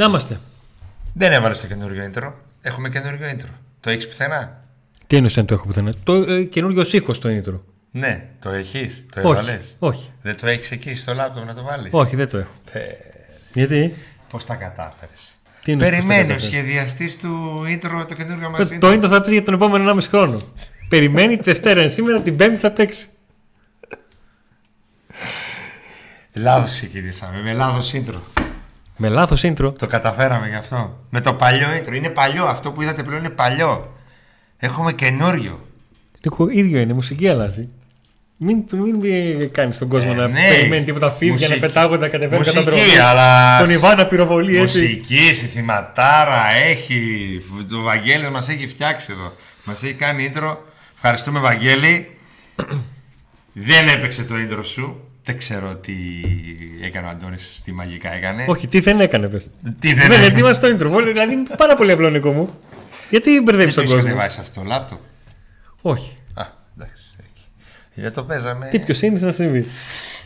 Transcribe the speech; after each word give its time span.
Να 0.00 0.06
είμαστε. 0.06 0.40
Δεν 1.12 1.32
έβαλες 1.32 1.60
το 1.60 1.66
καινούριο 1.66 2.10
intro. 2.12 2.32
Έχουμε 2.60 2.88
καινούριο 2.88 3.26
intro. 3.30 3.48
Το 3.80 3.90
έχεις 3.90 4.08
πουθενά; 4.08 4.64
Τι 5.06 5.16
εννοείς 5.16 5.34
δεν 5.34 5.44
το 5.44 5.54
έχω 5.54 5.66
πουθενά; 5.66 5.94
Το 6.04 6.14
ε, 6.14 6.42
καινούριο 6.42 6.84
ήχος 6.90 7.18
το 7.18 7.28
intro. 7.28 7.60
Ναι, 7.90 8.26
το 8.38 8.50
έχεις; 8.50 9.04
Το 9.14 9.20
Όχι, 9.20 9.28
έβαλες; 9.30 9.76
όχι. 9.78 10.12
Δεν 10.22 10.36
το 10.36 10.46
έχεις 10.46 10.70
εκεί 10.70 10.96
στο 10.96 11.14
λάπτοπ 11.14 11.44
να 11.44 11.54
το 11.54 11.62
βάλεις; 11.62 11.92
Όχι, 11.92 12.16
δεν 12.16 12.28
το 12.28 12.38
έχω. 12.38 12.50
Γιατί; 13.52 13.94
Πώς 14.30 14.46
τα 14.46 14.54
κατάφερες; 14.54 15.38
Τι 15.64 15.72
εννοείς 15.72 15.90
πώς 15.90 15.98
τα 15.98 16.06
Περιμένεις 16.06 16.22
ο 16.22 16.34
κατάφερες; 16.34 16.42
σχεδιαστής 16.42 17.18
του 17.18 17.62
intro 17.66 18.04
το 18.08 18.14
καινούριο 18.14 18.50
μας 18.50 18.68
Το, 18.68 18.78
το 18.78 18.92
intro 18.92 19.08
θα 19.08 19.20
πεις 19.20 19.32
για 19.32 19.42
τον 19.42 19.54
επόμενο 19.54 19.92
1,5 19.92 20.08
χρόνο. 20.08 20.42
Περιμένει 20.88 21.36
τη 21.36 21.42
Δευτέρα, 21.42 21.80
είναι 21.80 21.90
σήμερα, 21.90 22.20
την 22.20 22.36
Πέμπτη 22.36 22.56
θα 22.56 22.70
παίξει. 22.70 23.08
Λάθος 26.34 26.70
ξεκινήσαμε. 26.70 27.42
Με 27.42 27.52
λάθος 27.52 27.92
intro. 27.94 28.20
Με 29.02 29.08
λάθος 29.08 29.40
intro. 29.44 29.72
Το 29.78 29.86
καταφέραμε 29.86 30.48
γι' 30.48 30.54
αυτό. 30.54 30.98
Με 31.10 31.20
το 31.20 31.32
παλιό 31.34 31.66
intro. 31.78 31.92
Είναι 31.94 32.08
παλιό. 32.08 32.44
Αυτό 32.44 32.72
που 32.72 32.82
είδατε 32.82 33.02
πλέον 33.02 33.18
είναι 33.24 33.30
παλιό. 33.34 33.96
Έχουμε 34.56 34.92
καινούριο. 34.92 35.66
Νίκο, 36.24 36.48
ίδιο 36.48 36.80
είναι, 36.80 36.92
η 36.92 36.94
μουσική 36.94 37.28
αλλάζει. 37.28 37.68
Μην, 38.36 38.64
μην 38.70 39.52
κάνεις 39.52 39.78
τον 39.78 39.88
κόσμο 39.88 40.10
Ε, 40.12 40.16
να 40.16 40.28
ναι. 40.28 40.48
περιμένει 40.48 40.84
τίποτα 40.84 41.10
φίδια, 41.10 41.34
να 41.34 41.40
Μουσική. 41.40 41.58
πετάγονται, 41.60 42.04
να 42.04 42.08
κατεβαίνουν 42.08 42.44
κατά 42.44 42.60
Μουσική, 42.60 42.90
δρόμο. 42.90 43.08
αλλά. 43.08 43.58
Τον 43.58 43.70
Ιβάν 43.70 43.96
να 43.96 44.06
πυροβολεί 44.06 44.56
έτσι. 44.56 44.80
Μουσική, 44.82 45.34
συνθηματάρα, 45.34 46.50
έχει. 46.50 47.40
Το 47.70 47.80
Βαγγέλη 47.80 48.30
μας 48.30 48.48
έχει 48.48 48.66
φτιάξει 48.66 49.12
εδώ. 49.12 49.32
Μας 49.64 49.82
έχει 49.82 49.94
κάνει 49.94 50.32
intro. 50.34 50.56
Ευχαριστούμε, 50.94 51.40
Βαγγέλη. 51.40 52.16
Δεν 53.52 53.88
έπαιξε 53.88 54.24
το 54.24 54.34
intro 54.34 54.60
σου. 54.64 55.09
Δεν 55.22 55.38
ξέρω 55.38 55.76
τι 55.76 55.94
έκανε 56.82 57.06
ο 57.06 57.10
Αντώνης, 57.10 57.60
τι 57.64 57.72
μαγικά 57.72 58.12
έκανε. 58.14 58.44
Όχι, 58.48 58.66
τι 58.68 58.80
δεν 58.80 59.00
έκανε, 59.00 59.28
πες. 59.28 59.50
Τι 59.78 59.92
Δεν 59.92 59.96
δεν 59.96 60.10
έκανε. 60.10 60.26
ετοίμασε 60.26 60.60
το 60.60 60.66
intro. 60.66 60.90
Βόλε, 60.90 61.10
Δηλαδή 61.12 61.32
είναι 61.32 61.48
πάρα 61.56 61.76
πολύ 61.76 61.92
απλό, 61.92 62.10
Νίκο 62.10 62.32
μου. 62.32 62.58
Γιατί 63.10 63.40
μπερδεύεις 63.40 63.74
Δεν 63.74 63.84
το 63.84 63.90
τον 63.90 63.98
έχεις 63.98 64.04
κόσμο; 64.04 64.08
κατεβάσει 64.08 64.40
αυτό 64.40 64.60
το 64.60 64.66
λάπτοπ. 64.66 64.98
Όχι. 65.82 66.16
Α, 66.34 66.44
εντάξει. 66.76 67.10
εκεί. 67.18 67.44
Για 67.94 68.12
το 68.12 68.24
παίζαμε. 68.24 68.68
Τι 68.68 68.78
πιο 68.78 68.94
σύνηθι 68.94 69.24
να 69.24 69.32
συμβεί. 69.32 69.66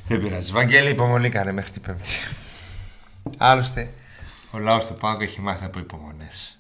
Δεν 0.08 0.20
πειράζει. 0.20 0.52
Βαγγέλη, 0.52 0.90
υπομονή 0.90 1.28
κάνε 1.28 1.52
μέχρι 1.52 1.70
την 1.70 1.82
Πέμπτη. 1.82 2.08
Άλλωστε, 3.38 3.90
ο 4.50 4.58
λαός 4.58 4.86
του 4.86 4.94
Πάουκ 4.94 5.22
έχει 5.22 5.40
μάθει 5.40 5.64
από 5.64 5.78
υπομονές. 5.78 6.58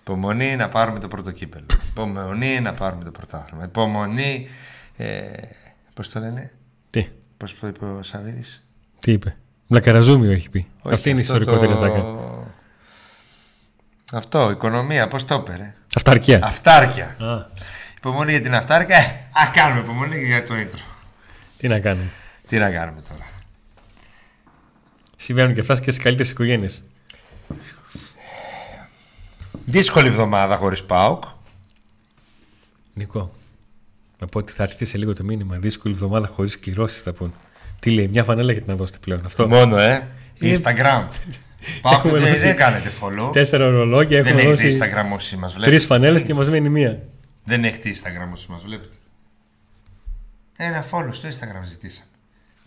Υπομονή 0.00 0.56
να 0.56 0.68
πάρουμε 0.68 0.98
το 0.98 1.08
πρώτο 1.08 1.30
κύπελο. 1.30 1.66
Υπομονή 1.90 2.60
να 2.60 2.72
πάρουμε 2.72 3.04
το 3.04 3.10
πρωτάθλημα. 3.10 3.64
Υπομονή. 3.64 4.48
Ε, 4.96 5.20
Πώς 5.94 6.08
το 6.08 6.20
λένε, 6.20 6.52
Τι, 6.90 7.06
Πώς 7.42 7.58
το 7.60 7.66
είπε 7.66 7.84
ο 7.84 8.02
Σαββίδης; 8.02 8.64
τι 9.00 9.12
είπε; 9.12 9.36
Βλακαραζούμιο 9.68 10.30
έχει 10.30 10.50
πει. 10.50 10.66
Αυτή 10.84 11.10
είναι 11.10 11.18
η 11.18 11.22
ιστορικότερη 11.22 11.72
ατάκα. 11.72 12.04
Αυτό, 14.12 14.50
οικονομία, 14.50 15.08
πώς 15.08 15.24
το 15.24 15.34
έπαιρε. 15.34 15.74
Αυταρκία. 15.94 16.40
Αυτάρκεια. 16.42 17.16
Α, 17.18 17.46
Υπομονή 17.96 18.30
για 18.30 18.40
την 18.40 18.54
αυτάρκεια. 18.54 18.96
Ε, 18.96 19.00
Α 19.32 19.50
κάνουμε 19.52 19.80
υπομονή 19.80 20.18
και 20.18 20.24
για 20.24 20.44
το 20.44 20.54
intro. 20.54 20.80
τι 21.58 21.68
να 21.68 21.80
κάνουμε; 21.80 22.10
Τι 22.48 22.58
να 22.58 22.70
κάνουμε 22.70 23.00
τώρα; 23.08 23.26
Συμβαίνουν 25.16 25.54
και 25.54 25.60
αυτά 25.60 25.74
και 25.74 25.90
στις 25.90 26.02
καλύτερες 26.02 26.30
οικογένειες. 26.30 26.84
Δύσκολη 29.66 30.08
εβδομάδα 30.08 30.56
χωρίς 30.56 30.84
Πάουκ. 30.84 31.22
Νικό, 32.94 33.34
να 34.22 34.28
πω 34.28 34.38
ότι 34.38 34.52
θα 34.52 34.62
έρθει 34.62 34.84
σε 34.84 34.98
λίγο 34.98 35.14
το 35.14 35.24
μήνυμα. 35.24 35.56
Δύσκολη 35.56 35.94
εβδομάδα 35.94 36.26
χωρίς 36.26 36.58
κληρώσεις 36.58 37.02
θα 37.02 37.12
πούν. 37.12 37.34
Τι 37.80 37.90
λέει, 37.90 38.08
μια 38.08 38.24
φανέλα 38.24 38.52
γιατί 38.52 38.68
να 38.68 38.74
δώσετε 38.74 38.98
πλέον. 39.00 39.22
Αυτό. 39.24 39.48
Μόνο, 39.48 39.78
ε. 39.78 40.08
Instagram. 40.40 41.06
Πάω 41.82 41.92
Έχουμε 41.94 42.18
δεν, 42.18 42.28
δώσει 42.28 42.38
δεν 42.40 42.56
κάνετε 42.56 42.92
follow. 43.00 43.32
Τέσσερα 43.32 43.66
ορολόγια 43.66 44.22
Δεν 44.22 44.38
έχουμε 44.38 44.52
έχετε 44.52 44.68
δώσει 44.68 44.78
Instagram 44.80 45.14
όσοι 45.14 45.36
μας 45.36 45.52
τρεις 45.52 45.64
βλέπετε. 45.64 45.84
φανέλες 45.84 46.22
και 46.22 46.34
μας 46.34 46.48
μένει 46.48 46.68
μία. 46.68 47.02
Δεν 47.44 47.64
έχετε 47.64 47.90
Instagram 47.90 48.32
όσοι 48.32 48.46
μας 48.50 48.62
βλέπετε. 48.62 48.96
Ένα 50.56 50.84
follow 50.90 51.08
στο 51.10 51.28
Instagram 51.28 51.64
ζητήσαμε. 51.64 52.06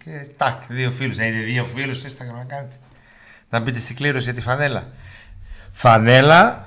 Και 0.04 0.28
τάκ, 0.38 0.62
δύο 0.68 0.92
φίλους. 0.92 1.18
Να 1.18 1.26
είναι 1.26 1.40
δύο 1.40 1.66
φίλους 1.76 1.98
στο 1.98 2.08
Instagram 2.10 2.38
να 2.38 2.44
κάνετε. 2.44 2.76
Να 3.50 3.60
μπείτε 3.60 3.80
στην 3.80 3.96
κλήρωση 3.96 4.24
για 4.24 4.34
τη 4.34 4.42
φανέλα. 4.42 4.92
Φανέλα. 5.72 6.65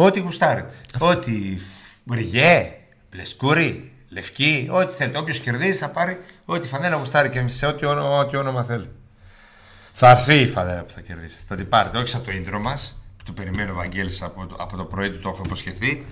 Ό,τι 0.00 0.20
γουστάρετε. 0.20 0.74
Ό,τι 0.98 1.58
μπριγέ, 2.04 2.76
μπλεσκούρι, 3.10 3.92
λευκή, 4.08 4.68
ό,τι 4.70 4.94
θέλετε. 4.94 5.18
Όποιος 5.18 5.40
κερδίζει 5.40 5.78
θα 5.78 5.90
πάρει 5.90 6.18
ό,τι 6.44 6.68
φανέλα 6.68 6.96
γουστάρει 6.96 7.28
και 7.28 7.48
σε 7.48 7.66
ό,τι 7.66 7.86
όνομα, 7.86 8.18
ό,τι 8.18 8.36
όνομα 8.36 8.64
θέλει. 8.64 8.90
Θα 9.92 10.10
έρθει 10.10 10.34
η 10.34 10.48
φανέλα 10.48 10.84
που 10.84 10.90
θα 10.92 11.00
κερδίσετε. 11.00 11.42
Θα 11.48 11.56
την 11.56 11.68
πάρετε, 11.68 11.98
όχι 11.98 12.08
σαν 12.08 12.24
το 12.24 12.30
intro 12.32 12.60
μας. 12.60 12.98
που 13.16 13.24
Το 13.24 13.32
περιμένει 13.32 13.70
ο 13.70 13.74
Βαγγέλης 13.74 14.22
από 14.22 14.46
το, 14.46 14.56
από 14.58 14.76
το 14.76 14.84
πρωί 14.84 15.10
του, 15.10 15.18
το 15.18 15.28
έχω 15.28 15.42
υποσχεθεί. 15.44 16.04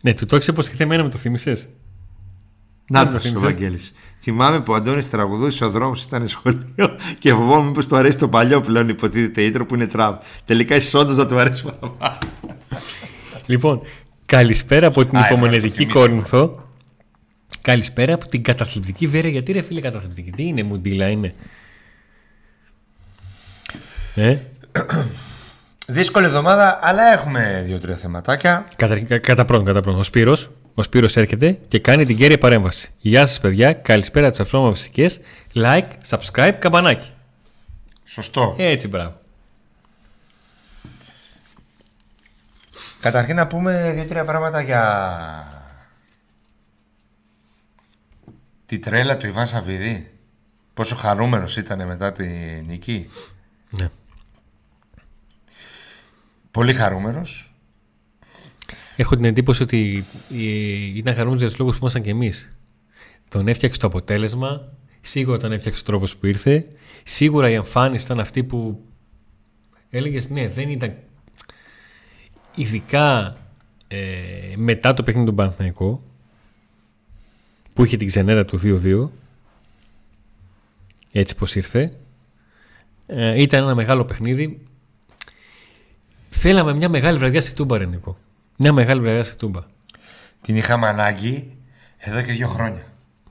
Ναι, 0.00 0.14
του 0.14 0.26
το 0.26 0.36
έχεις 0.36 0.48
υποσχεθεί 0.48 0.82
εμένα 0.82 1.02
με 1.02 1.08
το 1.08 1.18
θυμισέ. 1.18 1.68
Να 2.88 2.98
Δεν 3.04 3.06
το 3.06 3.10
το 3.12 3.16
ο 3.16 3.20
θύμισες. 3.20 3.42
Βαγγέλης. 3.42 3.92
Θυμάμαι 4.20 4.60
που 4.60 4.72
ο 4.72 4.74
Αντώνης 4.74 5.10
τραγουδούσε 5.10 5.64
ο 5.64 5.70
δρόμος 5.70 6.02
ήταν 6.02 6.28
σχολείο 6.28 6.96
και 7.18 7.30
φοβόμουν 7.32 7.72
πω 7.72 7.86
του 7.86 7.96
αρέσει 7.96 8.18
το 8.18 8.28
παλιό 8.28 8.60
πλέον 8.60 8.88
υποτίθεται 8.88 9.50
intro 9.54 9.68
που 9.68 9.74
είναι 9.74 9.86
τραπ. 9.86 10.22
Τελικά 10.44 10.74
εσύ 10.74 10.96
όντως 10.96 11.16
να 11.16 11.26
του 11.26 11.38
αρέσει 11.38 11.64
παραπάνω. 11.64 12.18
Λοιπόν, 13.46 13.80
καλησπέρα 14.26 14.86
από 14.86 15.04
την 15.06 15.16
Α, 15.16 15.20
έπρεπε 15.20 15.34
να 15.34 15.40
το 15.40 15.46
υπομονετική 15.46 15.76
θυμίσω. 15.76 15.98
Κόρινθο. 15.98 16.64
Καλησπέρα 17.62 18.14
από 18.14 18.26
την 18.28 18.42
καταθλιπτική 18.42 19.06
Βέρεια. 19.06 19.30
Γιατί 19.30 19.52
ρε 19.52 19.60
φίλε 19.62 19.80
καταθλιπτική, 19.80 20.30
τι 20.30 20.42
είναι, 20.46 20.62
μουντίλα 20.62 21.08
είναι; 21.08 21.34
Ε, 24.14 24.36
Δύσκολη 25.86 26.26
εβδομάδα, 26.26 26.78
αλλά 26.82 27.12
έχουμε 27.12 27.62
δύο-τρία 27.66 27.94
θεματάκια. 27.96 28.66
κατά, 28.76 28.98
κα- 29.00 29.18
κατά 29.18 29.44
πρώτον, 29.44 29.64
κατά 29.66 29.80
πρώτον. 29.80 30.00
Ο 30.00 30.02
Σπύρος, 30.02 30.50
ο 30.78 30.82
Σπύρος 30.82 31.16
έρχεται 31.16 31.58
και 31.68 31.78
κάνει 31.78 32.04
την 32.06 32.16
κέρια 32.16 32.38
παρέμβαση. 32.38 32.92
Γεια 32.98 33.26
σας 33.26 33.40
παιδιά, 33.40 33.72
καλησπέρα 33.72 34.26
από 34.26 34.36
τις 34.36 34.44
αυτόματα 34.44 34.76
φυσικές. 34.76 35.20
Like, 35.54 35.88
subscribe, 36.08 36.54
καμπανάκι. 36.58 37.10
Σωστό. 38.04 38.54
Έτσι, 38.58 38.88
μπράβο. 38.88 39.20
Καταρχήν 43.00 43.36
να 43.36 43.46
πούμε 43.46 43.92
δύο-τρία 43.94 44.24
πράγματα 44.24 44.60
για 44.60 44.82
τη 48.66 48.78
τρέλα 48.78 49.16
του 49.16 49.26
Ιβάν 49.26 49.46
Σαββίδη. 49.46 50.10
Πόσο 50.74 50.96
χαρούμενος 50.96 51.56
ήταν 51.56 51.86
μετά 51.86 52.12
τη 52.12 52.26
νίκη. 52.66 53.10
Ναι. 53.70 53.90
Πολύ 56.50 56.74
χαρούμενος. 56.74 57.50
Έχω 58.96 59.16
την 59.16 59.24
εντύπωση 59.24 59.62
ότι 59.62 60.04
ε, 60.32 60.96
ήταν 60.96 61.14
χαρούμενος 61.14 61.40
για 61.40 61.50
τους 61.50 61.58
λόγους 61.58 61.74
που 61.74 61.80
ήμασταν 61.80 62.02
και 62.02 62.10
εμείς. 62.10 62.56
Τον 63.28 63.48
έφτιαξε 63.48 63.78
το 63.78 63.86
αποτέλεσμα, 63.86 64.72
σίγουρα 65.00 65.38
τον 65.38 65.52
έφτιαξε 65.52 65.80
ο 65.80 65.84
τρόπος 65.84 66.16
που 66.16 66.26
ήρθε, 66.26 66.68
σίγουρα 67.02 67.50
η 67.50 67.54
εμφάνιση 67.54 68.04
ήταν 68.04 68.20
αυτή 68.20 68.44
που 68.44 68.84
έλεγες 69.90 70.28
ναι, 70.28 70.48
δεν 70.48 70.70
ήταν 70.70 70.94
ειδικά 72.54 73.36
ε, 73.88 74.18
μετά 74.56 74.94
το 74.94 75.02
παιχνίδι 75.02 75.26
του 75.26 75.34
Παναθηναϊκό 75.34 76.02
που 77.74 77.84
είχε 77.84 77.96
την 77.96 78.06
ξενέρα 78.06 78.44
του 78.44 78.60
2-2 78.62 79.08
έτσι 81.12 81.36
πως 81.36 81.54
ήρθε 81.54 81.96
ε, 83.06 83.42
ήταν 83.42 83.62
ένα 83.62 83.74
μεγάλο 83.74 84.04
παιχνίδι 84.04 84.62
θέλαμε 86.30 86.74
μια 86.74 86.88
μεγάλη 86.88 87.18
βραδιά 87.18 87.40
στη 87.40 87.54
Τούμπα 87.54 87.78
ρε 87.78 87.86
Νίκο. 87.86 88.16
Μια 88.56 88.72
μεγάλη 88.72 89.00
βραδιά 89.00 89.24
στη 89.24 89.36
Τούμπα 89.36 89.60
Την 90.40 90.56
είχαμε 90.56 90.86
ανάγκη 90.86 91.56
εδώ 91.96 92.22
και 92.22 92.32
δύο 92.32 92.48
χρόνια. 92.48 92.82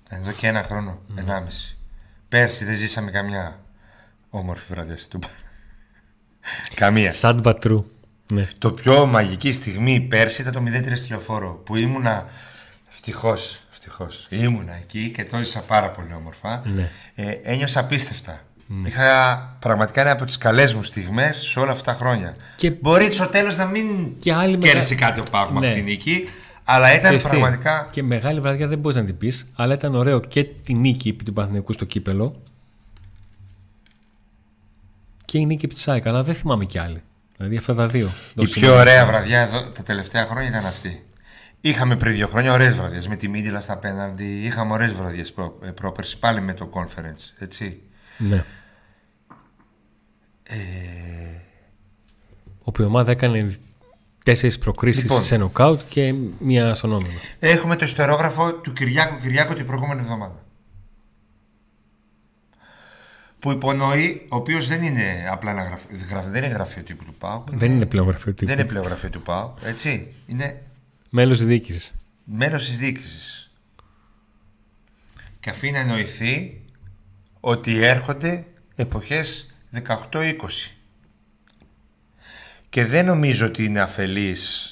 Εδώ 0.10 0.32
και 0.32 0.48
ένα 0.48 0.64
χρόνο, 0.64 1.02
ενάμιση. 1.16 1.78
Πέρσι 2.30 2.66
δεν 2.66 2.76
ζήσαμε 2.76 3.12
καμιά 3.12 3.60
όμορφη 4.30 4.66
βραδιά 4.70 4.98
στην 4.98 5.10
Τούμπα. 5.10 5.28
Καμία. 6.82 7.14
Sad 7.22 7.42
but 7.42 7.56
true. 7.60 7.84
Ναι. 8.34 8.48
Το 8.58 8.72
πιο 8.72 9.06
μαγική 9.06 9.52
στιγμή 9.52 10.02
πέρσι 10.02 10.42
ήταν 10.42 10.54
το 10.54 10.62
0-3 10.78 10.92
στη 10.96 11.10
λεωφόρο 11.10 11.62
που 11.66 11.76
ήμουνα 11.76 12.26
ευτυχώς. 12.92 13.64
Ευτυχώς. 13.72 14.28
Ήμουνα 14.30 14.76
εκεί 14.76 15.10
και 15.10 15.26
το 15.26 15.38
έζησα 15.38 15.60
πάρα 15.60 15.92
πολύ 15.92 16.14
όμορφα. 16.14 16.64
Ναι. 16.66 16.92
Ε, 17.16 17.32
ένιωσα 17.42 17.80
απίστευτα. 17.80 18.42
Είχα 18.86 19.38
πραγματικά 19.60 20.02
ένα 20.02 20.12
από 20.12 20.26
τις 20.26 20.38
καλές 20.38 20.74
μου 20.74 20.84
στιγμές 20.84 21.38
σε 21.38 21.60
όλα 21.60 21.72
αυτά 21.72 21.92
τα 21.92 21.98
χρόνια. 21.98 22.36
Και- 22.56 22.72
Μπορεί 22.72 23.14
στο 23.14 23.28
τέλος 23.28 23.58
να 23.58 23.66
μην 23.66 23.86
Και 24.20 24.34
άλλη 24.34 24.58
κέρδισε 24.58 24.94
μεγα- 24.94 25.06
κάτι 25.08 25.20
ο 25.20 25.24
Πάουκ 25.32 25.50
με 25.50 25.60
Ναι. 25.60 25.68
αυτή 25.68 25.80
τη 25.80 25.86
νίκη, 25.90 26.30
αλλά 26.64 26.90
ήταν 26.90 27.02
Ξέρεις 27.04 27.24
τι, 27.24 27.30
πραγματικά. 27.30 27.88
Και 27.92 28.04
μεγάλη 28.04 28.40
βραδιά 28.40 28.68
δεν 28.68 28.80
μπορείς 28.80 28.98
να 28.98 29.04
την 29.06 29.18
πεις, 29.18 29.46
αλλά 29.56 29.74
ήταν 29.74 29.96
ωραίο 29.96 30.20
και 30.20 30.44
τη 30.44 30.74
νίκη 30.74 31.10
επί 31.10 31.24
του 31.24 31.34
Παναθηναϊκού 31.34 31.74
στο 31.74 31.86
κύπελο 31.86 32.42
και 35.26 35.38
η 35.38 35.46
νίκη 35.46 35.66
επί 35.66 35.74
της 35.74 35.88
ΑΕΚ. 35.88 36.08
Αλλά 36.08 36.24
δεν 36.24 36.36
θυμάμαι 36.36 36.66
κι 36.66 36.80
άλλη. 36.80 37.02
Δηλαδή 37.38 37.58
αυτά 37.58 37.76
τα 37.76 37.88
δύο. 37.88 38.06
Η 38.08 38.12
Δώσε 38.36 38.60
πιο 38.60 38.70
μου. 38.70 38.76
ωραία 38.80 39.06
βραδιά 39.06 39.42
εδώ 39.42 39.62
τα 39.62 39.84
τελευταία 39.84 40.26
χρόνια 40.26 40.50
ήταν 40.50 40.66
αυτή. 40.66 41.06
Είχαμε 41.62 41.96
πριν 41.96 42.14
δύο 42.14 42.28
χρόνια 42.28 42.54
ωραίες 42.54 42.76
βραδιές 42.76 43.08
με 43.08 43.16
τη 43.16 43.28
Μίντιλα 43.28 43.60
στα 43.60 43.78
πέναντι. 43.78 44.26
Είχαμε 44.44 44.74
ωραίες 44.74 44.94
βραδιές 44.94 45.32
προ, 45.32 45.60
ε, 45.64 45.70
πρόπερση 45.72 46.20
πάλι 46.20 46.42
με 46.42 46.54
το 46.54 46.70
conference. 46.74 47.34
Έτσι. 47.40 47.82
Ναι. 48.18 48.44
Ε, 50.44 50.56
Όπου 52.64 52.82
η 52.82 52.86
ομάδα 52.86 53.12
έκανε 53.12 53.58
τέσσερις 54.24 54.58
προκρίσεις 54.58 55.02
Λοιπόν. 55.04 55.24
σε 55.24 55.38
νοκάουτ 55.38 55.82
και 55.90 56.14
μία 56.40 56.74
στον 56.76 56.94
όμιλο. 56.94 57.20
έχουμε 57.40 57.76
το 57.76 57.86
ιστερόγραφο 57.86 58.54
του 58.54 58.74
Κυριάκου 58.74 59.20
Κυριάκου 59.22 59.54
την 59.54 59.66
προηγούμενη 59.66 60.02
εβδομάδα. 60.02 60.44
Που 63.40 63.52
υπονοεί, 63.52 64.26
ο 64.30 64.36
οποίος 64.36 64.68
δεν 64.68 64.82
είναι 64.84 65.28
απλά 65.32 65.52
ένα 65.52 65.64
γραφείο, 65.64 65.90
γραφ- 66.10 66.28
δεν 66.28 66.44
είναι 66.44 66.54
γραφείο 66.54 66.84
τύπου 66.84 67.04
του 67.06 67.14
ΠΑΟ. 67.14 67.44
Δεν 67.48 67.72
είναι 67.72 67.86
πλέον 67.86 68.08
γραφείο 68.08 68.34
τύπου. 68.34 68.46
Δεν 68.52 68.60
είναι 68.60 68.68
πλέον 68.68 68.86
γραφείο 68.86 69.10
του 69.10 69.22
ΠΑΟ, 69.22 69.54
έτσι. 69.64 70.14
Είναι 70.28 70.62
Μέλος 71.10 71.46
διοίκησης. 71.46 71.92
μέλος 72.24 72.66
της 72.68 72.78
διοίκησης. 72.78 73.52
Και 75.40 75.50
αφήνει 75.50 75.72
να 75.72 75.80
εννοηθεί 75.80 76.62
ότι 77.48 77.84
έρχονται 77.84 78.46
εποχές 78.76 79.54
18-20. 80.12 80.34
Και 82.70 82.86
δεν 82.86 83.06
νομίζω 83.06 83.46
ότι 83.46 83.64
είναι 83.66 83.82
αφελής 83.82 84.70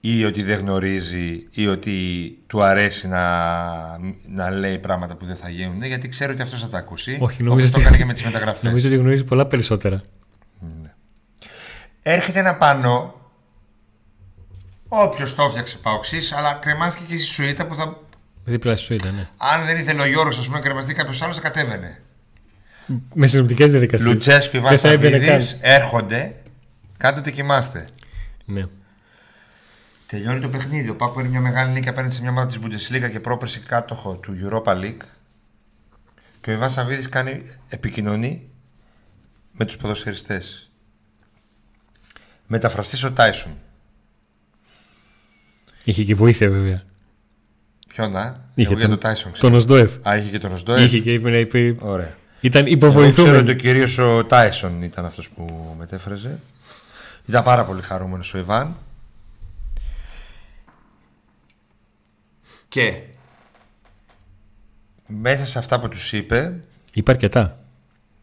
ή 0.00 0.24
ότι 0.24 0.42
δεν 0.42 0.58
γνωρίζει 0.58 1.46
ή 1.50 1.66
ότι 1.66 1.92
του 2.46 2.62
αρέσει 2.62 3.08
να, 3.08 3.22
να 4.26 4.50
λέει 4.50 4.78
πράγματα 4.78 5.16
που 5.16 5.24
δεν 5.24 5.36
θα 5.36 5.48
γίνουν 5.48 5.82
γιατί 5.82 6.08
ξέρω 6.08 6.32
ότι 6.32 6.42
αυτός 6.42 6.60
θα 6.60 6.68
τα 6.68 6.78
ακούσει 6.78 7.10
Όχι, 7.10 7.20
όπως 7.42 7.46
νομίζω 7.46 7.66
το 7.70 7.72
ότι- 7.72 7.80
έκανε 7.80 7.96
και 7.96 8.04
με 8.04 8.12
τις 8.12 8.22
μεταγραφές. 8.24 8.62
Νομίζω 8.62 8.88
ότι 8.88 8.96
γνωρίζει 8.96 9.24
πολλά 9.24 9.46
περισσότερα. 9.46 10.00
Έρχεται 12.02 12.38
ένα 12.38 12.56
πανό 12.56 13.14
όποιος 14.88 15.34
το 15.34 15.42
έφτιαξε 15.42 15.78
παοξής 15.78 16.32
αλλά 16.32 16.52
κρεμάστηκε 16.52 17.04
και 17.08 17.16
στη 17.16 17.26
σουίτα 17.26 17.66
που 17.66 17.74
θα 17.74 18.00
Δίπλα 18.48 18.76
σου 18.76 18.94
ήταν, 18.94 19.14
ναι. 19.14 19.28
Αν 19.36 19.66
δεν 19.66 19.76
ήθελε 19.76 20.02
ο 20.02 20.06
Γιώργος 20.06 20.38
να 20.38 20.44
πούμε, 20.44 20.60
κρεμαστεί 20.60 20.94
κάποιος 20.94 21.22
άλλος, 21.22 21.36
θα 21.36 21.42
κατέβαινε. 21.42 22.02
Με 23.14 23.26
συνοπτικές 23.26 23.70
διαδικασίες. 23.70 24.12
Λουτσέσκου, 24.12 24.56
Ιβάν 24.56 24.70
Δεν 24.70 24.78
θα 24.78 24.88
έμπαινε 24.88 25.18
Σαββίδης 25.18 25.56
έρχονται, 25.60 26.34
κάτω 26.96 27.20
τι 27.20 27.32
κοιμάστε. 27.32 27.88
Ναι. 28.44 28.66
Τελειώνει 30.06 30.40
το 30.40 30.48
παιχνίδι. 30.48 30.88
Ο 30.88 30.96
Πάκου 30.96 31.14
παίρνει 31.14 31.30
μια 31.30 31.40
μεγάλη 31.40 31.72
νίκη 31.72 31.88
απέναντι 31.88 32.14
σε 32.14 32.20
μια 32.20 32.30
ομάδα 32.30 32.46
της 32.46 32.58
Bundesliga 32.62 33.10
και 33.10 33.20
πρόπερση 33.20 33.60
κάτοχο 33.60 34.16
του 34.16 34.36
Europa 34.42 34.72
League. 34.72 35.06
Και 36.40 36.50
ο 36.50 36.52
Ιβάν 36.52 36.70
Σαββίδης 36.70 37.08
κάνει 37.08 37.50
επικοινωνεί 37.68 38.50
με 39.52 39.64
τους 39.64 39.76
ποδοσφαιριστές. 39.76 40.70
Μεταφραστής 42.46 43.04
ο 43.04 43.12
Τάισον. 43.12 43.52
Είχε 45.84 46.04
και 46.04 46.14
βοήθεια 46.14 46.50
βέβαια. 46.50 46.82
Ποιον, 47.98 48.16
α; 48.16 48.34
Είχε 48.54 48.68
Εγώ 48.68 48.78
για 48.78 48.88
τον- 48.88 48.98
τον 48.98 49.10
Τάισον 49.10 49.32
ξέρω. 49.32 49.48
Τον 49.48 49.58
Οσδόεφ. 49.58 49.92
Α, 50.08 50.16
είχε 50.16 50.30
και 50.30 50.38
τον 50.38 50.52
Οσδόεφ. 50.52 50.84
Είχε 50.84 50.98
και 50.98 51.12
είπε, 51.12 51.38
είπε, 51.40 51.76
Ωραία. 51.78 52.16
ήταν 52.40 52.66
Εγώ 52.66 52.76
ξέρω 52.76 52.90
υποβοηθούμενο. 52.90 53.38
ότι 53.38 53.50
ο 53.50 53.54
κυρίως 53.54 53.98
ο 53.98 54.24
Τάισον 54.24 54.82
ήταν 54.82 55.04
αυτός 55.04 55.28
που 55.28 55.74
μετέφραζε. 55.78 56.38
Ήταν 57.26 57.44
πάρα 57.44 57.64
πολύ 57.64 57.82
χαρούμενος 57.82 58.34
ο 58.34 58.38
Ιβάν. 58.38 58.76
Και; 62.68 63.00
Μέσα 65.06 65.46
σε 65.46 65.58
αυτά 65.58 65.80
που 65.80 65.88
τους 65.88 66.12
είπε, 66.12 66.60
Είπε 66.92 67.10
αρκετά. 67.10 67.56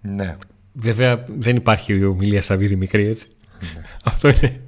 ναι, 0.01 0.37
Βέβαια 0.73 1.23
δεν 1.37 1.55
υπάρχει 1.55 1.93
η 1.93 2.03
ομιλία 2.05 2.41
Σαββίδη 2.41 2.75
μικρή 2.75 3.05
έτσι. 3.07 3.27
Ναι. 3.75 3.81
Αυτό 4.03 4.27
είναι 4.27 4.61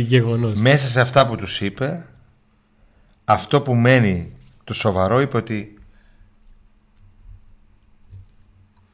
γεγονός. 0.00 0.60
μέσα 0.60 0.86
σε 0.88 1.00
αυτά 1.00 1.26
που 1.26 1.36
τους 1.36 1.60
είπε, 1.60 2.06
αυτό 3.24 3.62
που 3.62 3.74
μένει 3.74 4.32
το 4.64 4.74
σοβαρό 4.74 5.20
είπε 5.20 5.36
ότι 5.36 5.78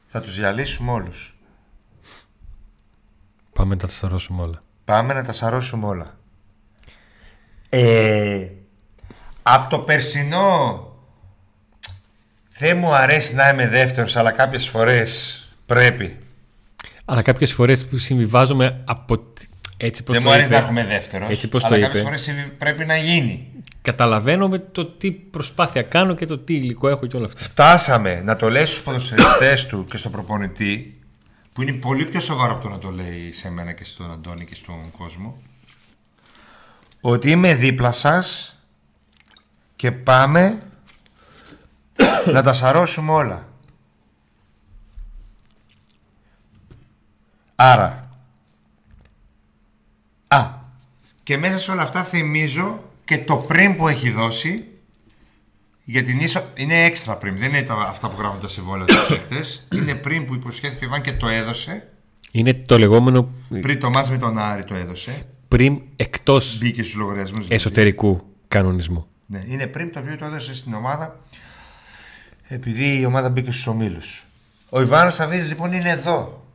θα 0.05 0.21
τους 0.21 0.35
διαλύσουμε 0.35 0.91
όλους. 0.91 1.35
Πάμε 3.53 3.73
να 3.75 3.81
τα 3.81 3.87
σαρώσουμε 3.87 4.41
όλα. 4.41 4.61
Πάμε 4.85 5.13
να 5.13 5.23
τα 5.23 5.33
σαρώσουμε 5.33 5.85
όλα. 5.87 6.17
Ε, 7.69 8.47
από 9.43 9.69
το 9.69 9.79
περσινό 9.79 10.85
δεν 12.57 12.77
μου 12.77 12.93
αρέσει 12.95 13.35
να 13.35 13.49
είμαι 13.49 13.67
δεύτερος 13.67 14.15
αλλά 14.15 14.31
κάποιες 14.31 14.67
φορές 14.69 15.37
πρέπει. 15.65 16.17
Αλλά 17.05 17.21
κάποιες 17.21 17.53
φορές 17.53 17.85
συμβιβάζομαι 17.95 18.83
από. 18.87 19.17
τ- 19.19 19.39
Έτσι 19.77 20.03
πως 20.03 20.13
δεν 20.15 20.23
το 20.23 20.29
μου 20.29 20.35
αρέσει 20.35 20.49
είπε. 20.49 20.57
να 20.59 20.63
έχουμε 20.65 20.83
δεύτερος 20.85 21.29
Έτσι 21.29 21.47
πως 21.47 21.63
αλλά 21.63 21.75
το 21.75 21.81
κάποιες 21.81 21.99
είπε. 22.01 22.09
φορές 22.09 22.21
συμβι- 22.21 22.51
πρέπει 22.57 22.85
να 22.85 22.95
γίνει. 22.97 23.50
Καταλαβαίνω 23.81 24.47
με 24.47 24.59
το 24.59 24.85
τι 24.85 25.11
προσπάθεια 25.11 25.81
κάνω 25.81 26.15
και 26.15 26.25
το 26.25 26.37
τι 26.37 26.55
υλικό 26.55 26.89
έχω 26.89 27.05
και 27.05 27.17
όλα 27.17 27.25
αυτά. 27.25 27.39
Φτάσαμε 27.39 28.21
να 28.21 28.35
το 28.35 28.49
λέει 28.49 28.65
στους 28.65 28.83
ποδοσφαιριστές 28.83 29.65
του 29.65 29.85
και 29.85 29.97
στον 29.97 30.11
προπονητή 30.11 30.99
που 31.53 31.61
είναι 31.61 31.73
πολύ 31.73 32.05
πιο 32.05 32.19
σοβαρό 32.19 32.53
από 32.53 32.63
το 32.63 32.69
να 32.69 32.77
το 32.77 32.89
λέει 32.89 33.31
σε 33.31 33.49
μένα 33.49 33.71
και 33.71 33.83
στον 33.83 34.11
Αντώνη 34.11 34.45
και 34.45 34.55
στον 34.55 34.91
κόσμο 34.97 35.41
ότι 37.01 37.31
είμαι 37.31 37.53
δίπλα 37.53 37.91
σας 37.91 38.59
και 39.75 39.91
πάμε 39.91 40.61
να 42.33 42.43
τα 42.43 42.53
σαρώσουμε 42.53 43.11
όλα. 43.11 43.47
Άρα 47.55 48.01
Α, 50.27 50.49
και 51.23 51.37
μέσα 51.37 51.57
σε 51.57 51.71
όλα 51.71 51.81
αυτά 51.81 52.03
θυμίζω 52.03 52.90
και 53.11 53.17
το 53.17 53.35
πριν 53.37 53.75
που 53.75 53.87
έχει 53.87 54.09
δώσει 54.11 54.65
για 55.83 56.03
την 56.03 56.17
ίσο... 56.17 56.43
Είναι 56.55 56.83
έξτρα 56.83 57.15
πριν. 57.15 57.37
Δεν 57.37 57.49
είναι 57.49 57.61
τα... 57.61 57.73
αυτά 57.73 58.09
που 58.09 58.15
γράφουν 58.19 58.39
τα 58.39 58.47
συμβόλαια 58.47 58.85
τους 58.85 59.05
παίκτες. 59.09 59.67
Είναι 59.75 59.95
πριν 59.95 60.25
που 60.25 60.33
υποσχέθηκε 60.33 60.85
ο 60.85 60.87
Ιβάν 60.87 61.01
και 61.01 61.11
το 61.13 61.27
έδωσε. 61.27 61.89
Είναι 62.31 62.53
το 62.53 62.77
λεγόμενο 62.77 63.29
Πριν 63.61 63.79
το 63.79 63.89
μάτς 63.89 64.09
με 64.09 64.17
τον 64.17 64.37
Άρη 64.37 64.63
το 64.63 64.75
έδωσε. 64.75 65.25
πριν 65.47 65.81
εκτός 65.95 66.57
Μπήκε 66.57 66.83
στους 66.83 66.95
λογαριασμούς. 66.95 67.37
δηλαδή. 67.37 67.55
εσωτερικού 67.55 68.21
κανονισμού. 68.47 69.05
Ναι, 69.25 69.43
είναι 69.47 69.67
πριν 69.67 69.91
το 69.91 69.99
οποίο 69.99 70.17
το 70.17 70.25
έδωσε 70.25 70.55
στην 70.55 70.73
ομάδα 70.73 71.19
επειδή 72.47 72.99
η 72.99 73.05
ομάδα 73.05 73.29
μπήκε 73.29 73.51
στους 73.51 73.67
ομίλους. 73.67 74.25
Ο 74.69 74.81
Ιβάνος 74.81 75.13
Σαββίδης 75.15 75.47
λοιπόν 75.47 75.71
είναι 75.73 75.89
εδώ. 75.89 76.45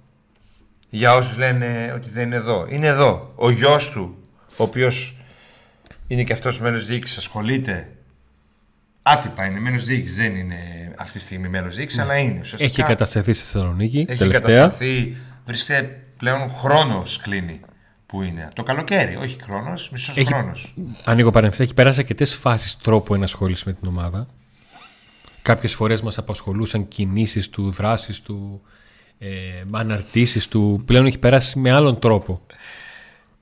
Για 0.89 1.15
όσους 1.15 1.37
λένε 1.37 1.93
ότι 1.95 2.11
δεν 2.11 2.27
είναι 2.27 2.37
εδώ. 2.37 2.67
Είναι 2.69 2.87
εδώ. 2.87 3.33
Ο 3.37 3.51
γιος 3.51 3.91
του, 3.91 4.17
ο 4.57 4.63
οποίος 4.63 5.16
είναι 6.07 6.23
και 6.25 6.33
αυτός 6.33 6.61
μέλος 6.61 6.87
διοίκησης, 6.87 7.17
ασχολείται. 7.17 7.91
Άτυπα 9.03 9.45
είναι 9.47 9.61
μέλος 9.61 9.85
διοίκησης, 9.85 10.17
δεν 10.17 10.37
είναι 10.37 10.57
αυτή 10.99 11.19
τη 11.19 11.25
στιγμή 11.25 11.49
μέλος 11.49 11.77
διοίκησης, 11.77 12.01
αλλά 12.01 12.17
είναι 12.19 12.39
ουσιαστικά. 12.41 12.65
Έχει 12.65 12.83
κατασταθεί 12.83 13.33
στη 13.33 13.45
Θεσσαλονίκη 13.45 13.99
Έχει 14.09 14.19
τελευταία. 14.19 14.41
κατασταθεί, 14.59 15.17
βρίσκεται 15.47 16.01
πλέον 16.17 16.51
χρόνος 16.51 17.19
κλείνει 17.21 17.61
που 18.07 18.23
είναι. 18.23 18.49
Το 18.55 18.63
καλοκαίρι, 18.63 19.17
όχι 19.17 19.37
χρόνος, 19.43 19.91
μισός 19.91 20.17
Έχει- 20.17 20.27
χρόνος. 20.27 20.75
Ανοίγω 21.05 21.31
παρένθεση, 21.31 21.63
έχει 21.63 21.75
περάσει 21.75 22.01
αρκετές 22.01 22.35
φάσεις 22.35 22.77
τρόπο 22.83 23.15
ενασχόλησης 23.15 23.65
με 23.65 23.73
την 23.73 23.89
ομάδα. 23.89 24.27
Κάποιες 25.43 25.75
φορές 25.75 26.01
μας 26.03 26.19
απασχολούσαν 26.19 26.89
κινήσεις 26.89 27.51
του, 27.51 27.71
δράσεις 27.71 28.21
του, 28.21 28.63
ε, 29.19 29.29
αναρτήσεις 29.73 30.49
του. 30.49 30.83
Πλέον 30.87 31.07
έχει 31.07 31.19
περάσει 31.19 31.59
με 31.59 31.71
άλλον 31.73 31.99
τρόπο 31.99 32.41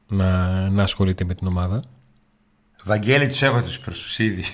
να, 0.09 0.49
να 0.71 0.83
ασχολείται 0.83 1.25
με 1.25 1.35
την 1.35 1.47
ομάδα. 1.47 1.83
Βαγγέλη 2.85 3.27
τους 3.27 3.43
έχω 3.43 3.63
του 3.63 3.73
πυρσού 3.85 4.23
ήδη. 4.23 4.45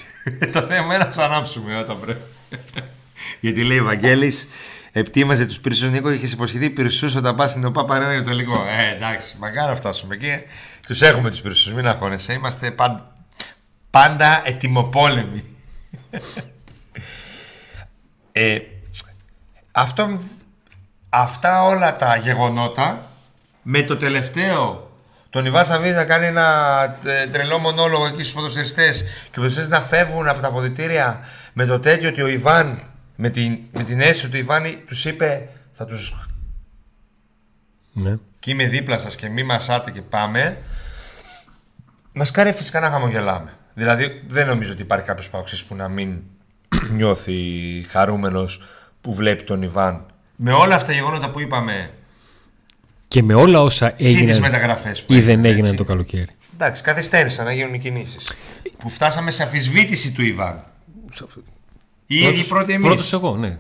Το 0.53 0.61
θέμα 0.61 0.85
είναι 0.85 0.99
να 0.99 1.07
τους 1.07 1.17
ανάψουμε 1.17 1.77
όταν 1.77 2.01
πρέπει. 2.01 2.21
Γιατί 3.41 3.65
λέει 3.65 3.83
Βαγγέλης, 3.83 4.49
ετοίμαζε 4.93 5.47
τους 5.47 5.59
πυρσούς 5.59 5.91
Νίκο 5.91 6.09
και 6.09 6.15
είχες 6.15 6.33
υποσχεθεί 6.33 6.71
πυρσούς 6.71 7.15
όταν 7.15 7.37
πας 7.37 7.51
στην 7.51 7.65
ΟΠΑ 7.65 7.85
Παρένα 7.85 8.13
για 8.13 8.23
το 8.23 8.31
τελικό. 8.31 8.65
Ε, 8.79 8.95
εντάξει, 8.95 9.37
μακάρι 9.39 9.69
να 9.69 9.77
φτάσουμε 9.77 10.15
εκεί. 10.15 10.33
Τους 10.87 11.03
έχουμε 11.03 11.31
τους 11.31 11.41
πυρσούς, 11.41 11.73
μην 11.73 11.87
αγχώνεσαι. 11.87 12.33
Είμαστε 12.33 12.71
πάντα, 12.71 13.13
πάντα 13.91 14.43
ετοιμοπόλεμοι. 14.45 15.45
ε, 18.33 18.59
αυτό, 19.73 20.19
αυτά 21.09 21.63
όλα 21.63 21.97
τα 21.97 22.17
γεγονότα 22.17 23.11
με 23.63 23.83
το 23.83 23.97
τελευταίο 23.97 24.90
τον 25.31 25.47
Ιβάν 25.47 25.65
Σαββίδη 25.65 25.95
να 25.95 26.05
κάνει 26.05 26.27
ένα 26.27 26.47
ε, 27.05 27.27
τρελό 27.27 27.59
μονόλογο 27.59 28.07
εκεί 28.07 28.23
στους 28.23 28.33
ποδοσφαιριστές 28.35 29.03
και 29.03 29.09
οι 29.09 29.35
ποδοσφαιριστές 29.35 29.79
να 29.79 29.85
φεύγουν 29.87 30.29
από 30.29 30.41
τα 30.41 30.49
αποδητήρια 30.49 31.21
με 31.53 31.65
το 31.65 31.81
τέτοιο 31.81 32.09
ότι 32.09 32.23
ο 32.23 32.27
Ιβάν 32.29 32.83
με 33.17 33.31
την, 33.31 33.59
με 33.73 33.83
την 33.83 34.01
αίσθηση 34.01 34.29
του 34.29 34.37
Ιβάν 34.37 34.65
τους 34.87 35.05
είπε 35.05 35.49
θα 35.73 35.85
τους 35.87 36.15
Ναι. 37.93 38.17
και 38.39 38.51
είμαι 38.51 38.65
δίπλα 38.67 38.99
σας 38.99 39.17
και 39.17 39.29
μη 39.29 39.43
μασάτε 39.43 39.91
και 39.91 40.03
πάμε 40.03 40.59
μας 42.13 42.31
κάνει 42.31 42.53
φυσικά 42.53 42.81
να 42.81 42.91
χαμογελάμε 42.91 43.53
δηλαδή 43.75 44.23
δεν 44.27 44.47
νομίζω 44.47 44.73
ότι 44.73 44.83
υπάρχει 44.83 45.07
κάποιος 45.07 45.29
παοξής 45.31 45.65
που 45.65 45.75
να 45.75 45.89
μην 45.89 46.23
νιώθει 46.91 47.35
χαρούμενος 47.89 48.63
που 49.01 49.15
βλέπει 49.15 49.43
τον 49.43 49.63
Ιβάν 49.63 50.07
με 50.37 50.53
όλα 50.53 50.75
αυτά 50.75 50.87
τα 50.87 50.93
γεγονότα 50.93 51.31
που 51.31 51.41
είπαμε 51.41 51.91
Και 53.11 53.23
με 53.23 53.35
όλα 53.35 53.61
όσα 53.63 53.87
Συν 53.87 53.97
τις 53.97 54.15
έγιναν 54.15 54.41
μεταγραφές 54.41 55.03
που 55.03 55.13
ή 55.13 55.17
δεν 55.17 55.29
έγιναν, 55.29 55.45
έγιναν 55.45 55.65
έτσι. 55.65 55.77
το 55.77 55.85
καλοκαίρι. 55.85 56.27
Εντάξει, 56.55 56.83
καθυστέρησαν 56.83 57.45
να 57.45 57.53
γίνουν 57.53 57.75
οι 57.75 57.79
κινήσεις. 57.79 58.33
Που 58.79 58.89
φτάσαμε 58.89 59.31
σε 59.31 59.43
αφισβήτηση 59.43 60.13
του 60.13 60.23
Ιβάν. 60.23 60.65
Οι 62.07 62.17
ίδιοι 62.17 62.45
πρώτοι 62.45 62.73
εμείς. 62.73 62.87
Πρώτος 62.87 63.13
εγώ, 63.13 63.37
ναι. 63.37 63.59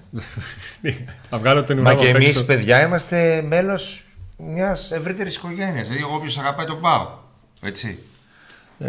Θα 1.31 1.39
βγάλω 1.39 1.65
τον 1.65 1.77
Μα 1.77 1.83
ουρανό. 1.83 2.01
και 2.01 2.09
απ' 2.11 2.15
εμείς, 2.17 2.29
έξω. 2.29 2.45
παιδιά, 2.45 2.87
είμαστε 2.87 3.45
μέλος 3.49 4.05
μιας 4.37 4.91
ευρύτερης 4.93 5.37
οικογένειας. 5.37 5.87
Δηλαδή, 5.89 6.03
εγώ 6.03 6.15
όποιος 6.15 6.39
αγαπάει 6.39 6.67
τον 6.67 6.81
Πάο. 6.81 7.09
Έτσι. 7.63 7.99
Ε, 8.79 8.89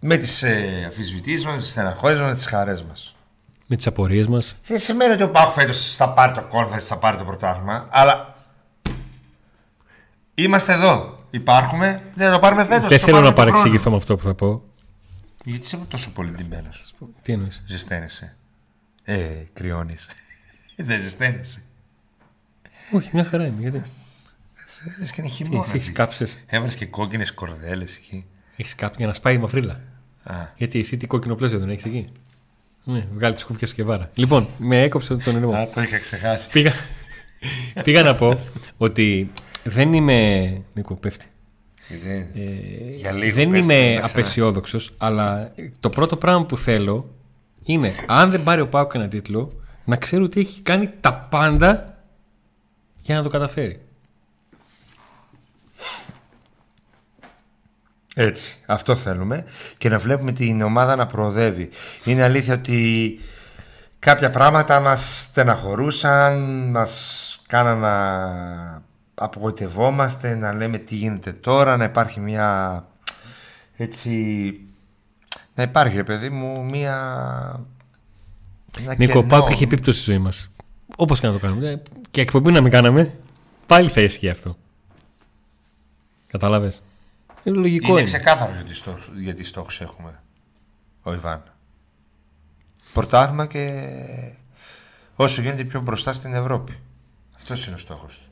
με 0.00 0.16
τις 0.16 0.42
ε, 0.42 0.82
αμφισβητήσει 0.84 1.44
μας, 1.44 1.54
με 1.54 1.60
τις 1.60 1.70
στεναχώρες 1.70 2.18
μας, 2.18 2.28
με 2.28 2.34
τις 2.34 2.46
χαρές 2.46 2.82
μας. 2.82 3.16
Με 3.66 3.76
τις 3.76 3.86
απορίες 3.86 4.26
μας. 4.26 4.56
Δεν 4.66 4.78
σημαίνει 4.78 5.12
ότι 5.12 5.22
ο 5.22 5.30
Πάο 5.30 5.50
φέτος 5.50 5.96
θα 5.96 6.08
πάρει 6.08 6.32
το 6.32 6.44
conference, 6.52 6.80
θα 6.80 6.96
πάρει 6.96 7.16
το 7.16 7.24
πρωτάθλημα, 7.24 7.88
αλλά 7.90 8.35
είμαστε 10.42 10.72
εδώ. 10.72 11.24
Υπάρχουμε, 11.30 12.02
δεν 12.14 12.26
θα 12.26 12.32
το 12.32 12.38
πάρουμε 12.40 12.64
φέτος. 12.64 12.88
Δεν 12.88 12.98
θέλω 12.98 13.20
να 13.20 13.32
παρεξηγηθώ 13.32 13.90
με 13.90 13.96
αυτό 13.96 14.14
που 14.16 14.22
θα 14.22 14.34
πω. 14.34 14.62
Γιατί 15.44 15.64
είσαι 15.64 15.78
τόσο 15.88 16.10
πολύ 16.10 16.30
ντυμένος; 16.30 16.94
Τι 17.22 17.32
εννοείς; 17.32 17.62
Ζεσταίνεσαι. 17.66 18.36
Ε, 19.04 19.26
κρυώνεις. 19.52 20.08
δεν 20.76 21.00
ζεσταίνεσαι. 21.00 21.62
Όχι, 22.92 23.10
μια 23.12 23.24
χαρά 23.24 23.46
είναι. 23.46 23.56
Γιατί; 23.60 23.82
Είδες 24.96 25.10
και 25.10 25.20
είναι 25.20 25.30
Τι, 25.30 25.34
χειμώνα. 25.36 25.64
εσύ 25.66 25.76
έχει 25.76 25.92
κάψει. 25.92 26.26
Έβαλε 26.46 26.72
και 26.72 26.86
κόκκινες 26.86 27.32
κορδέλες 27.32 27.96
εκεί. 27.96 28.24
Έχεις 28.56 28.74
κάψει 28.74 28.96
για 28.98 29.06
να 29.06 29.12
σπάει 29.14 29.34
η 29.34 29.38
μαυρίλα. 29.38 29.80
Α, 30.22 30.34
Γιατί 30.56 30.78
εσύ 30.78 30.96
τι 30.96 31.06
κόκκινο 31.06 31.34
πλαίσιο 31.34 31.58
δεν 31.58 31.68
έχεις 31.70 31.84
εκεί; 31.84 32.08
Ναι, 32.84 33.06
βγάλει 33.14 33.34
τις 33.34 33.44
κούφια 33.44 33.68
και 33.74 33.82
βάρα. 33.84 34.08
Λοιπόν, 34.14 34.46
με 34.58 34.82
έκοψε 34.82 35.16
τον 35.16 35.36
ήρεμο. 35.36 35.52
Α, 35.54 35.68
το 35.68 35.82
είχα 35.82 35.98
ξεχάσει. 35.98 36.50
πήγα, 36.50 36.72
πήγα 37.82 38.02
να 38.02 38.14
πω 38.14 38.40
ότι 38.86 39.32
δεν 39.70 39.92
είμαι. 39.92 40.62
Νίκο, 40.74 40.94
πέφτει. 40.94 41.26
Δεν, 42.04 42.20
Ε, 42.20 42.90
Για 42.94 43.12
λίγο 43.12 43.34
δεν 43.36 43.50
πέφτει, 43.50 43.58
είμαι 43.72 43.88
να 43.88 43.94
ξανά. 43.94 44.06
απεσιόδοξος, 44.06 44.94
αλλά 44.98 45.52
το 45.80 45.88
πρώτο 45.90 46.16
πράγμα 46.16 46.46
που 46.46 46.56
θέλω 46.56 47.14
είναι 47.64 47.92
αν 48.06 48.30
δεν 48.30 48.42
πάρει 48.42 48.60
ο 48.60 48.68
Πάουκ 48.68 48.94
ένα 48.94 49.08
τίτλο, 49.08 49.52
να 49.84 49.96
ξέρω 49.96 50.24
ότι 50.24 50.40
έχει 50.40 50.60
κάνει 50.60 50.90
τα 51.00 51.14
πάντα 51.14 51.98
για 53.00 53.16
να 53.16 53.22
το 53.22 53.28
καταφέρει. 53.28 53.80
Έτσι, 58.18 58.56
αυτό 58.66 58.96
θέλουμε 58.96 59.44
και 59.78 59.88
να 59.88 59.98
βλέπουμε 59.98 60.32
την 60.32 60.62
ομάδα 60.62 60.96
να 60.96 61.06
προοδεύει. 61.06 61.70
Είναι 62.04 62.22
αλήθεια 62.22 62.54
ότι 62.54 63.18
κάποια 63.98 64.30
πράγματα 64.30 64.80
μας 64.80 65.20
στεναχωρούσαν, 65.22 66.38
μας 66.70 67.40
κάναν 67.46 67.78
να 67.78 68.82
απογοητευόμαστε, 69.18 70.34
να 70.34 70.52
λέμε 70.52 70.78
τι 70.78 70.94
γίνεται 70.94 71.32
τώρα, 71.32 71.76
να 71.76 71.84
υπάρχει 71.84 72.20
μια 72.20 72.86
έτσι... 73.76 74.60
Να 75.54 75.62
υπάρχει, 75.62 75.96
ρε 75.96 76.04
παιδί 76.04 76.30
μου, 76.30 76.64
μια... 76.64 76.96
ένα 78.78 78.94
Νίκο, 78.96 79.18
ο 79.18 79.22
κενό. 79.22 79.28
Πάουκ 79.28 79.50
έχει 79.50 79.64
επίπτωση 79.64 80.00
στη 80.00 80.10
ζωή 80.10 80.20
μας. 80.20 80.50
Όπως 80.96 81.20
και 81.20 81.26
να 81.26 81.32
το 81.32 81.38
κάνουμε. 81.38 81.70
Ε, 81.70 81.82
Και 82.10 82.20
εκπομπή 82.20 82.52
να 82.52 82.60
μην 82.60 82.70
κάναμε, 82.70 83.12
πάλι 83.66 83.88
θα 83.88 84.00
ισχύει 84.00 84.28
αυτό. 84.28 84.56
Κατάλαβε. 86.26 86.72
Είναι 87.44 87.56
λογικό. 87.56 87.86
Είναι 87.88 87.98
Είναι. 88.00 88.08
ξεκάθαρο 88.08 88.52
γιατί 88.52 88.74
στόχους, 88.74 89.10
γιατί 89.16 89.44
στόχους 89.44 89.80
έχουμε 89.80 90.20
ο 91.02 91.12
Ιβάν. 91.12 91.42
Πρωτάθλημα 92.92 93.46
και 93.46 93.92
όσο 95.16 95.42
γίνεται 95.42 95.64
πιο 95.64 95.80
μπροστά 95.80 96.12
στην 96.12 96.34
Ευρώπη. 96.34 96.78
Αυτός 97.36 97.66
είναι 97.66 97.74
ο 97.74 97.78
στόχος 97.78 98.18
του. 98.18 98.30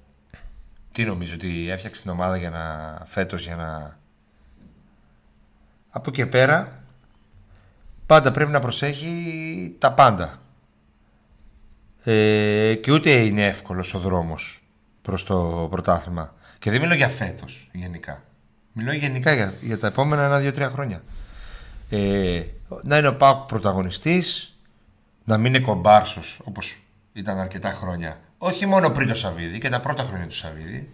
Τι 0.94 1.04
νομίζω 1.04 1.34
ότι 1.34 1.70
έφτιαξε 1.70 2.02
την 2.02 2.10
ομάδα 2.10 2.36
για 2.36 2.50
να 2.50 2.98
φέτος 3.06 3.44
για 3.44 3.56
να... 3.56 3.98
Από 5.90 6.10
εκεί 6.10 6.26
πέρα 6.26 6.72
πάντα 8.06 8.30
πρέπει 8.30 8.50
να 8.50 8.60
προσέχει 8.60 9.76
τα 9.78 9.92
πάντα. 9.92 10.38
Ε, 12.04 12.74
και 12.74 12.92
ούτε 12.92 13.10
είναι 13.10 13.44
εύκολος 13.46 13.94
ο 13.94 13.98
δρόμος 13.98 14.62
προς 15.02 15.24
το 15.24 15.66
πρωτάθλημα. 15.70 16.34
Και 16.58 16.70
δεν 16.70 16.80
μιλώ 16.80 16.94
για 16.94 17.08
φέτος 17.08 17.68
γενικά. 17.72 18.22
Μιλώ 18.72 18.92
γενικά 18.92 19.34
για, 19.34 19.54
για 19.60 19.78
τα 19.78 19.86
επόμενα 19.86 20.22
ένα, 20.22 20.38
δύο, 20.38 20.52
τρία 20.52 20.70
χρόνια. 20.70 21.02
Ε, 21.90 22.42
να 22.82 22.98
είναι 22.98 23.08
ο 23.08 23.16
Πάουκ 23.16 23.46
πρωταγωνιστής, 23.46 24.58
να 25.24 25.36
μην 25.38 25.54
είναι 25.54 25.64
κομπάρσος 25.64 26.40
όπως 26.44 26.76
ήταν 27.12 27.38
αρκετά 27.38 27.70
χρόνια. 27.70 28.18
Όχι 28.38 28.67
μόνο 28.67 28.91
πριν 28.91 29.09
το 29.09 29.14
Σαββίδι 29.14 29.59
και 29.59 29.69
τα 29.69 29.81
πρώτα 29.81 30.03
χρόνια 30.03 30.26
του 30.26 30.35
Σαββίδι. 30.35 30.91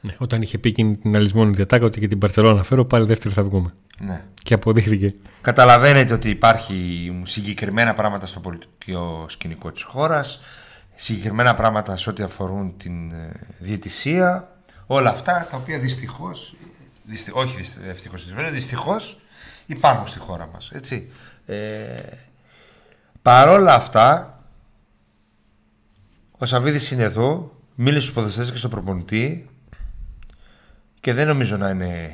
Ναι, 0.00 0.14
όταν 0.18 0.42
είχε 0.42 0.58
πει 0.58 0.68
εκείνη 0.68 0.96
την 0.96 1.16
αλυσμόνη 1.16 1.54
διατάκα 1.54 1.84
ότι 1.84 2.00
και 2.00 2.08
την 2.08 2.18
Παρσελόνα 2.18 2.62
φέρω, 2.62 2.84
πάλι 2.84 3.06
δεύτερη 3.06 3.34
θα 3.34 3.42
βγούμε. 3.42 3.74
Ναι. 4.00 4.24
Και 4.42 4.54
αποδείχθηκε. 4.54 5.14
Καταλαβαίνετε 5.40 6.12
ότι 6.12 6.28
υπάρχει 6.30 7.10
συγκεκριμένα 7.24 7.94
πράγματα 7.94 8.26
στο 8.26 8.40
πολιτικό 8.40 9.26
σκηνικό 9.28 9.72
της 9.72 9.82
χώρας, 9.82 10.40
συγκεκριμένα 10.94 11.54
πράγματα 11.54 11.96
σε 11.96 12.10
ό,τι 12.10 12.22
αφορούν 12.22 12.76
την 12.76 13.12
ε, 13.12 13.32
διαιτησία, 13.58 14.56
όλα 14.86 15.10
αυτά 15.10 15.46
τα 15.50 15.56
οποία 15.56 15.78
δυστυχώς, 15.78 16.54
δυστι- 17.04 17.36
όχι 17.36 17.56
δυσ- 17.56 17.78
ευτυχώς, 17.88 18.24
δυστυχώς, 18.24 18.50
δυστυχώς 18.52 19.20
υπάρχουν 19.66 20.06
στη 20.06 20.18
χώρα 20.18 20.48
μας, 20.52 20.70
έτσι. 20.74 21.10
Ε, 21.46 21.56
παρόλα 23.22 23.74
αυτά, 23.74 24.37
ο 26.38 26.46
Σαββίδης 26.46 26.90
είναι 26.90 27.02
εδώ, 27.02 27.56
μίλησε 27.74 28.00
στους 28.02 28.14
ποδοσφαιριστές 28.14 28.52
και 28.52 28.58
στον 28.58 28.70
προπονητή 28.70 29.48
και 31.00 31.12
δεν 31.12 31.26
νομίζω 31.26 31.56
να 31.56 31.70
είναι 31.70 32.10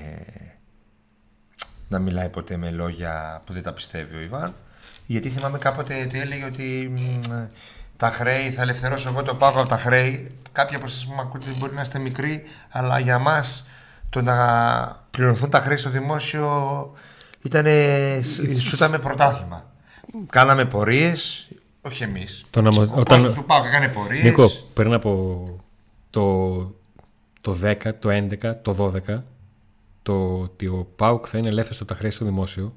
να 1.89 1.99
μιλάει 1.99 2.29
ποτέ 2.29 2.57
με 2.57 2.71
λόγια 2.71 3.43
που 3.47 3.53
δεν 3.53 3.63
τα 3.63 3.73
πιστεύει 3.73 4.17
ο 4.17 4.21
Ιβάν. 4.21 4.55
Γιατί 5.07 5.29
θυμάμαι 5.29 5.59
κάποτε 5.59 6.03
ότι 6.07 6.21
έλεγε 6.21 6.45
ότι 6.45 6.93
μ, 6.97 7.21
τα 7.97 8.11
χρέη, 8.11 8.51
θα 8.51 8.63
ελευθερώσω 8.63 9.09
εγώ 9.09 9.23
το 9.23 9.35
πάγο 9.35 9.61
από 9.61 9.69
τα 9.69 9.77
χρέη. 9.77 10.35
Κάποιοι 10.53 10.77
από 10.77 10.87
εσάς 10.87 11.07
που 11.07 11.15
με 11.15 11.21
ακούτε 11.21 11.47
μπορεί 11.59 11.75
να 11.75 11.81
είστε 11.81 11.99
μικροί, 11.99 12.43
αλλά 12.71 12.99
για 12.99 13.19
μας 13.19 13.67
το 14.11 14.23
να 14.23 14.37
πληρωθούν 15.11 15.51
τα 15.51 15.61
χρέη 15.61 15.77
στο 15.77 15.91
δημόσιο 15.91 16.93
ήταν 17.43 17.67
σου 18.67 18.75
ήταν 18.75 19.01
πρωτάθλημα. 19.01 19.73
Κάναμε 20.31 20.65
πορείες, 20.65 21.49
όχι 21.85 22.03
εμείς. 22.03 22.45
Το 22.51 22.61
να 22.63 22.73
μα- 22.75 22.83
Ο 22.83 23.01
όταν- 23.01 23.05
κόσμος 23.05 23.33
του 23.33 23.45
ΠΑΟΚ 23.45 23.65
έκανε 23.67 23.89
πορείες. 23.89 24.23
Νίκο, 24.25 24.51
πριν 24.73 24.93
από 24.93 25.43
το, 26.11 26.57
το 27.41 27.53
10, 27.53 27.75
το 27.99 28.11
11, 28.11 28.55
το 28.63 28.73
12, 28.73 29.23
το 30.03 30.39
ότι 30.43 30.67
ο 30.67 30.89
Πάουκ 30.97 31.25
θα 31.29 31.39
είναι 31.39 31.49
ελεύθερος 31.49 31.81
από 31.81 31.89
τα 31.93 31.95
χρέη 31.99 32.11
στο 32.11 32.25
δημόσιο, 32.25 32.75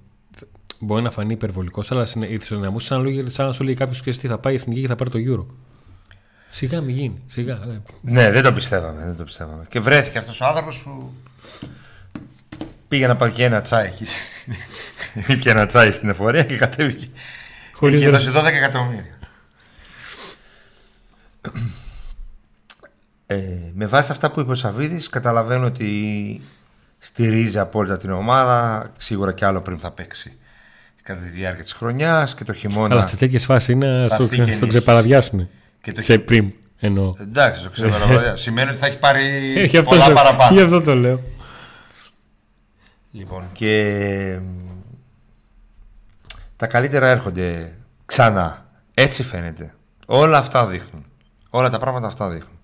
μπορεί 0.79 1.01
να 1.01 1.11
φανεί 1.11 1.33
υπερβολικός, 1.33 1.91
αλλά 1.91 2.05
στην 2.05 2.21
ισοδυναμούσε 2.21 2.87
σαν, 2.87 2.97
να 2.97 3.03
λέγε- 3.03 3.29
σαν 3.29 3.45
να 3.45 3.51
σου 3.53 3.63
λέει 3.63 3.73
κάποιος 3.73 4.01
και 4.01 4.11
τι 4.11 4.27
θα 4.27 4.37
πάει 4.37 4.53
η 4.53 4.55
εθνική 4.55 4.81
και 4.81 4.87
θα 4.87 4.95
πάρει 4.95 5.09
το 5.09 5.19
Euro. 5.19 5.45
Σιγά 6.51 6.81
μην 6.81 6.95
γίνει. 6.95 7.21
Σιγά. 7.27 7.53
ε. 7.53 7.81
Ναι, 8.01 8.31
δεν 8.31 8.43
το 8.43 8.53
πιστεύαμε, 8.53 9.03
δεν 9.05 9.15
το 9.15 9.23
πιστεύαμε. 9.23 9.65
Και 9.69 9.79
βρέθηκε 9.79 10.17
αυτός 10.17 10.41
ο 10.41 10.45
άνθρωπος 10.45 10.77
που 10.83 11.11
πήγε 12.87 13.07
να 13.07 13.15
πάρει 13.15 13.31
και 13.31 13.43
ένα 13.43 13.61
τσάι 13.61 13.85
εκεί. 13.87 14.05
Ήπια 15.33 15.51
ένα 15.51 15.65
τσάι 15.65 15.91
στην 15.91 16.09
εφορία 16.09 16.43
και 16.43 16.57
κατέβηκε. 16.57 17.07
Χωρίς 17.77 17.99
Είχε 17.99 18.09
δρα- 18.09 18.17
δώσει 18.19 18.31
12 18.35 18.53
εκατομμύρια. 18.57 19.17
Ε, 23.25 23.35
με 23.73 23.85
βάση 23.85 24.11
αυτά 24.11 24.31
που 24.31 24.39
είπε 24.39 24.51
ο 24.51 24.55
Σαββίδης 24.55 25.09
καταλαβαίνω 25.09 25.65
ότι 25.65 26.41
στηρίζει 26.99 27.59
απόλυτα 27.59 27.97
την 27.97 28.11
ομάδα 28.11 28.87
σίγουρα 28.97 29.33
και 29.33 29.45
άλλο 29.45 29.61
πριν 29.61 29.79
θα 29.79 29.91
παίξει 29.91 30.37
κατά 31.03 31.21
τη 31.21 31.29
διάρκεια 31.29 31.63
της 31.63 31.73
χρονιάς 31.73 32.35
και 32.35 32.43
το 32.43 32.53
χειμώνα 32.53 32.87
Καλά, 32.87 33.07
σε 33.07 33.15
τέτοιες 33.15 33.45
φάσεις 33.45 33.67
είναι 33.69 34.05
Θα 34.07 34.13
στο, 34.15 34.23
έρθει 34.23 34.35
και 34.35 34.41
στο 34.41 34.51
ενίσχυση. 34.51 34.69
ξεπαραδιάσουν. 34.69 35.49
Και 35.81 35.91
το 35.91 36.01
Σε 36.01 36.13
χει- 36.13 36.21
πριμ 36.23 36.49
εννοώ. 36.79 37.13
εντάξει 37.21 37.63
το 37.63 37.69
ξέρω 37.69 37.95
αλλά 37.95 38.35
σημαίνει 38.45 38.69
ότι 38.69 38.79
θα 38.79 38.85
έχει 38.87 38.97
πάρει 38.97 39.23
Γι' 39.67 39.77
αυτό, 39.77 39.89
πολλά 39.89 40.07
το- 40.07 40.13
παραπάνω 40.13 40.55
γι' 40.57 40.61
αυτό 40.63 40.81
το 40.81 40.95
λέω. 40.95 41.21
Λοιπόν, 43.11 43.43
και 43.51 44.39
μ, 44.41 44.66
τα 46.57 46.67
καλύτερα 46.67 47.07
έρχονται 47.07 47.77
ξανά. 48.05 48.65
Έτσι 48.93 49.23
φαίνεται. 49.23 49.73
Όλα 50.05 50.37
αυτά 50.37 50.67
δείχνουν. 50.67 51.05
Όλα 51.49 51.69
τα 51.69 51.79
πράγματα 51.79 52.07
αυτά 52.07 52.29
δείχνουν. 52.29 52.59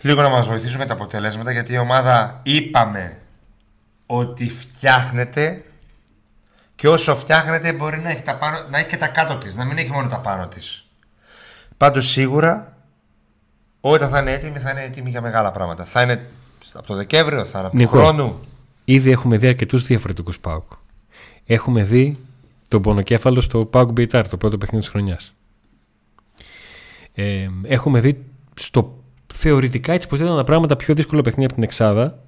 Λίγο 0.00 0.22
να 0.22 0.28
μας 0.28 0.46
βοηθήσουν 0.46 0.76
για 0.76 0.86
τα 0.86 0.92
αποτελέσματα, 0.92 1.52
γιατί 1.52 1.72
η 1.72 1.78
ομάδα 1.78 2.40
είπαμε 2.42 3.20
ότι 4.06 4.50
φτιάχνεται 4.50 5.64
και 6.74 6.88
όσο 6.88 7.16
φτιάχνεται 7.16 7.72
μπορεί 7.72 7.98
να 7.98 8.10
έχει, 8.10 8.22
τα 8.22 8.36
πάνω, 8.36 8.66
να 8.70 8.78
έχει 8.78 8.86
και 8.86 8.96
τα 8.96 9.08
κάτω 9.08 9.36
της, 9.36 9.54
να 9.54 9.64
μην 9.64 9.76
έχει 9.78 9.90
μόνο 9.90 10.08
τα 10.08 10.18
πάνω 10.18 10.46
της. 10.46 10.86
Πάντως 11.76 12.08
σίγουρα 12.08 12.76
όταν 13.80 14.10
θα 14.10 14.18
είναι 14.20 14.32
έτοιμη 14.32 14.58
θα 14.58 14.70
είναι 14.70 14.82
έτοιμη 14.82 15.10
για 15.10 15.20
μεγάλα 15.20 15.50
πράγματα. 15.50 15.84
Θα 15.84 16.02
είναι 16.02 16.26
από 16.74 16.86
το 16.86 16.94
Δεκέμβριο, 16.94 17.44
θα 17.44 17.58
είναι 17.58 17.66
από 17.66 17.76
του 17.76 17.82
Νίκο. 17.82 17.98
χρόνου. 17.98 18.40
Ήδη 18.84 19.10
έχουμε 19.10 19.36
δει 19.36 19.46
αρκετούς 19.46 19.86
διαφορετικούς 19.86 20.38
Πάουκ. 20.38 20.72
Έχουμε 21.46 21.82
δει 21.82 22.18
τον 22.68 22.82
πονοκέφαλο 22.82 23.40
στο 23.40 23.64
Πάουκ 23.64 23.92
Μπεϊτάρ, 23.92 24.28
το 24.28 24.36
πρώτο 24.36 24.58
παιχνίδι 24.58 24.84
της 24.84 24.92
χρονιάς. 24.92 25.34
Ε, 27.12 27.48
έχουμε 27.62 28.00
δει 28.00 28.24
στο 28.54 29.04
θεωρητικά 29.34 29.92
έτσι 29.92 30.08
πως 30.08 30.20
ήταν 30.20 30.36
τα 30.36 30.44
πράγματα 30.44 30.76
πιο 30.76 30.94
δύσκολο 30.94 31.20
παιχνίδι 31.20 31.44
από 31.44 31.54
την 31.54 31.62
Εξάδα 31.62 32.24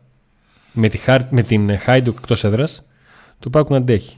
με, 0.73 0.89
τη, 0.89 0.97
Χάρ- 0.97 1.33
με 1.33 1.43
την 1.43 1.79
Χάιντουκ 1.79 2.17
εκτός 2.19 2.45
έδρας, 2.45 2.83
το 3.39 3.51
Πάουκ 3.51 3.71
να 3.71 3.77
αντέχει. 3.77 4.17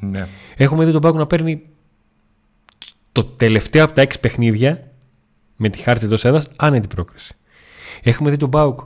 Ναι. 0.00 0.28
Έχουμε 0.56 0.84
δει 0.84 0.92
τον 0.92 1.00
Πάουκ 1.00 1.14
να 1.14 1.26
παίρνει 1.26 1.68
το 3.12 3.24
τελευταίο 3.24 3.84
από 3.84 3.92
τα 3.92 4.00
έξι 4.00 4.20
παιχνίδια 4.20 4.90
με 5.56 5.68
τη 5.68 5.78
χάρτη 5.78 6.04
εντό 6.04 6.14
έδρας 6.14 6.48
άνετη 6.56 6.88
πρόκριση. 6.88 7.34
Έχουμε 8.02 8.30
δει 8.30 8.36
τον 8.36 8.50
Πάουκ 8.50 8.80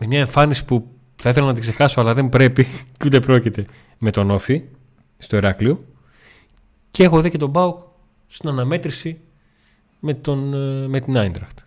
με 0.00 0.06
μια 0.06 0.18
εμφάνιση 0.18 0.64
που 0.64 0.88
θα 1.22 1.30
ήθελα 1.30 1.46
να 1.46 1.52
την 1.52 1.62
ξεχάσω, 1.62 2.00
αλλά 2.00 2.14
δεν 2.14 2.28
πρέπει 2.28 2.64
και 2.64 3.06
ούτε 3.06 3.20
πρόκειται 3.20 3.64
με 3.98 4.10
τον 4.10 4.30
Όφη 4.30 4.62
στο 5.18 5.36
Εράκλειο. 5.36 5.84
Και 6.90 7.04
έχω 7.04 7.20
δει 7.20 7.30
και 7.30 7.38
τον 7.38 7.52
Πάουκ 7.52 7.78
στην 8.26 8.48
αναμέτρηση 8.48 9.20
με, 10.00 10.14
τον, 10.14 10.54
ε, 10.54 10.88
με 10.88 11.00
την 11.00 11.18
Άιντραχτ. 11.18 11.58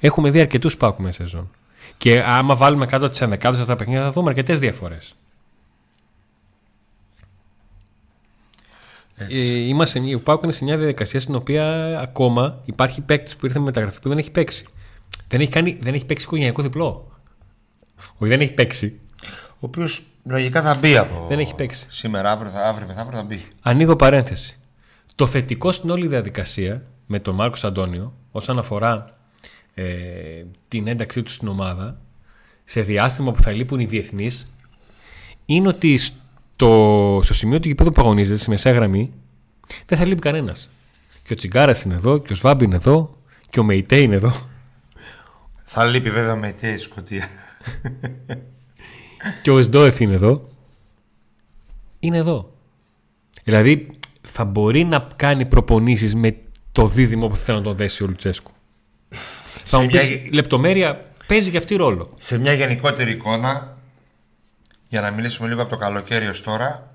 Έχουμε 0.00 0.30
δει 0.30 0.40
αρκετούς 0.40 0.76
Πάουκ 0.76 0.98
μέσα 0.98 1.22
σεζόν. 1.22 1.50
Και 1.98 2.22
άμα 2.22 2.56
βάλουμε 2.56 2.86
κάτω 2.86 3.08
τις 3.08 3.20
ενδεκάδε 3.20 3.56
αυτά 3.56 3.66
τα 3.66 3.76
παιχνίδια, 3.76 4.02
θα 4.02 4.10
δούμε 4.10 4.28
αρκετές 4.28 4.58
διαφορές. 4.58 5.14
Ε, 9.16 9.58
είμαστε, 9.58 10.14
ο 10.14 10.20
Πάουκ 10.20 10.42
είναι 10.42 10.52
σε 10.52 10.64
μια 10.64 10.76
διαδικασία 10.76 11.20
στην 11.20 11.34
οποία 11.34 11.98
ακόμα 12.00 12.60
υπάρχει 12.64 13.00
παίκτης 13.00 13.36
που 13.36 13.46
ήρθε 13.46 13.58
με 13.58 13.64
μεταγραφή 13.64 14.00
που 14.00 14.08
δεν 14.08 14.18
έχει 14.18 14.30
παίξει. 14.30 14.66
Δεν 15.28 15.40
έχει, 15.40 15.50
κάνει, 15.50 15.78
δεν 15.80 15.94
έχει 15.94 16.06
παίξει 16.06 16.24
οικογενειακό 16.24 16.62
διπλό. 16.62 17.13
Όχι, 17.96 18.30
δεν 18.30 18.40
έχει 18.40 18.52
παίξει. 18.52 19.00
Ο 19.48 19.66
οποίος 19.66 20.02
λογικά 20.24 20.62
θα 20.62 20.74
μπει 20.74 20.96
από. 20.96 21.26
Δεν 21.28 21.38
έχει 21.38 21.54
παίξει. 21.54 21.86
Σήμερα, 21.88 22.30
αύριο, 22.30 22.50
θα, 22.50 22.66
αύριο 22.66 22.86
μεθαύριο 22.86 23.18
θα 23.18 23.24
μπει. 23.24 23.44
Ανοίγω 23.60 23.96
παρένθεση. 23.96 24.58
Το 25.14 25.26
θετικό 25.26 25.72
στην 25.72 25.90
όλη 25.90 26.06
διαδικασία 26.06 26.82
με 27.06 27.18
τον 27.18 27.34
Μάρκος 27.34 27.64
Αντώνιο 27.64 28.12
όσον 28.30 28.58
αφορά 28.58 29.14
ε, 29.74 29.84
την 30.68 30.86
ένταξή 30.86 31.22
του 31.22 31.30
στην 31.30 31.48
ομάδα 31.48 31.98
σε 32.64 32.80
διάστημα 32.80 33.32
που 33.32 33.42
θα 33.42 33.52
λείπουν 33.52 33.80
οι 33.80 33.84
διεθνείς 33.84 34.44
είναι 35.46 35.68
ότι 35.68 35.98
στο, 35.98 37.20
στο 37.22 37.34
σημείο 37.34 37.60
του 37.60 37.68
γηπέδου 37.68 37.90
που 37.90 38.00
αγωνίζεται, 38.00 38.38
στη 38.38 38.50
μεσαία 38.50 38.72
γραμμή, 38.72 39.12
δεν 39.86 39.98
θα 39.98 40.04
λείπει 40.04 40.20
κανένας. 40.20 40.68
Και 41.24 41.32
ο 41.32 41.36
Τσιγκάρας 41.36 41.82
είναι 41.82 41.94
εδώ, 41.94 42.18
και 42.18 42.32
ο 42.32 42.36
Σβάμπ 42.36 42.62
είναι 42.62 42.74
εδώ, 42.74 43.18
και 43.50 43.60
ο 43.60 43.62
Μεϊτέ 43.62 44.00
είναι 44.00 44.14
εδώ. 44.14 44.32
Θα 45.76 45.84
λείπει 45.84 46.10
βέβαια 46.10 46.34
με 46.36 46.52
τη 46.52 46.76
σκοτία. 46.76 47.28
και 49.42 49.50
ο 49.50 49.58
Εσντόεφ 49.58 50.00
είναι 50.00 50.14
εδώ. 50.14 50.48
Είναι 51.98 52.16
εδώ. 52.16 52.52
Δηλαδή 53.44 53.96
θα 54.22 54.44
μπορεί 54.44 54.84
να 54.84 55.08
κάνει 55.16 55.46
προπονήσεις 55.46 56.14
με 56.14 56.36
το 56.72 56.86
δίδυμο 56.86 57.28
που 57.28 57.36
θέλει 57.36 57.58
να 57.58 57.64
το 57.64 57.74
δέσει 57.74 58.02
ο 58.02 58.06
Λουτσέσκου. 58.06 58.50
θα 59.64 59.80
μου 59.80 59.86
πεις, 59.86 60.08
μια... 60.08 60.28
λεπτομέρεια 60.32 61.00
παίζει 61.26 61.50
και 61.50 61.56
αυτή 61.56 61.76
ρόλο. 61.76 62.14
Σε 62.16 62.38
μια 62.38 62.52
γενικότερη 62.52 63.10
εικόνα, 63.10 63.78
για 64.88 65.00
να 65.00 65.10
μιλήσουμε 65.10 65.48
λίγο 65.48 65.62
από 65.62 65.70
το 65.70 65.76
καλοκαίρι 65.76 66.26
ως 66.26 66.42
τώρα, 66.42 66.94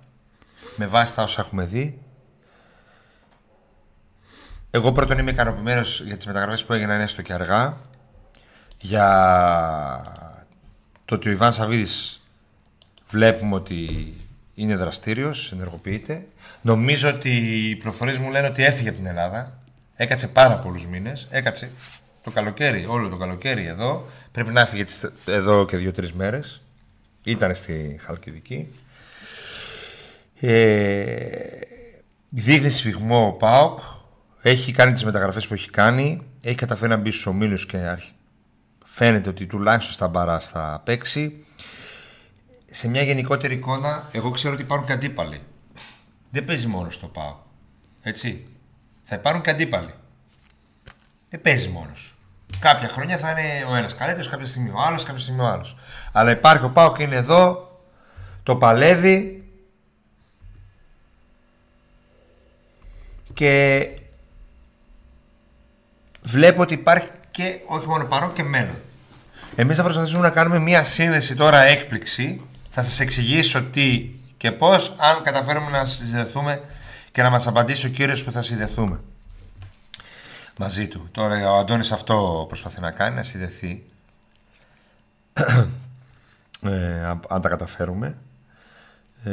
με 0.75 0.88
βάση 0.88 1.15
τα 1.15 1.24
όσα 1.24 1.41
έχουμε 1.41 1.65
δει, 1.65 2.00
εγώ 4.71 4.91
πρώτον 4.91 5.17
είμαι 5.17 5.31
ικανοποιημένος 5.31 6.01
για 6.01 6.17
τις 6.17 6.25
μεταγραφές 6.25 6.65
που 6.65 6.74
έγιναν 6.74 7.01
έστω 7.01 7.21
και 7.21 7.33
αργά, 7.33 7.88
για 8.81 9.07
το 11.05 11.15
ότι 11.15 11.29
ο 11.29 11.31
Ιβάν 11.31 11.53
Σαββίδης 11.53 12.21
βλέπουμε 13.09 13.55
ότι 13.55 14.13
είναι 14.55 14.75
δραστήριος, 14.75 15.51
ενεργοποιείται. 15.51 16.27
Νομίζω 16.61 17.09
ότι 17.09 17.29
οι 17.70 17.75
προφορές 17.75 18.18
μου 18.18 18.31
λένε 18.31 18.48
ότι 18.48 18.63
έφυγε 18.63 18.89
από 18.89 18.98
την 18.98 19.07
Ελλάδα. 19.07 19.59
Έκατσε 19.96 20.27
πάρα 20.27 20.57
πολλούς 20.57 20.85
μήνες. 20.85 21.27
Έκατσε 21.29 21.72
το 22.24 22.31
καλοκαίρι, 22.31 22.85
όλο 22.87 23.09
το 23.09 23.18
καλοκαίρι 23.18 23.65
εδώ. 23.65 24.05
Πρέπει 24.31 24.51
να 24.51 24.61
έφυγε 24.61 24.83
εδώ 25.25 25.65
και 25.65 25.77
δύο-τρεις 25.77 26.13
μέρες. 26.13 26.61
Ήταν 27.24 27.55
στη 27.55 28.00
Χαλκιδική. 28.01 28.74
Ε, 30.39 31.27
δείχνει 32.29 32.70
σφιγμό 32.70 33.27
ο 33.27 33.31
ΠΑΟΚ. 33.31 33.79
Έχει 34.42 34.72
κάνει 34.72 34.92
τις 34.92 35.03
μεταγραφές 35.03 35.48
που 35.48 35.53
έχει 35.53 35.70
κάνει. 35.70 36.22
Έχει 36.44 36.55
καταφέρει 36.55 36.92
να 36.92 36.98
μπει 36.98 37.11
στους 37.11 37.25
ομίλους 37.25 37.65
και 37.65 37.77
φαίνεται 39.00 39.29
ότι 39.29 39.46
τουλάχιστον 39.46 39.94
στα 39.94 40.07
μπαρά 40.07 40.40
θα 40.40 40.81
παίξει. 40.85 41.46
Σε 42.72 42.88
μια 42.88 43.01
γενικότερη 43.01 43.53
εικόνα, 43.53 44.09
εγώ 44.12 44.31
ξέρω 44.31 44.53
ότι 44.53 44.62
υπάρχουν 44.62 44.88
και 44.88 44.94
αντίπαλοι. 44.94 45.42
Δεν 46.29 46.46
παίζει 46.46 46.68
μόνος 46.68 46.94
στο 46.94 47.07
ΠΑΟ. 47.07 47.38
Έτσι. 48.01 48.48
Θα 49.03 49.16
υπάρχουν 49.16 49.42
και 49.42 49.50
αντίπαλοι. 49.50 49.94
Δεν 51.29 51.42
παίζει 51.42 51.68
μόνος. 51.68 52.16
Κάποια 52.59 52.88
χρόνια 52.88 53.18
θα 53.18 53.29
είναι 53.29 53.66
ο 53.70 53.75
ένας 53.75 53.96
καλύτερος, 53.96 54.29
κάποια 54.29 54.48
στιγμή 54.48 54.70
ο 54.70 54.79
άλλος, 54.88 55.03
κάποια 55.03 55.22
στιγμή 55.22 55.42
ο 55.42 55.46
άλλος. 55.46 55.77
Αλλά 56.12 56.31
υπάρχει 56.31 56.66
ο 56.66 56.72
ΠΑΟ 56.72 56.92
και 56.92 57.03
είναι 57.03 57.16
εδώ, 57.16 57.79
το 58.44 58.55
παλεύει 58.55 59.44
και 63.33 63.88
βλέπω 66.22 66.62
ότι 66.62 66.74
υπάρχει 66.74 67.07
και 67.31 67.62
όχι 67.66 67.88
μόνο 67.88 68.05
παρόν 68.05 68.33
και 68.33 68.44
μέλλον. 68.44 68.75
Εμείς 69.59 69.77
θα 69.77 69.83
προσπαθήσουμε 69.83 70.22
να 70.22 70.29
κάνουμε 70.29 70.59
μία 70.59 70.83
σύνδεση 70.83 71.35
τώρα 71.35 71.61
έκπληξη. 71.61 72.41
Θα 72.69 72.83
σας 72.83 73.00
εξηγήσω 73.00 73.63
τι 73.63 74.09
και 74.37 74.51
πώς, 74.51 74.93
αν 74.98 75.24
καταφέρουμε 75.24 75.69
να 75.69 75.85
συνδεθούμε 75.85 76.61
και 77.11 77.22
να 77.22 77.29
μας 77.29 77.48
απαντήσει 77.48 77.85
ο 77.85 77.89
κύριος 77.89 78.24
που 78.24 78.31
θα 78.31 78.41
συνδεθούμε 78.41 79.00
μαζί 80.57 80.87
του. 80.87 81.07
Τώρα 81.11 81.51
ο 81.51 81.57
Αντώνης 81.57 81.91
αυτό 81.91 82.45
προσπαθεί 82.48 82.81
να 82.81 82.91
κάνει, 82.91 83.15
να 83.15 83.24
συνδεθεί. 83.24 83.85
ε, 86.63 87.05
αν 87.29 87.41
τα 87.41 87.50
καταφέρουμε. 87.50 88.17
Ε, 89.24 89.31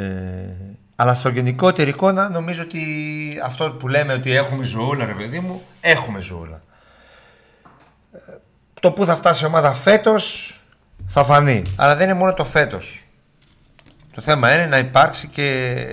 αλλά 0.97 1.15
στο 1.15 1.29
γενικότερη 1.29 1.91
εικόνα 1.91 2.29
νομίζω 2.29 2.63
ότι 2.63 2.83
αυτό 3.45 3.71
που 3.73 3.89
λέμε 3.89 4.13
ότι 4.13 4.35
έχουμε 4.35 4.65
ζωούλα 4.65 5.05
ρε 5.05 5.15
παιδί 5.15 5.41
μου, 5.41 5.63
έχουμε 5.81 6.21
ζωούλα. 6.21 6.61
Ε, 8.87 8.89
το 8.89 8.95
που 8.95 9.05
θα 9.05 9.17
φτάσει 9.17 9.45
η 9.45 9.47
ομάδα 9.47 9.73
φέτος 9.73 10.55
θα 11.07 11.25
φανεί. 11.25 11.63
Αλλά 11.77 11.97
δεν 11.97 12.09
είναι 12.09 12.19
μόνο 12.19 12.35
το 12.35 12.45
φέτος. 12.45 13.05
Το 14.15 14.23
θέμα 14.23 14.55
είναι 14.55 14.67
να 14.67 14.79
υπάρξει 14.79 15.29
και 15.29 15.87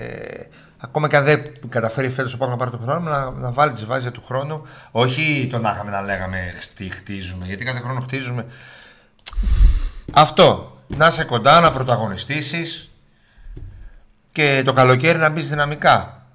ακόμα 0.78 1.08
και 1.08 1.16
αν 1.16 1.24
δεν 1.24 1.52
καταφέρει 1.68 2.08
φέτος 2.08 2.34
ο 2.40 2.46
να 2.46 2.56
πάρει 2.56 2.70
το 2.70 2.76
πρωτάθλημα, 2.76 3.10
να, 3.10 3.30
να 3.30 3.52
βάλει 3.52 3.72
τις 3.72 3.84
βάσεις 3.84 4.10
του 4.10 4.22
χρόνου. 4.24 4.62
Όχι 4.90 5.46
το 5.50 5.58
να 5.58 5.70
είχαμε 5.70 5.90
να 5.90 6.02
λέγαμε 6.02 6.52
τι 6.76 6.88
χτίζουμε, 6.88 7.46
γιατί 7.46 7.64
κάθε 7.64 7.78
χρόνο 7.78 8.00
χτίζουμε. 8.00 8.46
Αυτό. 10.12 10.78
Να 10.86 11.06
είσαι 11.06 11.24
κοντά, 11.24 11.60
να 11.60 11.72
πρωταγωνιστήσεις 11.72 12.90
και 14.32 14.62
το 14.64 14.72
καλοκαίρι 14.72 15.18
να 15.18 15.28
μπεις 15.28 15.48
δυναμικά. 15.48 16.26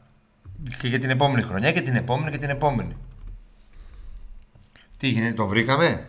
Και 0.80 0.88
για 0.88 1.00
την 1.00 1.10
επόμενη 1.10 1.42
χρονιά 1.42 1.72
και 1.72 1.82
την 1.82 1.96
επόμενη 1.96 2.32
και 2.32 2.38
την 2.38 2.50
επόμενη. 2.50 2.98
Τι 4.98 5.08
γίνεται, 5.08 5.34
το 5.34 5.48
βρήκαμε; 5.48 6.08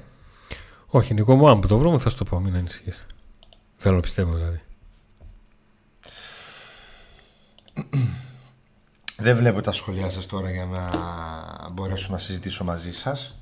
Όχι, 0.93 1.15
Νικό 1.15 1.37
μου, 1.37 1.49
αν 1.49 1.61
το 1.61 1.79
βρούμε 1.79 1.99
θα 1.99 2.11
σου 2.11 2.17
το 2.17 2.25
πω, 2.25 2.41
μην 2.41 2.55
ανησυχείς. 2.55 3.07
Θέλω 3.77 3.95
να 3.95 4.01
πιστεύω 4.01 4.35
δηλαδή. 4.35 4.61
Δεν 9.17 9.37
βλέπω 9.37 9.61
τα 9.61 9.73
σχόλιά 9.73 10.11
σας 10.11 10.27
τώρα 10.27 10.51
για 10.51 10.65
να 10.65 10.91
μπορέσω 11.73 12.13
να 12.13 12.19
συζητήσω 12.19 12.65
μαζί 12.65 12.93
σας. 12.93 13.39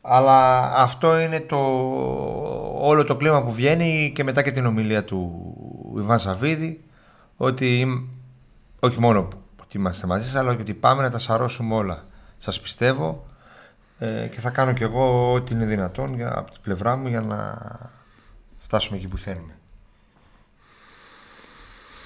Αλλά 0.00 0.60
αυτό 0.74 1.20
είναι 1.20 1.40
το 1.40 1.56
όλο 2.80 3.04
το 3.04 3.16
κλίμα 3.16 3.44
που 3.44 3.52
βγαίνει 3.52 4.12
και 4.14 4.24
μετά 4.24 4.42
και 4.42 4.52
την 4.52 4.66
ομιλία 4.66 5.04
του 5.04 5.54
Ιβάν 5.98 6.18
Σαββίδη 6.18 6.84
ότι 7.36 7.86
όχι 8.80 9.00
μόνο 9.00 9.28
ότι 9.60 9.76
είμαστε 9.76 10.06
μαζί 10.06 10.24
σας 10.24 10.34
αλλά 10.34 10.50
ότι 10.50 10.74
πάμε 10.74 11.02
να 11.02 11.10
τα 11.10 11.18
σαρώσουμε 11.18 11.74
όλα. 11.74 12.06
Σας 12.38 12.60
πιστεύω 12.60 13.26
ε, 13.98 14.26
και 14.26 14.40
θα 14.40 14.50
κάνω 14.50 14.72
κι 14.72 14.82
εγώ 14.82 15.32
ό,τι 15.32 15.54
είναι 15.54 15.64
δυνατόν 15.64 16.14
για, 16.14 16.38
από 16.38 16.50
την 16.50 16.60
πλευρά 16.62 16.96
μου 16.96 17.08
για 17.08 17.20
να 17.20 17.58
φτάσουμε 18.58 18.96
εκεί 18.96 19.08
που 19.08 19.18
θέλουμε. 19.18 19.52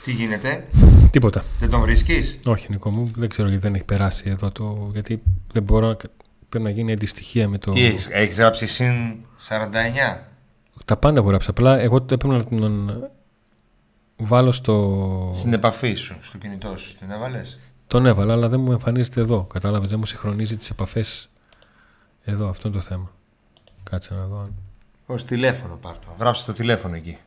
Τι 0.05 0.13
γίνεται, 0.13 0.69
Τίποτα. 1.13 1.45
Δεν 1.59 1.71
τον 1.71 1.81
βρίσκεις; 1.81 2.39
Όχι, 2.45 2.67
Νικό 2.71 2.91
μου, 2.91 3.11
δεν 3.17 3.29
ξέρω 3.29 3.49
γιατί 3.49 3.63
δεν 3.63 3.75
έχει 3.75 3.85
περάσει 3.85 4.31
εδώ 4.31 4.51
το. 4.51 4.91
Γιατί 4.93 5.23
δεν 5.53 5.63
μπορώ 5.63 5.87
να. 5.87 5.97
Πρέπει 6.49 6.65
να 6.65 6.71
γίνει 6.71 6.93
αντιστοιχεία 6.93 7.49
με 7.49 7.59
το. 7.59 7.71
Τι 7.71 7.85
έχεις, 7.85 8.09
έχεις 8.11 8.39
γράψει 8.39 8.67
συν 8.67 9.17
49. 9.49 10.23
Τα 10.85 10.97
πάντα 10.97 11.19
έχω 11.19 11.29
γράψει. 11.29 11.51
Απλά 11.51 11.79
εγώ 11.79 11.97
έπρεπε 11.97 12.27
να 12.27 12.45
τον 12.45 13.03
βάλω 14.17 14.53
στο. 14.53 15.31
Στην 15.35 15.53
επαφή 15.53 15.95
σου, 15.95 16.17
στο 16.21 16.39
κινητό 16.39 16.77
σου. 16.77 16.97
Την 16.99 17.11
έβαλες; 17.11 17.61
Τον 17.87 18.07
έβαλα, 18.07 18.33
αλλά 18.33 18.49
δεν 18.49 18.61
μου 18.61 18.73
εμφανίζεται 18.73 19.21
εδώ. 19.21 19.43
Κατάλαβες, 19.45 19.89
δεν 19.91 19.99
μου 19.99 20.07
συγχρονίζει 20.07 20.57
τις 20.57 20.71
επαφές 20.71 21.32
εδώ, 22.25 22.49
αυτό 22.49 22.69
είναι 22.69 22.77
το 22.77 22.83
θέμα. 22.83 23.11
Κάτσε 23.83 24.15
να 24.15 24.27
δω. 24.27 24.49
Ω 25.07 25.15
τηλέφωνο 25.15 25.77
πάρ' 25.77 25.99
το. 25.99 26.15
Γράψε 26.19 26.45
το 26.45 26.53
τηλέφωνο 26.53 26.95
εκεί. 26.95 27.19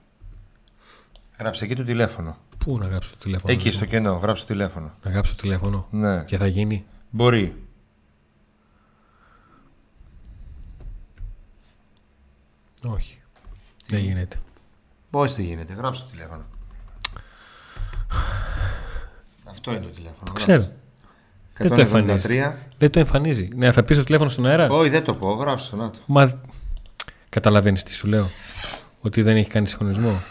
Γράψε 1.39 1.65
εκεί 1.65 1.75
το 1.75 1.83
τηλέφωνο. 1.83 2.37
Πού 2.57 2.77
να 2.77 2.87
γράψω 2.87 3.09
το 3.11 3.17
τηλέφωνο; 3.17 3.53
Εκεί 3.53 3.71
στο 3.71 3.85
κενό, 3.85 4.13
γράψε 4.13 4.45
το 4.45 4.51
τηλέφωνο. 4.53 4.93
Να 5.03 5.11
γράψω 5.11 5.35
το 5.35 5.41
τηλέφωνο; 5.41 5.87
Ναι. 5.89 6.23
Και 6.23 6.37
θα 6.37 6.47
γίνει; 6.47 6.85
Μπορεί. 7.09 7.63
Όχι. 12.83 13.21
Δεν 13.87 13.99
γίνεται. 13.99 14.39
Πώς 15.09 15.35
δεν 15.35 15.45
γίνεται, 15.45 15.73
γράψε 15.73 16.01
το 16.01 16.07
τηλέφωνο. 16.09 16.43
Αυτό 19.45 19.71
είναι 19.71 19.79
το 19.79 19.89
τηλέφωνο. 19.89 20.23
Το 20.25 20.31
ξέρω. 20.33 20.71
Δεν 21.57 21.69
το 21.69 21.81
εμφανίζει. 21.81 22.41
173. 22.43 22.53
Δεν 22.77 22.89
το 22.89 22.99
εμφανίζει. 22.99 23.49
Ναι, 23.55 23.71
θα 23.71 23.83
πεις 23.83 23.97
το 23.97 24.03
τηλέφωνο 24.03 24.29
στον 24.29 24.45
αέρα. 24.45 24.67
Όχι, 24.69 24.89
δεν 24.89 25.03
το 25.03 25.13
πω. 25.13 25.31
Γράψω 25.33 25.69
το. 25.69 25.75
Να 25.75 25.89
το. 25.89 25.99
Μα 26.05 26.39
καταλαβαίνεις 27.29 27.83
τι 27.83 27.93
σου 27.93 28.07
λέω. 28.07 28.29
Ότι 29.01 29.21
δεν 29.21 29.35
έχει 29.35 29.49
κάνει 29.49 29.67
συγχρονισμό. 29.67 30.21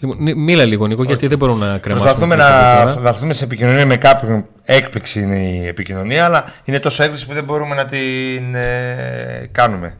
Λοιπόν, 0.00 0.16
νι- 0.20 0.36
μίλα 0.36 0.64
λίγο 0.64 0.86
Νίκο, 0.86 1.02
γιατί 1.02 1.26
δεν 1.26 1.38
μπορούμε 1.38 1.66
να 1.66 1.78
κρεμάσουμε. 1.78 2.10
Προσπαθούμε 2.10 2.34
τίποτα 2.34 2.84
να, 2.84 2.90
τώρα. 2.92 3.00
να 3.00 3.08
έρθουμε 3.08 3.34
σε 3.34 3.44
επικοινωνία 3.44 3.86
με 3.86 3.96
κάποιον. 3.96 4.46
Έκπληξη 4.62 5.20
είναι 5.20 5.38
η 5.38 5.66
επικοινωνία, 5.66 6.24
αλλά 6.24 6.52
είναι 6.64 6.78
τόσο 6.80 7.02
έκπληξη 7.02 7.26
που 7.26 7.34
δεν 7.34 7.44
μπορούμε 7.44 7.74
να 7.74 7.84
την 7.84 8.54
ε, 8.54 9.48
κάνουμε. 9.52 9.98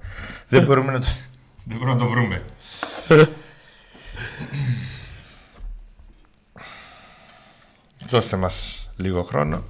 δεν, 0.48 0.62
μπορούμε 0.62 0.92
να 0.92 1.00
το, 1.00 1.06
δεν 1.64 1.76
μπορούμε 1.78 1.92
να 1.92 1.98
το 1.98 2.08
βρούμε. 2.08 2.42
Δώστε 8.07 8.37
μας 8.37 8.88
λίγο 8.96 9.22
χρόνο. 9.22 9.64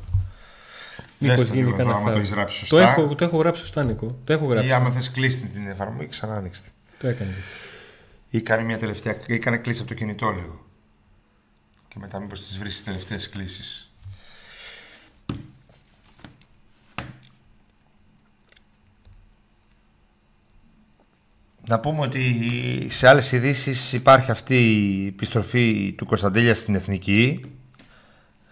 Μήπως 1.18 1.36
Δες 1.36 1.46
το 1.48 1.54
γίνει 1.54 1.56
λίγο 1.66 1.68
εδώ, 1.68 1.76
κανένα 1.76 1.94
άμα 1.96 2.04
το 2.04 2.08
θάρρο. 2.10 2.18
έχεις 2.20 2.32
γράψει 2.34 2.60
Το 2.60 2.66
σωστά. 2.66 2.90
έχω, 2.90 3.14
το 3.14 3.24
έχω 3.24 3.36
γράψει 3.38 3.60
σωστά, 3.60 3.84
Νίκο. 3.84 4.18
Το 4.24 4.32
έχω 4.32 4.44
Ή 4.44 4.48
γράψει. 4.48 4.72
άμα 4.72 4.90
θες 4.90 5.10
κλείσει 5.10 5.40
την 5.46 5.68
εφαρμογή, 5.68 6.08
ξανά 6.08 6.34
άνοιξε 6.36 6.62
την. 6.62 6.72
Το 6.98 7.08
έκανε. 7.08 7.30
Ή 8.30 8.40
κάνει 8.40 8.64
μια 8.64 8.78
τελευταία. 8.78 9.16
ή 9.26 9.38
κάνε 9.38 9.56
κλείσει 9.56 9.80
από 9.80 9.88
το 9.88 9.94
κινητό 9.94 10.30
λίγο. 10.30 10.64
Και 11.88 11.96
μετά 11.98 12.20
μήπως 12.20 12.46
τις 12.46 12.58
βρεις 12.58 12.72
τις 12.72 12.84
τελευταίες 12.84 13.28
κλήσεις. 13.28 13.87
Να 21.68 21.80
πούμε 21.80 22.00
ότι 22.00 22.86
σε 22.90 23.08
άλλες 23.08 23.32
ειδήσεις 23.32 23.92
υπάρχει 23.92 24.30
αυτή 24.30 24.56
η 24.56 25.06
επιστροφή 25.06 25.94
του 25.96 26.06
Κωνσταντέλια 26.06 26.54
στην 26.54 26.74
Εθνική 26.74 27.44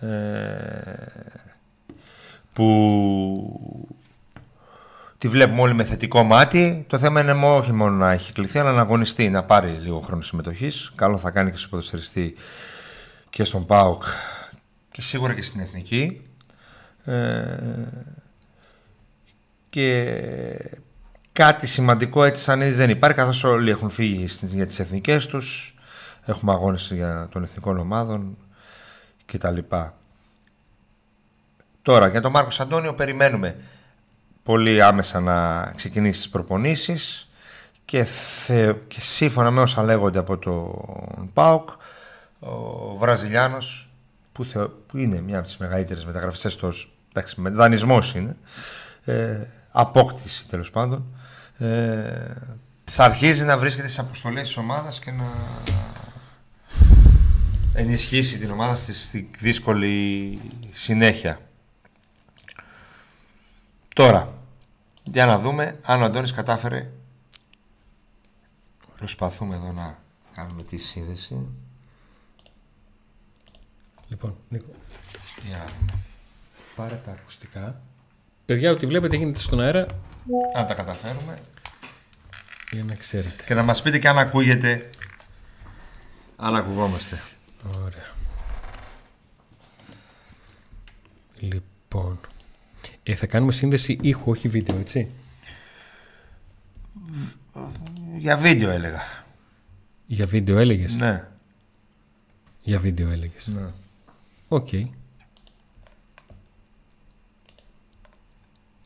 ε, 0.01 0.09
που 2.53 3.61
τη 5.19 5.29
βλέπουμε 5.29 5.61
όλοι 5.61 5.75
με 5.75 5.85
θετικό 5.85 6.23
μάτι. 6.23 6.85
Το 6.89 6.99
θέμα 6.99 7.21
είναι 7.21 7.35
μο- 7.35 7.57
όχι 7.57 7.73
μόνο 7.73 7.97
να 7.97 8.13
έχει 8.13 8.33
κληθεί, 8.33 8.59
αλλά 8.59 8.73
να 8.73 8.81
αγωνιστεί, 8.81 9.31
να 9.31 9.45
πάρει 9.45 9.71
λίγο 9.71 10.01
χρόνο 10.01 10.23
συμμετοχής. 10.23 10.93
Καλό 10.95 11.19
θα 11.19 11.31
κάνει 11.31 11.51
και 11.51 11.57
στον 11.57 11.71
ποδοσφαιριστή 11.71 12.35
και 13.31 13.45
στον 13.45 13.67
ΠΑΟΚ 13.67 14.03
και 14.91 15.03
σίγουρα 15.03 15.35
και 15.35 15.43
στην 15.43 15.61
Εθνική. 15.61 16.21
Ε, 17.05 17.45
και 19.71 20.15
κάτι 21.37 21.67
σημαντικό 21.67 22.25
έτσι 22.25 22.43
σαν 22.43 22.61
είδη 22.61 22.73
δεν 22.75 22.91
υπάρχει 22.91 23.17
καθώς 23.17 23.45
όλοι 23.45 23.71
έχουν 23.71 23.91
φύγει 23.91 24.29
στις- 24.29 24.53
για 24.55 24.67
τις 24.67 24.79
εθνικές 24.79 25.27
τους 25.27 25.75
έχουμε 26.25 26.53
αγώνες 26.53 26.91
για 26.95 27.29
των 27.31 27.43
εθνικών 27.43 27.79
ομάδων 27.79 28.37
και 29.27 29.39
τα 29.39 29.51
λοιπά. 29.51 29.95
Τώρα 31.83 32.09
για 32.09 32.21
τον 32.21 32.31
Μάρκος 32.31 32.61
Αντώνιο 32.61 32.95
περιμένουμε 32.95 33.57
πολύ 34.43 34.83
άμεσα 34.83 35.21
να 35.21 35.65
ξεκινήσει 35.77 36.19
τις 36.21 36.29
προπονήσεις 36.29 37.31
και, 37.85 38.05
θε, 38.05 38.73
και 38.89 39.01
σύμφωνα 39.01 39.51
με 39.51 39.61
όσα 39.61 39.83
λέγονται 39.83 40.19
από 40.19 40.39
τον 40.39 41.31
ΠΑΟΚ 41.33 41.69
ο 42.39 42.97
Βραζιλιάνος 42.97 43.89
που, 44.33 44.45
θε- 44.45 44.69
που 44.87 44.97
είναι 44.97 45.21
μια 45.21 45.39
από 45.39 45.47
τις 45.47 45.57
μεγαλύτερες 45.57 46.05
μεταγραφές 46.05 46.57
τόσο, 46.57 46.89
εντάξει, 47.13 47.41
με 47.41 47.51
δανεισμός 47.51 48.15
είναι 48.15 48.37
ε, 49.05 49.39
απόκτηση 49.71 50.49
τέλος 50.49 50.71
πάντων 50.71 51.05
ε, 51.59 52.35
θα 52.85 53.05
αρχίζει 53.05 53.45
να 53.45 53.59
βρίσκεται 53.59 53.87
στις 53.87 53.99
αποστολές 53.99 54.43
της 54.43 54.57
ομάδας 54.57 54.99
και 54.99 55.11
να 55.11 55.25
ενισχύσει 57.75 58.39
την 58.39 58.51
ομάδα 58.51 58.75
στη, 58.75 58.95
στη 58.95 59.31
δύσκολη 59.39 60.41
συνέχεια. 60.73 61.41
Τώρα, 63.95 64.37
για 65.03 65.27
να 65.27 65.39
δούμε 65.39 65.79
αν 65.83 66.03
ο 66.03 66.05
Αντώνης 66.05 66.33
κατάφερε. 66.33 66.91
Προσπαθούμε 68.97 69.55
εδώ 69.55 69.73
να 69.73 69.99
κάνουμε 70.35 70.63
τη 70.63 70.77
σύνδεση. 70.77 71.49
Λοιπόν, 74.09 74.37
Νίκο, 74.49 74.75
για 75.47 75.57
να 75.57 75.65
δούμε. 75.65 75.93
Πάρε 76.77 77.01
τα 77.05 77.11
ακουστικά. 77.11 77.81
Παιδιά, 78.47 78.71
ό,τι 78.71 78.87
βλέπετε 78.87 79.17
γίνεται 79.17 79.39
στον 79.39 79.61
αέρα 79.61 79.87
αν 80.55 80.67
τα 80.67 80.75
καταφέρουμε 80.75 81.35
για 82.73 82.85
να 82.85 82.95
ξέρετε. 82.95 83.45
και 83.47 83.55
να 83.55 83.63
μας 83.63 83.83
πείτε 83.83 83.99
και 83.99 84.09
αν 84.09 84.19
ακούγεται 84.19 84.91
αν 86.37 86.57
ακουγόμαστε 86.57 87.23
Ωραία. 87.85 88.15
Λοιπόν. 91.39 92.21
Ε, 93.03 93.15
θα 93.15 93.27
κάνουμε 93.27 93.53
σύνδεση 93.53 93.99
ήχου, 94.01 94.31
όχι 94.31 94.49
βίντεο, 94.49 94.79
έτσι; 94.79 95.09
για 98.17 98.37
βίντεο 98.37 98.71
έλεγα 98.71 99.03
Για 100.07 100.27
βίντεο 100.27 100.59
έλεγες; 100.59 100.95
ναι, 100.95 101.29
Για 102.61 102.79
βίντεο 102.79 103.11
έλεγες. 103.11 103.47
ναι. 103.47 103.67
Οκ. 104.49 104.69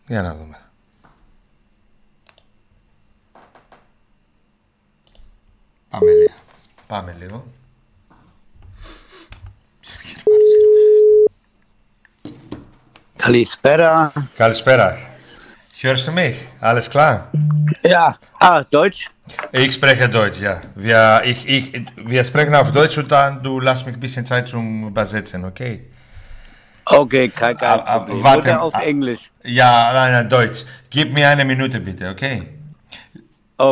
για 0.07 0.23
να 0.23 0.35
δούμε 0.35 0.70
πάμε 5.90 6.12
λίγο 6.12 6.34
πάμε 6.88 7.16
λίγο 7.20 7.46
Kalispera. 13.18 14.12
Καλησπέρα. 14.38 14.98
Hörst 15.82 16.08
du 16.08 16.12
mich? 16.12 16.38
Alles 16.60 16.90
klar? 16.90 17.14
Ja. 17.84 18.06
Ah, 18.40 18.64
Deutsch? 18.78 19.02
Ich 19.52 19.74
spreche 19.74 20.08
Deutsch, 20.10 20.40
ja. 20.40 20.62
Wir, 20.76 21.22
ich, 21.32 21.40
ich, 21.56 21.64
wir 21.96 22.24
sprechen 22.24 22.56
auf 22.56 22.72
Deutsch 22.72 22.98
und 22.98 23.12
dann 23.12 23.44
du 23.44 23.60
lass 23.60 23.86
mich 23.86 23.96
ein 23.96 24.00
bisschen 24.00 24.26
Zeit 24.26 24.48
zum 24.48 24.88
Übersetzen, 24.88 25.44
okay? 25.46 25.74
Okay, 26.86 27.30
kein, 27.30 27.58
kein 27.58 27.80
Ah, 27.80 27.84
ah, 27.86 28.00
Problem. 28.00 28.24
warte, 28.24 28.50
Oder 28.52 28.62
auf 28.62 28.76
ah. 28.76 28.82
Englisch? 28.92 29.24
Ja, 29.44 29.92
nein, 29.94 30.12
nein, 30.14 30.30
Deutsch. 30.30 30.60
Gib 30.90 31.14
mir 31.14 31.30
eine 31.30 31.46
Minute 31.46 31.80
bitte, 31.80 32.10
okay? 32.10 32.38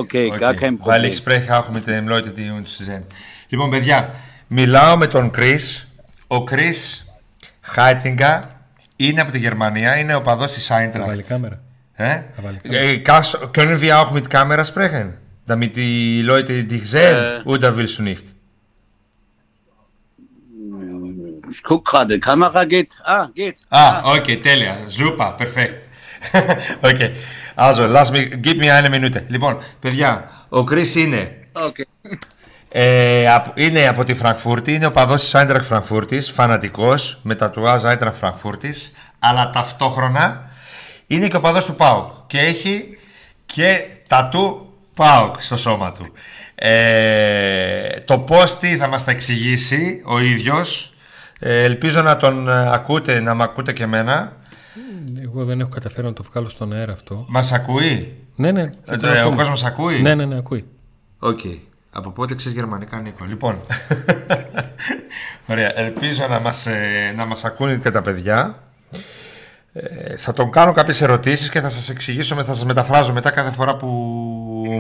Okay, 0.01 0.27
gar 0.31 0.51
Okay. 0.53 0.61
kein 0.61 0.75
Weil 0.79 0.79
Problem. 0.85 1.11
ich 1.11 1.17
spreche 1.23 1.49
auch 1.59 1.69
mit 1.77 1.85
den 1.87 2.05
Leuten, 2.13 2.33
die 2.35 2.51
uns 2.51 2.71
sehen. 2.79 3.05
Λοιπόν, 3.49 3.71
παιδιά, 3.71 4.15
μιλάω 4.49 4.97
με 4.97 5.07
τον 5.07 5.31
Chris. 5.37 5.87
Ο 6.27 6.37
Chris 6.51 7.05
Χάιτιγκα 7.61 8.61
είναι 8.97 9.21
από 9.21 9.31
τη 9.31 9.39
Γερμανία, 9.39 9.99
είναι 9.99 10.15
ο 10.15 10.21
παδός 10.21 10.53
της 10.53 10.67
Θα 10.67 10.75
βάλει 10.75 10.85
Άιντραχτ. 10.97 11.29
κάμερα. 11.29 11.61
Hä? 12.01 12.23
Aber 12.39 12.51
Äh, 12.71 12.99
kannst, 13.09 13.33
können 13.57 13.81
wir 13.81 13.93
auch 14.01 14.11
mit 14.19 14.27
Kamera 14.37 14.65
sprechen? 14.73 15.07
Damit 15.47 15.73
die 15.77 16.23
Leute 16.23 16.53
dich 16.73 16.85
sehen? 16.95 17.17
Äh. 17.17 17.43
Oder 17.53 17.69
willst 17.77 17.99
du 17.99 18.03
nicht? 18.03 18.27
Ich 21.51 21.63
guck 21.63 21.83
gerade, 21.91 22.21
Kamera 22.21 22.65
geht. 22.65 22.93
Ah, 23.05 23.27
geht. 23.35 23.57
Ah, 23.71 24.03
okay, 24.17 24.37
τέλεια. 24.37 24.75
Super, 24.89 25.31
perfekt. 25.43 25.77
Okay. 26.83 27.11
Also, 27.57 27.87
lass 27.87 28.11
mich, 28.13 28.27
gib 28.45 28.57
mir 28.61 28.75
eine 28.75 28.91
Minute. 28.91 29.25
Λοιπόν, 29.29 29.59
παιδιά, 29.81 30.31
ο 30.49 30.59
Chris 30.71 30.95
είναι, 30.97 31.33
Okay. 31.53 32.09
ε, 32.69 33.33
απ- 33.33 33.59
είναι 33.59 33.87
από 33.89 34.05
τη 34.05 34.15
Φραγκφούρτη, 34.15 34.73
είναι 34.75 34.87
ο 34.87 34.91
παδός 34.91 35.21
της 35.23 35.35
Άιντραχτ 35.35 35.65
Φραγκφούρτης, 35.67 36.31
φανατικός, 36.31 37.19
με 37.23 37.35
τατουάζ 37.35 37.85
Άιντραχτ 37.85 38.17
Φραγκφούρτης, 38.17 38.93
αλλά 39.19 39.51
ταυτόχρονα 39.51 40.51
είναι 41.07 41.29
και 41.29 41.37
ο 41.37 41.41
παδός 41.41 41.65
του 41.65 41.75
ΠΑΟΚ 41.75 42.11
και 42.27 42.39
έχει 42.39 42.99
και 43.47 43.81
τατού 44.09 44.73
ΠΑΟΚ 44.95 45.43
στο 45.43 45.57
σώμα 45.57 45.93
του. 45.93 46.13
Ε, 46.55 48.01
το 48.05 48.19
πώς 48.19 48.59
τι 48.59 48.77
θα 48.77 48.87
μας 48.87 49.05
τα 49.05 49.11
εξηγήσει 49.11 50.03
ο 50.07 50.19
ίδιος, 50.21 50.93
ε, 51.41 51.63
ελπίζω 51.63 52.03
να 52.03 52.17
τον 52.17 52.49
ε, 52.49 52.73
ακούτε, 52.73 53.21
να 53.21 53.35
με 53.35 53.43
ακούτε 53.43 53.73
και 53.73 53.83
εμένα. 53.83 54.37
Εγώ 55.23 55.45
δεν 55.45 55.61
έχω 55.61 55.69
καταφέρει 55.71 56.07
να 56.07 56.13
το 56.13 56.23
βγάλω 56.23 56.49
στον 56.49 56.73
αέρα 56.73 56.93
αυτό. 56.93 57.25
Μας 57.29 57.53
ακούει, 57.53 58.15
Ναι, 58.37 58.51
ναι. 58.53 58.65
ε, 58.85 58.97
το 58.97 59.07
ε, 59.09 59.11
ο 59.19 59.21
ακούμε. 59.21 59.37
κόσμος 59.37 59.65
ακούει; 59.65 60.01
Ναι, 60.03 60.15
ναι, 60.15 60.25
ναι, 60.25 60.37
ακούει. 60.37 60.65
Οκ. 61.19 61.41
Από 61.91 62.11
πότε 62.11 62.35
ξέρεις 62.35 62.57
γερμανικά, 62.59 63.01
Νίκο; 63.01 63.25
Λοιπόν, 63.25 63.61
ωραία. 65.51 65.73
Ελπίζω 65.79 66.27
να 66.31 66.41
μας, 66.41 66.67
ε, 66.67 67.13
να 67.17 67.25
μας 67.25 67.45
ακούνε 67.45 67.77
και 67.77 67.91
τα 67.91 68.03
παιδιά. 68.03 68.63
Ε, 69.73 70.17
θα 70.17 70.33
τον 70.33 70.51
κάνω 70.51 70.73
κάποιες 70.73 71.01
ερωτήσεις 71.03 71.49
και 71.51 71.61
θα 71.61 71.69
σας 71.69 71.89
εξηγήσω, 71.89 72.35
με- 72.35 72.43
θα 72.45 72.53
σας 72.55 72.65
μεταφράζω 72.65 73.13
μετά 73.13 73.31
κάθε 73.31 73.53
φορά 73.53 73.77
που 73.77 73.89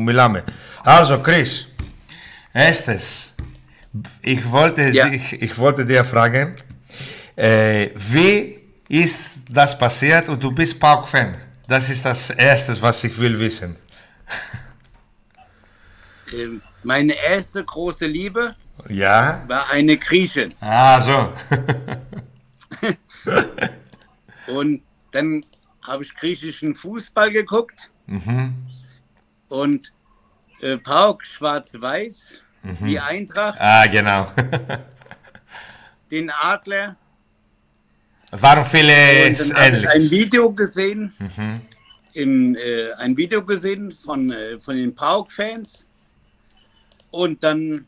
μιλάμε. 0.05 0.45
Also, 0.85 1.21
Chris, 1.23 1.67
erstens, 2.53 3.35
ich 4.23 4.43
wollte, 4.53 4.83
Ja. 4.93 5.05
dich, 5.09 5.33
ich 5.47 5.55
wollte 5.59 5.85
dir 5.87 6.05
fragen, 6.05 6.55
äh, 7.37 7.91
wie 8.13 8.58
ist 8.88 9.44
das 9.51 9.79
passiert 9.79 10.29
und 10.29 10.42
du 10.42 10.51
bist 10.51 10.81
Pauk-Fan? 10.81 11.35
Das 11.66 11.90
ist 11.90 12.05
das 12.05 12.31
Erste, 12.31 12.81
was 12.81 13.05
ich 13.05 13.16
will 13.18 13.38
wissen. 13.38 13.77
Ähm, 16.31 16.61
meine 16.83 17.14
erste 17.14 17.64
große 17.64 18.07
Liebe 18.07 18.55
ja? 18.88 19.42
war 19.46 19.70
eine 19.70 19.96
Griechin. 19.96 20.55
Ah, 20.61 21.01
so. 21.01 21.33
und 24.53 24.83
dann 25.12 25.42
habe 25.83 26.03
ich 26.03 26.14
griechischen 26.14 26.74
Fußball 26.74 27.33
geguckt 27.33 27.90
mhm. 28.07 28.55
und 29.48 29.92
äh, 30.61 30.77
Pauk 30.77 31.24
schwarz-weiß 31.24 32.31
mhm. 32.62 32.77
wie 32.81 32.98
Eintracht. 32.98 33.59
Ah, 33.61 33.87
genau. 33.87 34.31
den 36.11 36.31
Adler 36.31 36.96
Waren 38.31 38.64
Und 38.64 38.67
viele 38.67 38.93
dann 38.93 39.57
habe 39.57 39.77
ich 39.77 39.88
ein 39.88 40.01
ähnlich. 40.01 40.11
Video 40.11 40.51
gesehen, 40.53 41.12
Mhm. 41.19 41.61
im, 42.12 42.57
äh, 42.57 42.93
ein 42.99 43.17
Video 43.17 43.43
gesehen 43.45 43.95
von, 44.05 44.31
äh, 44.33 44.59
von 44.61 44.77
den 44.77 44.95
Pauk-Fans 44.95 45.87
und 47.11 47.43
dann 47.43 47.87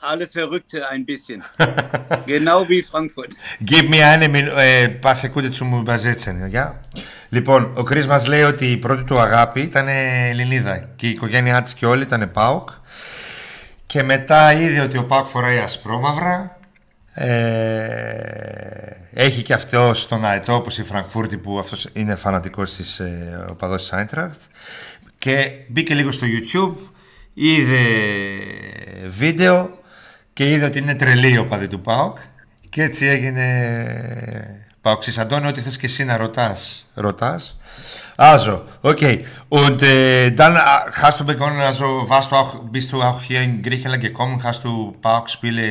alle 0.00 0.28
Verrückte 0.28 0.88
ein 0.88 1.04
bisschen. 1.06 1.42
genau 2.26 2.68
wie 2.68 2.82
Frankfurt. 2.82 3.32
Gib 3.60 3.88
me 3.88 4.04
eine 4.04 4.28
μιν... 4.28 4.46
ε, 4.56 4.88
πάσε 4.88 5.28
κούτε 5.28 5.48
του 5.48 5.64
μου 5.64 5.82
μπαζέτσεν, 5.82 6.46
γεια. 6.46 6.80
Λοιπόν, 7.28 7.72
ο 7.74 7.82
Κρίς 7.82 8.06
μας 8.06 8.26
λέει 8.26 8.42
ότι 8.42 8.66
η 8.70 8.76
πρώτη 8.76 9.02
του 9.04 9.18
αγάπη 9.18 9.60
ήταν 9.60 9.88
Ελληνίδα 9.88 10.78
και 10.96 11.06
η 11.06 11.10
οικογένειά 11.10 11.62
της 11.62 11.74
και 11.74 11.86
όλοι 11.86 12.02
ήταν 12.02 12.30
ΠΑΟΚ 12.32 12.68
και 13.86 14.02
μετά 14.02 14.52
είδε 14.52 14.80
ότι 14.80 14.98
ο 14.98 15.04
ΠΑΟΚ 15.04 15.26
φοράει 15.26 15.58
ασπρόμαυρα 15.58 16.34
ε, 16.34 16.57
έχει 19.12 19.42
και 19.42 19.52
αυτό 19.52 19.94
στον 19.94 20.24
αετό 20.24 20.54
όπως 20.54 20.78
η 20.78 20.84
Φραγκφούρτη 20.84 21.36
που 21.36 21.58
αυτός 21.58 21.88
είναι 21.92 22.14
φανατικός 22.14 22.76
της 22.76 22.98
ε, 22.98 23.46
οπαδός 23.50 23.82
της 23.82 23.92
Άιντραχτ 23.92 24.40
και 25.18 25.50
μπήκε 25.68 25.94
λίγο 25.94 26.12
στο 26.12 26.26
YouTube 26.26 26.76
είδε 27.34 27.84
βίντεο 29.08 29.78
και 30.32 30.50
είδε 30.50 30.64
ότι 30.64 30.78
είναι 30.78 30.94
τρελή 30.94 31.38
ο 31.38 31.46
παδί 31.46 31.66
του 31.66 31.80
ΠΑΟΚ 31.80 32.18
και 32.70 32.82
έτσι 32.82 33.06
έγινε 33.06 33.46
Παοξής 34.80 35.18
Αντώνη, 35.18 35.46
ό,τι 35.46 35.60
θες 35.60 35.76
και 35.76 35.86
εσύ 35.86 36.04
να 36.04 36.16
ρωτάς. 36.16 36.86
Ρωτάς. 36.94 37.56
Also, 38.16 38.62
okay. 38.82 39.16
Und 39.48 39.82
äh, 39.82 40.30
dann 40.32 40.56
äh, 40.56 40.60
hast 41.02 41.20
du 41.20 41.24
begonnen, 41.24 41.60
also 41.60 41.86
warst 42.08 42.30
du 42.30 42.34
auch, 42.40 42.52
bist 42.76 42.90
du 42.92 42.96
auch 43.08 43.22
hier 43.22 43.40
in 43.42 43.62
Griechenland 43.62 44.02
gekommen, 44.02 44.42
hast 44.42 44.64
du 44.64 44.72
Pauk-Spiele 45.06 45.68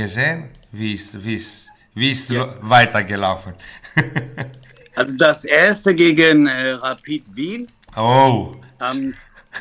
gesehen? 0.00 0.38
Wie 0.72 0.94
ist, 0.94 1.22
wie 1.24 1.36
ist, 1.36 1.68
wie 1.94 2.10
ist 2.10 2.30
Ja. 2.30 2.48
weitergelaufen? 2.60 3.54
Also 4.96 5.16
das 5.16 5.44
erste 5.44 5.94
gegen 5.94 6.46
äh, 6.48 6.72
Rapid 6.72 7.24
Wien 7.34 7.68
oh, 7.96 8.56
am 8.80 9.14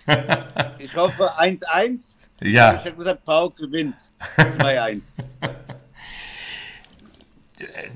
Ich 0.79 0.93
hoffe 0.95 1.23
1-1. 1.38 2.10
Ich 2.41 2.53
Ja, 2.53 2.67
habe 2.84 2.93
gesagt, 3.01 3.23
Pauk 3.23 3.55
gewinnt 3.55 3.97
2-1. 4.38 5.01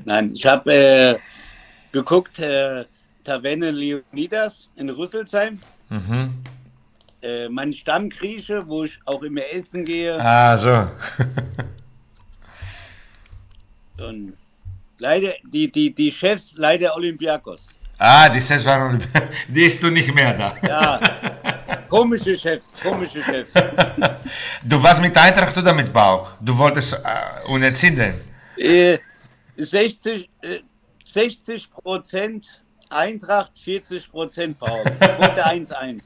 Nein, 0.05 0.31
ich 0.33 0.45
habe 0.45 0.73
äh, 0.73 1.15
geguckt, 1.91 2.39
äh, 2.39 2.85
Taverne 3.23 3.71
Leonidas 3.71 4.69
in 4.75 4.89
Rüsselsheim. 4.89 5.59
mhm. 5.89 6.29
Äh, 7.21 7.49
mein 7.49 7.73
Stammgrieche, 7.73 8.67
wo 8.67 8.83
ich 8.83 8.99
auch 9.05 9.23
immer 9.23 9.41
essen 9.51 9.83
gehe. 9.83 10.13
Also, 10.23 10.69
Und 13.97 14.33
leider, 14.99 15.33
die, 15.43 15.71
die, 15.71 15.93
die 15.93 16.11
Chefs, 16.11 16.55
leider 16.57 16.95
Olympiakos. 16.95 17.67
ah, 17.97 18.29
die 18.29 18.39
Sess 18.41 18.65
waren, 18.65 19.01
die 19.47 19.61
ist 19.63 19.81
du 19.81 19.89
nicht 19.89 20.13
mehr 20.13 20.33
da. 20.33 20.53
Ja, 20.67 20.99
komische 21.89 22.37
Chefs, 22.37 22.73
komische 22.81 23.21
Chefs. 23.23 23.53
Du 24.63 24.81
warst 24.81 25.01
mit 25.01 25.15
Eintracht 25.17 25.55
oder 25.57 25.73
mit 25.73 25.93
Pauk? 25.93 26.35
Du 26.41 26.57
wolltest 26.57 26.93
äh, 26.93 26.97
unentschieden. 27.47 28.15
Äh, 28.57 28.97
60, 29.57 30.29
äh, 30.41 30.59
60 31.05 31.69
Prozent 31.83 32.45
Eintracht, 32.89 33.51
40 33.63 34.11
Prozent 34.11 34.57
Paul. 34.59 34.83
Punkte 35.19 35.43
1-1. 35.43 36.01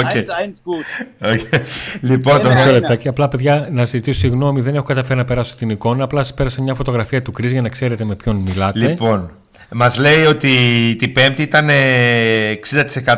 Okay. 0.00 0.22
1-1 0.22 0.62
gut. 0.64 0.84
okay. 1.20 1.60
Λοιπόν, 2.00 2.40
τον, 2.40 2.50
Ένα. 2.50 2.60
Μισό 2.60 2.72
λεπτάκι. 2.72 3.08
Απλά, 3.08 3.28
παιδιά, 3.28 3.68
να 3.72 3.84
ζητήσω 3.84 4.20
συγγνώμη, 4.20 4.60
δεν 4.60 4.74
έχω 4.74 4.84
καταφέρει 4.84 5.18
να 5.18 5.24
περάσω 5.24 5.54
την 5.54 5.70
εικόνα. 5.70 6.04
Απλά 6.04 6.22
σας 6.22 6.34
πέρασα 6.34 6.62
μια 6.62 6.74
φωτογραφία 6.74 7.22
του 7.22 7.32
Κρι 7.32 7.48
για 7.48 7.62
να 7.62 7.68
ξέρετε 7.68 8.04
με 8.04 8.14
ποιον 8.14 8.36
μιλάτε. 8.36 8.78
Λοιπόν, 8.78 9.30
μας 9.70 9.98
λέει 9.98 10.24
ότι 10.24 10.50
την 10.98 11.12
Πέμπτη 11.12 11.42
ήταν 11.42 11.68
ε, 11.68 12.58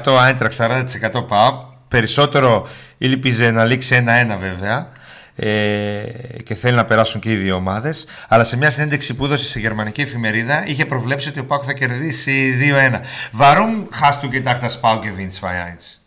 60% 0.05 0.17
Άιντραξ, 0.21 0.61
40% 0.61 1.27
ΠΑΟΚ. 1.29 1.61
Περισσότερο 1.89 2.69
ήλπιζε 2.99 3.51
να 3.51 3.65
λήξει 3.65 4.05
1-1 4.35 4.39
βέβαια. 4.41 4.91
Ε, 5.38 6.03
και 6.44 6.55
θέλει 6.55 6.77
να 6.77 6.85
περάσουν 6.85 7.20
και 7.20 7.33
οι 7.33 7.37
δύο 7.37 7.55
ομάδε. 7.55 7.94
Αλλά 8.29 8.44
σε 8.44 8.57
μια 8.57 8.70
συνέντευξη 8.70 9.14
που 9.14 9.25
έδωσε 9.25 9.46
σε 9.46 9.61
γερμανική 9.61 10.01
εφημερίδα 10.01 10.66
είχε 10.66 10.87
προβλέψει 10.87 11.29
ότι 11.29 11.40
ο 11.40 11.46
ΠΑΟΚ 11.46 11.62
θα 11.66 11.72
κερδίσει 11.72 12.55
2-1. 12.92 13.01
Warum 13.38 13.88
hast 14.03 14.22
du 14.22 14.31
gedacht, 14.31 14.62
dass 14.62 14.81
PAOK 14.81 15.03
gewinnt 15.03 15.33
2-1? 15.33 15.99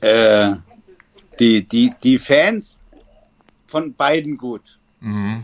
Äh, 0.00 0.56
die, 1.38 1.66
die, 1.68 1.92
die 2.02 2.18
Fans 2.18 2.78
von 3.66 3.94
beiden 3.94 4.36
gut. 4.36 4.78
Mhm. 5.00 5.42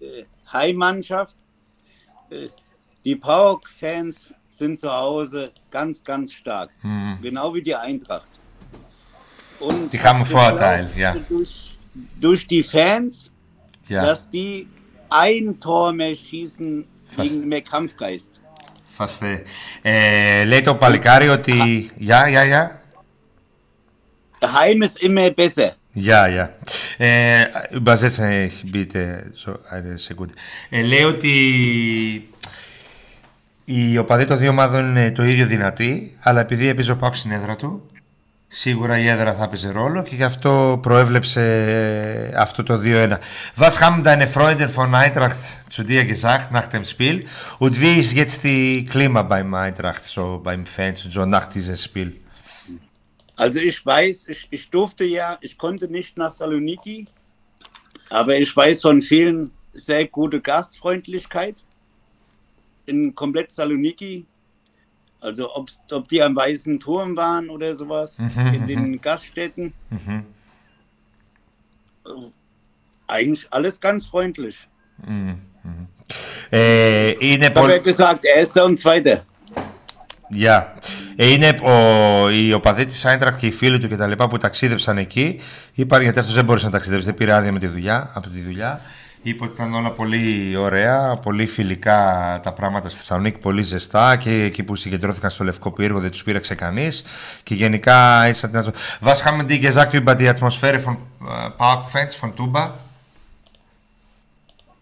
Äh, 0.00 0.24
Heimmannschaft. 0.52 1.34
Äh, 2.30 2.48
die 3.04 3.16
PAOK-Fans 3.16 4.34
sind 4.50 4.78
zu 4.78 4.90
Hause 4.92 5.50
ganz, 5.70 6.04
ganz 6.04 6.32
stark. 6.32 6.70
Genau 7.22 7.54
wie 7.54 7.62
die 7.62 7.74
Eintracht. 7.74 8.29
Und 9.60 9.92
Die 9.92 10.00
haben 10.00 10.16
einen 10.16 10.24
ich 10.24 10.30
Vorteil, 10.30 10.82
glaube, 10.86 11.00
ja. 11.00 11.16
Durch, 11.28 11.76
durch 12.24 12.42
die 12.46 12.62
Fans, 12.62 13.30
Ja, 13.88 14.02
dass 14.06 14.20
die 14.30 14.66
ein 15.10 15.58
Tor 15.60 15.92
mehr 15.92 16.14
schießen 16.16 16.84
Fast. 17.04 17.18
wegen 17.18 17.48
mehr 17.48 17.62
Kampfgeist. 17.62 18.30
φαστε. 18.96 19.42
Ε, 19.82 20.44
λέει 20.44 20.60
το 20.60 20.74
παλικάρι 20.74 21.28
ότι. 21.28 21.90
Γεια, 21.94 22.28
γεια, 22.28 22.44
γεια. 22.44 22.80
Heim 24.42 24.80
ist 24.82 24.98
immer 25.02 25.30
besser. 25.30 25.70
Ja, 25.94 26.26
ja. 26.36 26.44
Ε, 26.98 27.44
übersetzen, 27.80 28.50
bitte, 28.72 29.32
so 29.34 29.50
eine 29.70 29.98
Sekunde. 29.98 30.32
Ε, 30.70 30.82
λέει 30.82 31.02
ότι 31.02 31.34
Οι 33.64 33.98
οπαδοί 33.98 34.24
των 34.24 34.38
δύο 34.38 34.50
ομάδων 34.50 34.88
είναι 34.88 35.10
το 35.12 35.22
ίδιο 35.24 35.46
δυνατοί, 35.46 36.16
αλλά 36.20 36.40
επειδή 36.40 36.68
έπαιζε 36.68 36.92
ο 36.92 36.96
Πάουκ 36.96 37.14
στην 37.14 37.30
έδρα 37.30 37.56
του, 37.56 37.86
σίγουρα 38.49 38.99
η 38.99 39.07
έδρα 39.07 39.33
θα 39.33 39.43
έπαιζε 39.43 39.69
ρόλο 39.71 40.03
και 40.03 40.15
γι' 40.15 40.23
αυτό 40.23 40.79
προέβλεψε 40.81 41.41
ε, 42.31 42.35
αυτό 42.37 42.63
το 42.63 42.81
2-1. 42.83 43.17
Was 43.57 43.79
haben 43.79 44.03
deine 44.03 44.27
Freunde 44.27 44.69
von 44.69 44.95
Eintracht 44.95 45.41
zu 45.69 45.83
dir 45.83 46.05
gesagt 46.05 46.51
nach 46.51 46.67
dem 46.67 46.85
Spiel 46.85 47.27
und 47.59 47.73
wie 47.81 47.99
ist 47.99 48.13
jetzt 48.13 48.43
die 48.43 48.85
Klima 48.85 49.21
beim 49.21 49.53
Eintracht, 49.53 50.03
so 50.05 50.39
beim 50.43 50.65
Fans, 50.65 50.99
so 51.15 51.25
nach 51.25 51.47
diesem 51.47 51.75
Spiel? 51.75 52.09
Also 53.35 53.59
ich 53.59 53.85
weiß, 53.85 54.27
ich, 54.29 54.47
ich 54.49 54.69
durfte 54.69 55.03
ja, 55.03 55.37
ich 55.41 55.57
konnte 55.57 55.87
nicht 55.89 56.17
nach 56.17 56.31
Saloniki, 56.31 57.05
aber 58.09 58.37
ich 58.37 58.55
weiß 58.55 58.81
von 58.81 59.01
vielen 59.01 59.51
sehr 59.73 60.07
gute 60.07 60.39
Gastfreundlichkeit 60.39 61.57
in 62.85 63.13
komplett 63.13 63.51
Saloniki. 63.51 64.25
Also 65.20 65.54
ob, 65.54 65.70
ob 65.90 66.08
die 66.08 66.22
am 66.22 66.34
Weißen 66.34 66.80
Turm 66.80 67.16
waren 67.16 67.50
oder 67.50 67.76
sowas, 67.76 68.18
in 68.18 68.66
den 68.66 69.00
Gaststätten; 69.06 69.72
Eigentlich 73.06 73.46
alles 73.50 73.80
ganz 73.80 74.06
freundlich. 74.06 74.56
Ε, 76.50 77.12
είναι 77.18 77.46
Ich 77.46 77.54
habe 77.54 77.60
ja 77.60 77.80
πολύ... 77.80 77.80
gesagt, 77.80 78.24
erster 78.24 78.64
und 78.64 78.78
zweiter. 78.78 79.24
Γεια. 80.28 80.78
Ε, 81.16 81.32
είναι 81.32 81.48
ο, 81.48 82.28
οι 82.30 82.52
οπαδοί 82.52 82.86
της 82.86 83.04
Άιντραχτ 83.04 83.38
και 83.38 83.46
οι 83.46 83.50
φίλοι 83.50 83.78
του 83.78 83.88
και 83.88 83.96
τα 83.96 84.06
λοιπά 84.06 84.28
που 84.28 84.38
ταξίδεψαν 84.38 84.98
εκεί. 84.98 85.40
Είπαν 85.74 86.02
γιατί 86.02 86.18
αυτός 86.18 86.34
δεν 86.34 86.44
μπορούσε 86.44 86.64
να 86.64 86.70
ταξιδέψει, 86.70 87.06
δεν 87.06 87.14
πήρε 87.14 87.32
άδεια 87.32 87.52
με 87.52 87.58
τη 87.58 87.66
δουλειά, 87.66 88.10
από 88.14 88.28
τη 88.28 88.40
δουλειά. 88.40 88.80
Είπε 89.21 89.43
ότι 89.43 89.53
ήταν 89.53 89.73
όλα 89.73 89.91
πολύ 89.91 90.55
ωραία, 90.55 91.15
πολύ 91.15 91.45
φιλικά 91.45 92.39
τα 92.43 92.53
πράγματα 92.53 92.89
στη 92.89 92.99
Θεσσαλονίκη, 92.99 93.37
πολύ 93.37 93.61
ζεστά 93.61 94.15
και 94.15 94.43
εκεί 94.43 94.63
που 94.63 94.75
συγκεντρώθηκαν 94.75 95.29
στο 95.29 95.43
Λευκό 95.43 95.71
Πύργο 95.71 95.99
δεν 95.99 96.11
του 96.11 96.23
πήρεξε 96.23 96.55
κανεί. 96.55 96.89
Και 97.43 97.55
γενικά 97.55 98.27
ήσαν 98.27 98.51
την 98.51 98.73
Was 99.01 99.23
haben 99.23 99.47
die 99.47 99.59
gesagt 99.59 99.93
über 99.93 100.15
die 100.15 100.29
Atmosphäre 100.29 100.79
von 100.79 100.95
äh, 100.95 101.49
Parkfans 101.57 102.15
von 102.15 102.35
Tuba? 102.35 102.77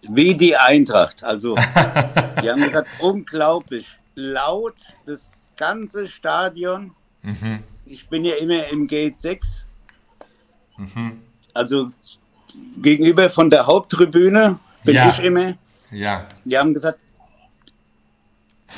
Wie 0.10 0.36
die 0.36 0.56
Eintracht. 0.58 1.24
Also, 1.24 1.56
die 2.42 2.50
haben 2.50 2.62
gesagt, 2.62 2.90
unglaublich 3.00 3.98
laut, 4.16 4.76
das 5.06 5.30
ganze 5.56 6.08
Stadion. 6.08 6.92
Ich 7.86 8.08
bin 8.10 8.26
ja 8.26 8.36
immer 8.36 8.68
im 8.68 8.88
Gate 8.88 9.18
6. 9.18 9.66
Also 11.54 11.92
gegenüber 12.83 13.31
von 13.31 13.51
der 13.51 13.67
Haupttribüne 13.67 14.59
bin 14.85 14.95
Ja. 14.95 15.09
ich 15.09 15.19
immer. 15.23 15.55
Γεια. 15.91 16.27
Die 16.45 16.57
haben 16.59 16.75
gesagt, 16.75 16.99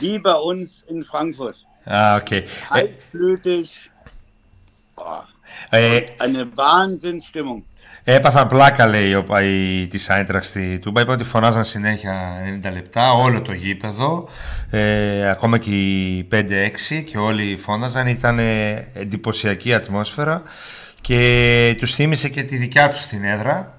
wie 0.01 0.19
bei 0.19 0.35
uns 0.35 0.83
in 0.89 1.03
Frankfurt. 1.05 1.57
Α, 1.85 2.15
οκ. 2.17 2.31
Ε, 2.31 2.43
Heißblütig. 2.71 3.91
Boah, 4.97 5.25
ε, 5.71 6.01
eine 6.19 6.47
Wahnsinnsstimmung. 6.57 7.63
Έπαθαν 8.05 8.49
πλάκα, 8.49 8.87
λέει 8.87 9.15
ο 9.15 9.25
η, 9.43 9.87
της 9.87 10.11
Άιντραχτ 10.11 10.47
στη 10.47 10.79
Τούμπα. 10.79 11.01
Είπε 11.01 11.11
ότι 11.11 11.25
φωνάζαν 11.25 11.65
συνέχεια 11.65 12.33
90 12.63 12.73
λεπτά, 12.73 13.13
όλο 13.13 13.43
το 13.43 13.53
γήπεδο, 13.53 14.29
ε, 14.71 15.29
ακόμα 15.31 15.59
και 15.59 15.71
οι 15.71 16.29
5-6 16.31 17.03
και 17.03 17.19
όλοι 17.19 17.57
φώναζαν. 17.57 18.07
Ήταν 18.07 18.39
ε, 18.39 18.73
εντυπωσιακή 18.95 19.75
ατμόσφαιρα 19.75 20.43
και 21.11 21.75
τους 21.79 21.95
θύμισε 21.95 22.29
και 22.29 22.43
τη 22.43 22.57
δικιά 22.57 22.89
τους 22.89 23.07
την 23.07 23.25
έδρα 23.25 23.79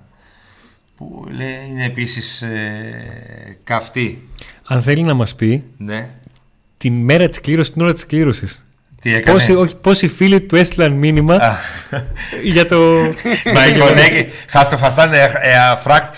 που 0.95 1.25
λέει 1.31 1.55
είναι 1.69 1.85
επίσης 1.85 2.41
ε, 2.41 3.57
καυτή. 3.63 4.27
Αν 4.67 4.81
θέλει 4.81 5.03
να 5.03 5.13
μας 5.13 5.35
πει 5.35 5.63
ναι. 5.77 6.09
την 6.77 6.93
μέρα 6.93 7.29
της 7.29 7.41
κλήρωσης, 7.41 7.73
την 7.73 7.81
ώρα 7.81 7.93
της 7.93 8.05
κλήρωσης. 8.05 8.65
Πόσοι, 9.81 10.07
φίλοι 10.07 10.41
του 10.41 10.55
έστειλαν 10.55 10.91
μήνυμα 10.91 11.57
για 12.43 12.67
το... 12.67 12.77
Μα 13.55 13.65
λοιπόν, 13.65 13.93
ναι, 13.93 14.01
η 14.01 14.31
χάστο 14.49 14.77
φαστάνε 14.77 15.17
ε, 15.17 15.49
ε, 15.49 15.57
αφράκτ, 15.57 16.13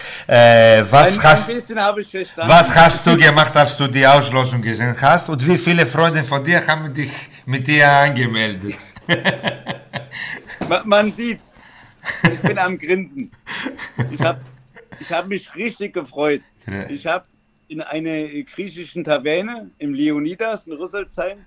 βάς 2.48 2.70
χάστου 2.72 3.16
και 3.16 3.32
μάχταστου 3.32 3.90
τη 3.90 4.06
άουσλόσουν 4.06 4.62
και 4.62 4.74
ζεν 4.74 4.96
χάστου, 4.96 5.38
δύο 5.38 5.56
φίλε 5.56 5.86
φρόντεν 5.86 6.26
φοντία 6.26 6.64
χάμε 6.68 6.90
τη 6.90 7.08
μητία 7.46 7.98
άγγεμελντ. 7.98 8.64
Man, 10.70 10.88
man 10.88 11.12
sieht's. 11.12 11.54
Ich 12.32 12.42
bin 12.42 12.58
am 12.58 12.78
Grinsen. 12.78 13.32
Ich 14.12 14.22
habe 14.22 14.42
ich 15.00 15.12
hab 15.12 15.28
mich 15.28 15.54
richtig 15.56 15.94
gefreut. 15.94 16.42
Ich 16.90 17.06
habe 17.06 17.26
in 17.68 17.82
einer 17.82 18.28
griechischen 18.44 19.04
Taverne 19.04 19.72
im 19.80 19.94
Leonidas 19.94 20.68
in 20.68 20.74
Rüsselsheim 20.74 21.46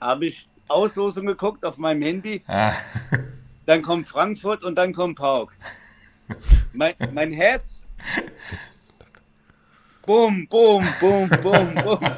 habe 0.00 0.26
ich 0.26 0.48
Auslosung 0.68 1.26
geguckt 1.26 1.64
auf 1.64 1.78
meinem 1.78 2.02
Handy. 2.02 2.42
Ah, 2.46 2.72
Dann 3.66 3.82
kommt 3.82 4.06
Frankfurt 4.06 4.62
und 4.62 4.76
dann 4.76 4.92
kommt 4.92 5.18
Pauk. 5.18 5.52
Mein, 6.72 6.94
mein 7.12 7.32
Herz. 7.32 7.82
Boom, 10.06 10.46
boom, 10.48 10.86
boom, 11.00 11.28
boom, 11.42 11.74
boom. 11.74 11.98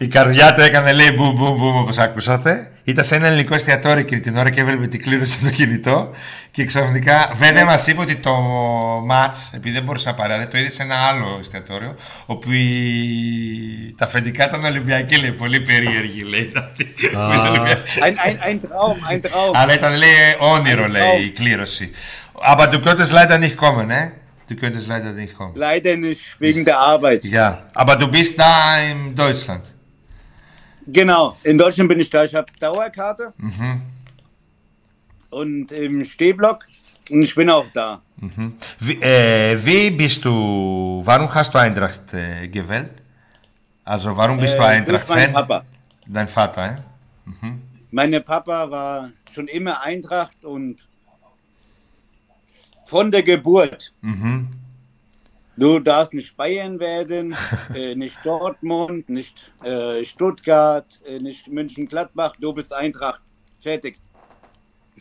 Η 0.00 0.06
καρδιά 0.06 0.54
του 0.54 0.60
έκανε 0.60 0.92
λέει 0.92 1.12
μπούμ 1.16 1.34
μπούμ 1.34 1.56
μπούμ 1.58 1.76
όπως 1.76 1.98
ακούσατε. 1.98 2.70
Ήταν 2.84 3.04
σε 3.04 3.14
ένα 3.14 3.26
ελληνικό 3.26 3.54
εστιατόριο 3.54 3.98
εκείνη 3.98 4.20
την 4.20 4.36
ώρα 4.36 4.50
και 4.50 4.60
έβλεπε 4.60 4.86
την 4.86 5.02
κλήρωση 5.02 5.36
από 5.40 5.44
το 5.44 5.50
κινητό. 5.56 6.14
Και 6.50 6.64
ξαφνικά, 6.64 7.30
βέβαια 7.34 7.64
μας 7.64 7.86
είπε 7.86 8.00
ότι 8.00 8.16
το 8.16 8.36
match, 9.10 9.36
επειδή 9.54 9.74
δεν 9.74 9.82
μπορούσε 9.82 10.08
να 10.08 10.14
παράδει, 10.14 10.46
το 10.46 10.58
είδε 10.58 10.68
σε 10.70 10.82
ένα 10.82 10.94
άλλο 10.94 11.36
εστιατόριο, 11.40 11.94
όπου 12.26 12.52
η- 12.52 13.94
τα 13.98 14.04
αφεντικά 14.04 14.44
ήταν 14.48 14.64
Ολυμπιακοί, 14.64 15.16
λέει. 15.16 15.32
Πολύ 15.32 15.60
περίεργη, 15.60 16.22
λέει. 16.22 16.52
αυτή. 16.56 16.84
Α. 17.16 17.30
Ein, 18.00 18.14
ein, 18.28 18.38
ein 18.48 18.60
Traum, 18.60 19.12
ein 19.12 19.20
Traum. 19.30 19.50
Αλλά 19.54 19.74
ήταν, 19.74 19.96
λέει, 19.96 20.08
όνειρο, 20.38 20.86
λέει, 20.88 21.24
η 21.24 21.30
κλήρωση. 21.30 21.90
Aber 22.52 22.66
du 22.66 22.78
könntest 22.80 23.12
leider 23.12 23.38
nicht 23.38 23.56
kommen, 23.56 23.86
ne? 23.88 24.02
Du 24.50 24.54
könntest 24.64 24.86
leider 24.92 25.12
nicht 25.22 25.34
kommen. 25.38 25.52
Leider 25.68 25.94
nicht 26.06 26.22
wegen 26.44 26.64
der 26.64 26.78
Arbeit. 26.92 27.20
Ja, 27.38 27.48
aber 27.82 27.94
du 28.02 28.06
bist 28.16 28.32
da 28.44 28.52
in 28.90 28.98
Deutschland. 29.24 29.62
Genau, 30.90 31.36
in 31.44 31.58
Deutschland 31.58 31.88
bin 31.90 32.00
ich 32.00 32.08
da. 32.10 32.24
Ich 32.24 32.34
habe 32.34 32.50
Dauerkarte 32.58 33.32
und 35.30 35.70
im 35.72 36.04
Stehblock 36.04 36.64
und 37.10 37.22
ich 37.22 37.34
bin 37.34 37.50
auch 37.50 37.66
da. 37.74 38.00
Wie, 38.80 38.94
äh, 39.02 39.58
wie 39.64 39.90
bist 39.90 40.24
du, 40.24 41.02
warum 41.04 41.32
hast 41.34 41.52
du 41.52 41.58
Eintracht 41.58 42.12
äh, 42.14 42.48
gewählt? 42.48 42.92
Also 43.84 44.16
warum 44.16 44.38
bist 44.38 44.54
du 44.54 44.62
Äh, 44.62 44.82
durch 44.82 45.02
Eintracht-Fan? 45.02 45.16
meinen 45.16 45.32
Papa. 45.34 45.64
Dein 46.06 46.28
Vater, 46.28 46.64
äh? 46.66 46.76
Mein 47.90 48.24
Papa 48.24 48.70
war 48.70 49.10
schon 49.32 49.46
immer 49.48 49.82
Eintracht 49.82 50.44
und 50.44 50.86
von 52.86 53.10
der 53.10 53.22
Geburt. 53.22 53.92
Mhm. 54.00 54.48
Du 55.62 55.70
darfst 55.90 56.12
nicht 56.18 56.32
Bayern 56.40 56.74
werden, 56.88 57.26
äh, 57.80 57.94
nicht 58.02 58.18
Dortmund, 58.24 59.08
nicht 59.18 59.36
äh, 59.62 60.04
Stuttgart, 60.12 60.88
äh, 61.08 61.18
nicht 61.28 61.42
München-Gladbach. 61.56 62.32
Du 62.42 62.48
bist 62.56 62.70
Eintracht. 62.82 63.22
Fertig. 63.66 63.94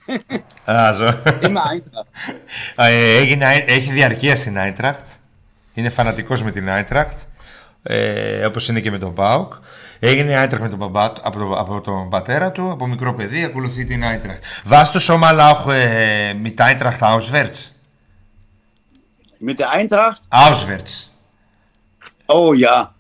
Also, 0.65 1.05
Immer 1.41 1.63
Eintracht. 1.73 2.09
ε, 2.75 3.17
έγινε, 3.21 3.45
έχει 3.67 3.91
διαρκεία 3.91 4.36
στην 4.36 4.57
Άιντρακτ. 4.59 5.05
Είναι 5.73 5.89
φανατικός 5.89 6.43
με 6.43 6.51
την 6.51 6.69
Άιντρακτ. 6.69 7.17
Ε, 7.84 8.45
όπως 8.45 8.67
είναι 8.67 8.79
και 8.79 8.91
με 8.91 8.97
τον 8.97 9.13
Πάουκ. 9.13 9.53
Έγινε 9.99 10.36
Άιντρακτ 10.38 10.63
με 10.63 10.69
τον 10.69 10.77
μπαμπά, 10.77 11.11
του- 11.11 11.21
από, 11.23 11.38
τον- 11.39 11.57
από 11.57 11.81
τον 11.81 12.09
πατέρα 12.09 12.51
του, 12.51 12.71
από 12.71 12.88
μικρό 12.88 13.13
παιδί, 13.13 13.43
ακολουθεί 13.43 13.86
την 13.86 14.03
Άιντρακτ. 14.05 14.43
Warst 14.69 14.93
du 14.95 14.99
schon 14.99 15.19
mal 15.19 15.39
auch 15.49 15.67
äh, 15.67 16.34
mit 16.34 16.61
Eintracht 16.61 17.01
auswärts? 17.03 17.76
Mit 19.38 19.58
der 19.58 19.70
Eintracht? 19.70 20.20
Auswärts. 20.28 21.10
Oh 22.26 22.52
ja. 22.54 22.94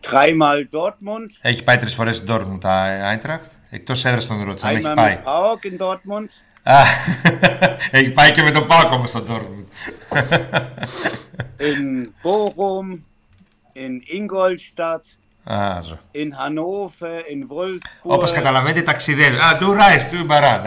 Dreimal 0.00 0.68
Dortmund, 0.72 1.26
Έχει 1.40 1.62
πάει 1.64 1.76
τρεις 1.76 1.94
φορές 1.94 2.16
στην 2.16 2.28
Dortmund 2.30 2.58
τα 2.60 2.72
Άιντρακτ. 2.82 3.50
Εκτός 3.70 4.04
έδρας 4.04 4.26
τον 4.26 4.44
ρωτήσα, 4.44 4.66
αν 4.68 4.76
έχει 4.76 4.84
einmal 4.88 4.94
πάει. 4.96 5.18
mit 5.24 5.28
Pauk 5.28 5.66
in 5.72 5.82
Dortmund. 5.86 6.24
Α, 6.62 6.82
έχει 7.90 8.10
πάει 8.10 8.32
και 8.32 8.42
με 8.42 8.50
τον 8.50 8.66
Πάουκ 8.66 8.92
όμως 8.92 9.08
στον 9.10 9.24
Dortmund. 9.28 9.64
in 11.58 12.08
Bochum, 12.22 12.98
in 13.74 14.00
Ingolstadt, 14.18 15.04
Α, 15.52 15.80
ζω. 15.82 15.98
in 16.12 16.28
Hannover, 16.40 17.18
in 17.32 17.46
Wolfsburg, 17.56 18.14
Όπως 18.14 18.32
καταλαβαίνετε 18.32 18.82
ταξιδεύει. 18.82 19.36
Α, 19.36 19.58
du 19.60 19.64
reist, 19.64 20.12
du 20.12 20.26
überall. 20.26 20.62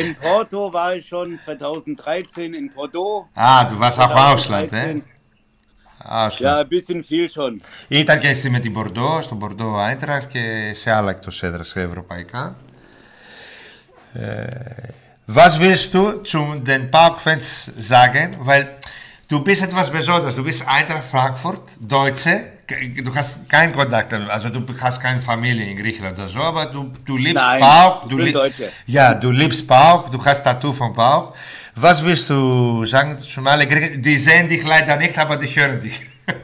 in 0.00 0.14
Porto 0.14 0.72
war 0.72 0.96
ich 0.96 1.06
schon 1.06 1.38
2013 1.38 2.54
in 2.54 2.72
Porto. 2.74 3.28
Α, 3.34 3.64
du 3.64 3.78
warst 3.78 3.98
auch 3.98 4.14
Ausland, 4.14 4.72
ε. 4.72 4.76
2013. 4.76 5.02
Ausland. 6.04 6.40
Ja, 6.40 6.58
ein 6.58 6.68
bisschen 6.68 7.02
viel 7.02 7.28
schon. 7.28 7.60
Ήταν 7.88 8.18
και 8.18 8.28
εσύ 8.28 8.50
με 8.50 8.58
την 8.58 8.72
Μπορντό, 8.72 9.20
στον 9.22 9.38
Μπορντό 9.38 9.76
Άιντραχτ 9.76 10.30
και 10.30 10.72
σε 10.74 10.90
άλλα 10.90 11.10
εκτός 11.10 11.42
έδρας 11.42 11.76
ευρωπαϊκά. 11.76 12.56
Ε, 14.12 14.46
was 15.26 15.58
willst 15.58 15.94
du 15.94 16.22
zu 16.22 16.60
den 16.60 16.90
Park-Fans 16.90 17.70
sagen? 17.78 18.36
Weil 18.40 18.76
du 19.28 19.42
bist 19.42 19.62
etwas 19.62 19.90
Besonderes. 19.90 20.36
Du 20.36 20.44
bist 20.44 20.62
Eintracht 20.68 21.04
Frankfurt, 21.04 21.64
Deutsche, 21.80 22.34
du 23.03 23.15
hast 23.15 23.49
keinen 23.49 23.73
Kontakt, 23.73 24.13
also 24.13 24.49
du 24.49 24.61
hast 24.81 24.99
keine 25.01 25.21
Familie 25.21 25.65
in 25.69 25.77
Griechenland 25.77 26.17
oder 26.17 26.27
so, 26.27 26.39
aber 26.39 26.65
du, 26.67 26.91
du 27.05 27.17
liebst 27.17 27.35
Nein, 27.35 27.63
ich 28.03 28.09
Du 28.09 28.17
li- 28.17 28.31
Deutscher. 28.31 28.69
Ja, 28.85 29.13
du 29.13 29.31
liebst 29.31 29.67
PAOK, 29.67 30.11
du 30.11 30.23
hast 30.23 30.43
Tattoo 30.43 30.73
von 30.73 30.93
PAOK. 30.93 31.35
Was 31.75 32.03
willst 32.03 32.29
du 32.29 32.85
sagen 32.85 33.17
zu 33.17 33.41
alle 33.41 33.67
Griechen? 33.67 34.01
Die 34.01 34.17
sehen 34.17 34.49
dich 34.49 34.65
leider 34.67 34.95
nicht, 34.97 35.17
aber 35.17 35.37
die 35.37 35.47
hören 35.47 35.81
dich. 35.81 36.01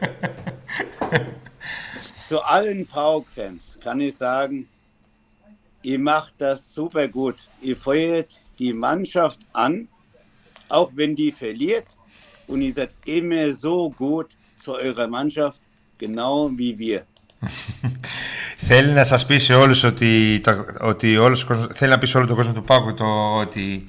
Zu 2.27 2.41
allen 2.41 2.87
PAOK-Fans 2.87 3.77
kann 3.83 4.01
ich 4.01 4.17
sagen, 4.17 4.67
ihr 5.83 5.99
macht 5.99 6.33
das 6.39 6.73
super 6.73 7.07
gut. 7.07 7.35
Ihr 7.61 7.77
feuert 7.77 8.39
die 8.57 8.73
Mannschaft 8.73 9.39
an, 9.53 9.87
auch 10.69 10.89
wenn 10.95 11.15
die 11.15 11.31
verliert. 11.31 11.85
Und 12.47 12.63
ihr 12.63 12.73
seid 12.73 12.89
immer 13.05 13.53
so 13.53 13.91
gut 13.91 14.35
zu 14.59 14.73
eurer 14.75 15.07
Mannschaft, 15.07 15.61
genau 15.99 16.49
wie 16.57 16.73
wir. 16.81 17.01
Θέλει 18.57 18.91
να 18.91 19.03
σας 19.03 19.25
πει 19.25 19.37
σε 19.37 19.53
όλους 19.53 19.83
ότι, 19.83 20.39
τα- 20.43 20.65
ότι 20.81 21.17
όλος 21.17 21.43
ο 21.43 21.47
κόσμος, 21.47 21.67
θέλει 21.73 21.91
να 21.91 21.97
πει 21.97 22.05
σε 22.07 22.17
όλο 22.17 22.27
τον 22.27 22.35
κόσμο 22.35 22.53
του 22.53 22.63
Πάκου 22.63 22.93
το, 22.93 23.35
ότι 23.35 23.85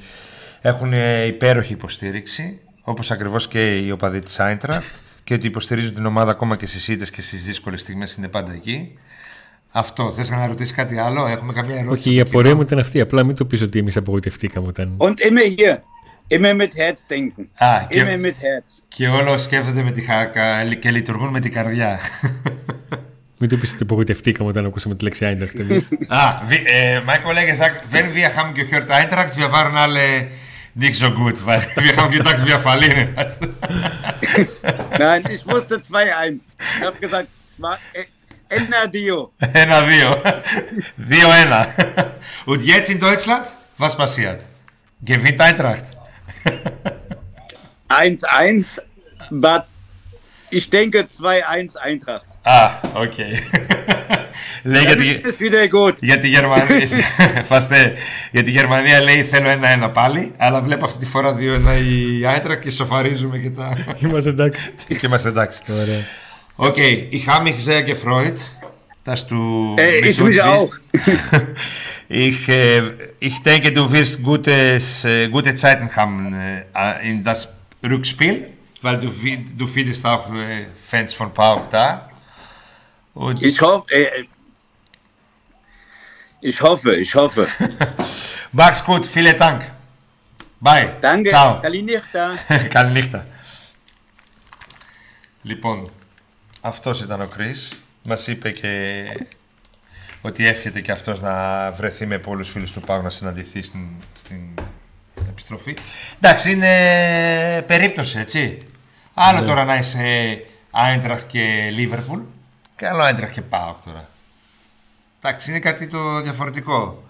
έχουν 0.60 0.92
ε, 0.92 1.24
υπέροχη 1.24 1.72
υποστήριξη, 1.72 2.60
όπως 2.82 3.10
ακριβώς 3.10 3.48
και 3.48 3.76
οι 3.78 3.90
οπαδοί 3.90 4.20
της 4.20 4.40
Άιντραχτ 4.40 4.94
και 5.24 5.34
ότι 5.34 5.46
υποστηρίζουν 5.46 5.94
την 5.94 6.06
ομάδα 6.06 6.30
ακόμα 6.30 6.56
και 6.56 6.66
στις 6.66 6.88
ήττες 6.88 7.10
και 7.10 7.22
στις 7.22 7.44
δύσκολες 7.44 7.80
στιγμές 7.80 8.14
είναι 8.14 8.28
πάντα 8.28 8.52
εκεί. 8.52 8.98
Αυτό. 9.70 10.12
Θες 10.12 10.30
να 10.30 10.46
ρωτήσεις 10.46 10.74
κάτι 10.74 10.98
άλλο, 10.98 11.26
έχουμε 11.26 11.52
καμία 11.52 11.76
ερώτηση. 11.76 12.08
Όχι, 12.08 12.16
η 12.16 12.20
από 12.20 12.30
το 12.30 12.38
απορία 12.38 12.50
κοινό; 12.50 12.60
μου 12.62 12.66
ήταν 12.66 12.78
αυτή. 12.78 13.00
Απλά 13.00 13.24
μην 13.24 13.34
το 13.36 13.44
πεις 13.44 13.62
ότι 13.62 13.78
εμείς 13.78 13.96
απογοητευτήκαμε 13.96 14.66
όταν. 14.66 14.96
Und 14.98 15.14
immer 15.14 15.54
hier, 15.58 15.74
immer 16.28 16.54
mit 16.54 16.72
Herz 16.76 17.06
denken. 17.06 17.48
Ah, 17.58 17.80
immer 17.90 18.16
ge- 18.16 18.22
mit 18.26 18.36
Herz. 18.40 18.82
Και 18.88 19.08
όλο 19.08 19.38
σκέφτονται 19.38 19.82
με 19.82 19.90
τη 19.90 20.00
χάκα 20.00 20.74
και 20.74 20.90
λειτουργούν 20.90 21.30
με 21.30 21.40
την 21.40 21.52
καρδιά. 21.52 21.98
Μην 23.38 23.48
το 23.48 23.56
πει 23.56 23.66
ότι 23.66 23.82
απογοητευτήκαμε 23.82 24.48
όταν 24.48 24.66
ακούσαμε 24.66 24.94
τη 24.94 25.04
λέξη 25.04 25.24
Eintracht. 25.26 25.58
εμείς. 25.60 25.88
ah, 26.08 26.32
wie, 26.48 26.64
äh, 26.66 27.00
mein 27.04 27.22
Kollege 27.22 27.54
sagt, 27.54 27.76
wenn 27.90 28.14
wir 28.14 28.28
haben 28.36 28.54
gehört 28.54 28.90
Eintracht, 28.90 29.36
wir 29.36 29.50
waren 29.52 29.76
alle 29.76 30.06
nicht 30.84 30.96
so 31.04 31.10
gut, 31.20 31.36
weil 31.46 31.62
wir 31.86 31.94
haben 31.96 32.12
gedacht, 32.18 32.40
wir 32.46 32.58
verlieren. 32.68 33.08
Weißt 33.16 33.38
du? 33.42 33.48
Nein, 34.98 35.22
ich 35.34 35.42
wusste 35.46 35.74
2-1. 35.76 36.40
Ich 36.78 36.82
habe 36.86 36.98
gesagt, 37.04 37.28
zwei, 37.56 37.74
äh, 37.92 38.04
Ennadio. 38.48 39.18
Ένα-δύο. 39.62 40.10
Δύο-ένα. 41.10 41.60
Und 42.50 42.60
jetzt 42.72 42.90
in 42.94 43.00
Deutschland, 43.00 43.44
was 43.78 43.94
passiert? 44.02 44.40
Gewinnt 45.10 45.40
Eintracht. 45.40 45.84
1-1, 47.88 48.78
but 49.30 49.62
ich 50.50 50.70
denke 50.70 51.06
2-1 51.06 51.76
Eintracht. 51.86 52.24
Ah, 52.44 52.70
okay. 52.94 53.32
λέει 54.62 54.82
Dann 54.82 54.86
γιατί, 54.86 55.06
ist 55.08 55.26
es 55.26 55.40
wieder 55.40 55.68
gut. 55.68 55.94
για 56.00 56.18
τη 56.18 56.28
Γερμανία. 56.28 56.86
Φαστε, 57.48 57.92
για 58.30 58.42
τη 58.42 58.50
Γερμανία 58.50 59.00
λέει 59.00 59.22
θέλω 59.22 59.48
ένα-ένα 59.48 59.90
πάλι, 59.90 60.32
αλλά 60.36 60.60
βλέπω 60.60 60.84
αυτή 60.84 60.98
τη 60.98 61.06
φορά 61.06 61.34
δύο-ένα 61.34 61.74
η 61.76 62.20
Eintracht 62.24 62.60
και 62.62 62.70
σοφαρίζουμε 62.70 63.38
και 63.38 63.50
τα. 63.50 63.76
Είμαστε 64.02 64.30
εντάξει. 64.30 64.70
και 64.88 65.06
είμαστε 65.06 65.28
εντάξει. 65.28 65.60
Ωραία. 65.70 66.00
Okay, 66.58 67.08
ich 67.10 67.28
habe 67.28 67.44
mich 67.44 67.58
sehr 67.64 67.82
gefreut, 67.82 68.38
dass 69.04 69.26
du 69.26 69.40
Äh, 69.78 70.00
mit 70.00 70.10
ich 70.10 70.20
uns 70.20 70.28
mich 70.28 70.42
bist. 70.42 70.48
auch. 70.54 70.70
ich, 72.07 72.47
äh, 72.49 72.81
ich 73.19 73.41
denke, 73.43 73.71
du 73.71 73.83
wirst 73.91 74.21
gutes, 74.23 75.03
äh, 75.05 75.27
gute 75.29 75.53
Zeiten 75.55 75.87
haben 75.95 76.33
äh, 76.33 77.09
in 77.09 77.23
das 77.23 77.39
Rückspiel, 77.83 78.35
weil 78.81 78.99
du, 78.99 79.09
fi- 79.11 79.45
du 79.59 79.65
findest 79.67 80.05
auch 80.05 80.25
äh, 80.33 80.65
Fans 80.89 81.13
von 81.13 81.33
PAOK 81.33 81.69
da. 81.69 82.09
Und 83.13 83.41
Ich 83.43 83.59
hoffe, 83.61 83.91
äh, 83.93 84.23
ich 86.41 86.61
hoffe, 86.61 86.95
ich 86.95 87.13
hoffe. 87.15 87.47
mach's 88.51 88.83
gut, 88.83 89.05
vielen 89.05 89.37
Dank. 89.37 89.61
Bye. 90.59 90.95
Danke, 91.01 91.29
Ciao. 91.29 91.59
Kalinichta. 91.61 92.35
Καληνύχτα. 92.69 93.25
Λοιπόν, 95.41 95.89
αυτός 96.61 97.01
ήταν 97.01 97.21
ο 97.21 97.25
Κρίς. 97.25 97.71
Μας 98.03 98.27
είπε 98.27 98.51
και 98.51 99.03
ότι 100.26 100.46
εύχεται 100.46 100.80
και 100.80 100.92
αυτός 100.92 101.20
να 101.20 101.70
βρεθεί 101.72 102.06
με 102.06 102.18
πολλούς 102.18 102.50
φίλους 102.50 102.72
του 102.72 102.80
Πάγου 102.80 103.02
να 103.02 103.10
συναντηθεί 103.10 103.62
στην, 103.62 103.86
στην 104.18 104.40
επιστροφή. 105.28 105.76
Εντάξει, 106.20 106.50
είναι 106.52 107.62
περίπτωση, 107.66 108.18
έτσι. 108.18 108.58
Άλλο 109.14 109.46
τώρα 109.46 109.64
να 109.64 109.76
είσαι 109.76 110.40
Άιντραχτ 110.70 111.26
και 111.30 111.70
Λίβερπουλ 111.72 112.20
και 112.76 112.86
άλλο 112.86 113.02
Άιντραχτ 113.02 113.32
και 113.32 113.42
Πάοκ 113.42 113.76
τώρα. 113.84 114.08
Εντάξει, 115.22 115.50
είναι 115.50 115.60
κάτι 115.60 115.88
το 115.88 116.20
διαφορετικό. 116.20 117.04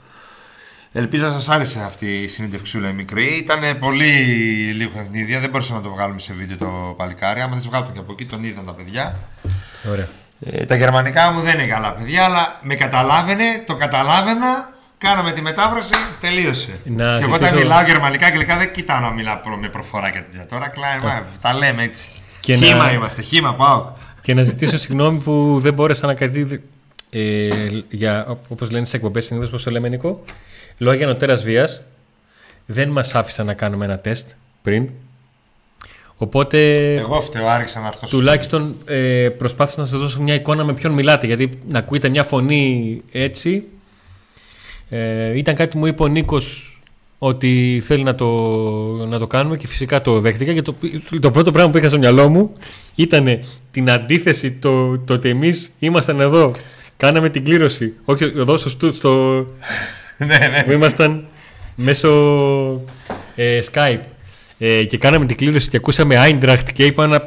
Ελπίζω 0.93 1.27
να 1.27 1.33
σας 1.33 1.49
άρεσε 1.49 1.83
αυτή 1.83 2.23
η 2.23 2.29
συνέντευξούλα 2.29 2.89
η 2.89 2.93
μικρή. 2.93 3.25
Ήταν 3.25 3.79
πολύ 3.79 4.13
λίγο 4.75 4.99
ευνίδια, 4.99 5.41
δεν 5.41 5.51
μπορούσαμε 5.51 5.79
να 5.79 5.85
το 5.85 5.91
βγάλουμε 5.91 6.21
σε 6.21 6.33
βίντεο 6.33 6.57
το 6.57 6.95
παλικάρι. 6.97 7.41
Άμα 7.41 7.53
δεν 7.53 7.63
σε 7.63 7.69
βγάλω 7.69 7.91
και 7.93 7.99
από 7.99 8.13
εκεί, 8.13 8.27
τον 8.27 8.45
είδαν 8.45 8.67
τα 8.67 8.75
παιδιά. 8.75 9.19
Ωραία. 9.91 10.09
Ε, 10.41 10.65
τα 10.65 10.75
γερμανικά 10.77 11.33
μου 11.33 11.41
δεν 11.41 11.59
είναι 11.59 11.67
καλά 11.69 11.93
παιδιά, 11.93 12.25
αλλά 12.25 12.59
με 12.63 12.75
καταλάβαινε, 12.75 13.45
το 13.67 13.77
καταλάβαινα, 13.77 14.73
κάναμε 14.99 15.33
τη 15.33 15.43
μετάφραση, 15.43 15.95
τελείωσε. 16.21 16.71
Να 16.85 17.17
και 17.19 17.23
εγώ 17.25 17.35
όταν 17.35 17.49
ζητήσω- 17.49 17.55
μιλάω 17.55 17.83
γερμανικά 17.85 18.19
και 18.27 18.31
αγγλικά 18.33 18.57
δεν 18.57 18.73
κοιτάω 18.73 19.01
να 19.01 19.11
μιλάω 19.11 19.37
προ- 19.37 19.57
με 19.59 19.69
προφορά 19.69 20.11
και 20.11 20.19
τέτοια. 20.31 20.47
Τώρα 20.47 20.69
κλάι, 20.69 21.13
τα 21.41 21.55
λέμε 21.55 21.83
έτσι. 21.83 22.11
Και 22.41 22.55
χήμα 22.57 22.85
να- 22.85 22.93
είμαστε, 22.93 23.23
χήμα 23.23 23.55
πάω. 23.55 23.93
Και 24.23 24.35
να 24.35 24.43
ζητήσω 24.43 24.79
συγγνώμη 24.79 25.19
που 25.19 25.59
δεν 25.61 25.75
μπόρεσα 25.75 26.07
να 26.07 26.15
κάτι. 26.15 26.63
Ε, 27.11 27.49
για, 27.91 28.37
όπως 28.49 28.71
λένε 28.71 28.85
στις 28.85 28.95
εκπομπές 28.97 29.25
συνήθως, 29.25 29.51
πώς 29.51 29.63
το 29.63 29.71
λέμε, 29.71 29.89
Νίκο. 29.89 30.25
Λόγια 30.79 31.07
νοτέρας 31.07 31.43
βίας 31.43 31.83
δεν 32.67 32.89
μας 32.89 33.15
άφησαν 33.15 33.47
να 33.47 33.55
κάνουμε 33.55 33.85
ένα 33.85 33.99
τεστ 33.99 34.27
πριν. 34.63 34.89
Οπότε 36.19 36.93
Εγώ 36.93 37.21
φταίω, 37.21 37.47
άρχισα 37.49 37.81
να 37.81 37.87
έρθω. 37.87 38.07
τουλάχιστον 38.07 38.75
ε, 38.85 39.29
προσπάθησα 39.39 39.81
να 39.81 39.87
σας 39.87 40.01
δώσω 40.01 40.23
μια 40.23 40.35
εικόνα 40.35 40.65
με 40.65 40.73
ποιον 40.73 40.93
μιλάτε. 40.93 41.27
Γιατί 41.27 41.51
να 41.73 41.79
ακούετε 41.79 42.09
μια 42.09 42.25
φωνή 42.25 43.01
έτσι. 43.13 43.63
Ε, 44.91 45.39
ήταν 45.39 45.55
κάτι 45.55 45.71
που 45.71 45.79
μου 45.79 45.87
είπε 45.87 46.03
ο 46.03 46.07
Νίκος 46.07 46.71
ότι 47.19 47.83
θέλει 47.85 48.03
να 48.03 48.15
το, 48.15 48.27
να 49.09 49.19
το 49.19 49.27
κάνουμε 49.27 49.57
και 49.57 49.67
φυσικά 49.67 50.01
το 50.01 50.21
δέχτηκα 50.21 50.53
και 50.53 50.63
το, 50.63 50.75
το 51.21 51.31
πρώτο 51.31 51.53
πράγμα 51.53 51.71
που 51.71 51.79
είχα 51.79 51.89
στο 51.89 51.99
μυαλό 51.99 52.29
μου 52.29 52.53
ήταν 52.95 53.41
την 53.71 53.91
αντίθεση 53.91 54.53
το, 54.53 54.99
το 54.99 55.15
ότι 55.15 55.29
εμείς 55.29 55.71
ήμασταν 55.79 56.21
εδώ 56.21 56.53
κάναμε 56.97 57.29
την 57.31 57.45
κλήρωση 57.45 57.93
όχι 58.05 58.25
εδώ 58.25 58.57
στο, 58.57 58.69
στου- 58.69 58.95
στο, 58.95 59.11
ναι, 60.19 60.27
ναι. 60.39 60.63
που 60.65 60.73
ήμασταν 60.73 61.25
μέσω 61.77 62.11
ε, 63.37 63.61
Skype 63.73 64.01
ε, 64.59 64.85
και 64.85 64.99
κάναμε 64.99 65.27
την 65.27 65.37
κλήρωση 65.37 65.69
και 65.69 65.77
ακούσαμε 65.77 66.17
Eintracht 66.19 66.73
και 66.73 66.85
είπα 66.85 67.07
να 67.07 67.23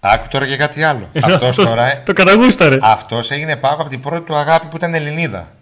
Άκου 0.00 0.26
τώρα 0.30 0.46
και 0.46 0.56
κάτι 0.56 0.82
άλλο. 0.82 1.10
Αυτός 1.22 1.48
Αυτός 1.48 1.68
τώρα, 1.68 1.92
ε, 1.92 2.02
το 2.04 2.12
καταγούσταρε 2.12 2.76
αυτός 2.80 3.30
έγινε 3.30 3.56
πάω 3.56 3.72
από 3.72 3.88
την 3.88 4.00
πρώτη 4.00 4.24
του 4.26 4.34
αγάπη 4.34 4.66
που 4.66 4.76
ήταν 4.76 4.94
Ελληνίδα. 4.94 5.52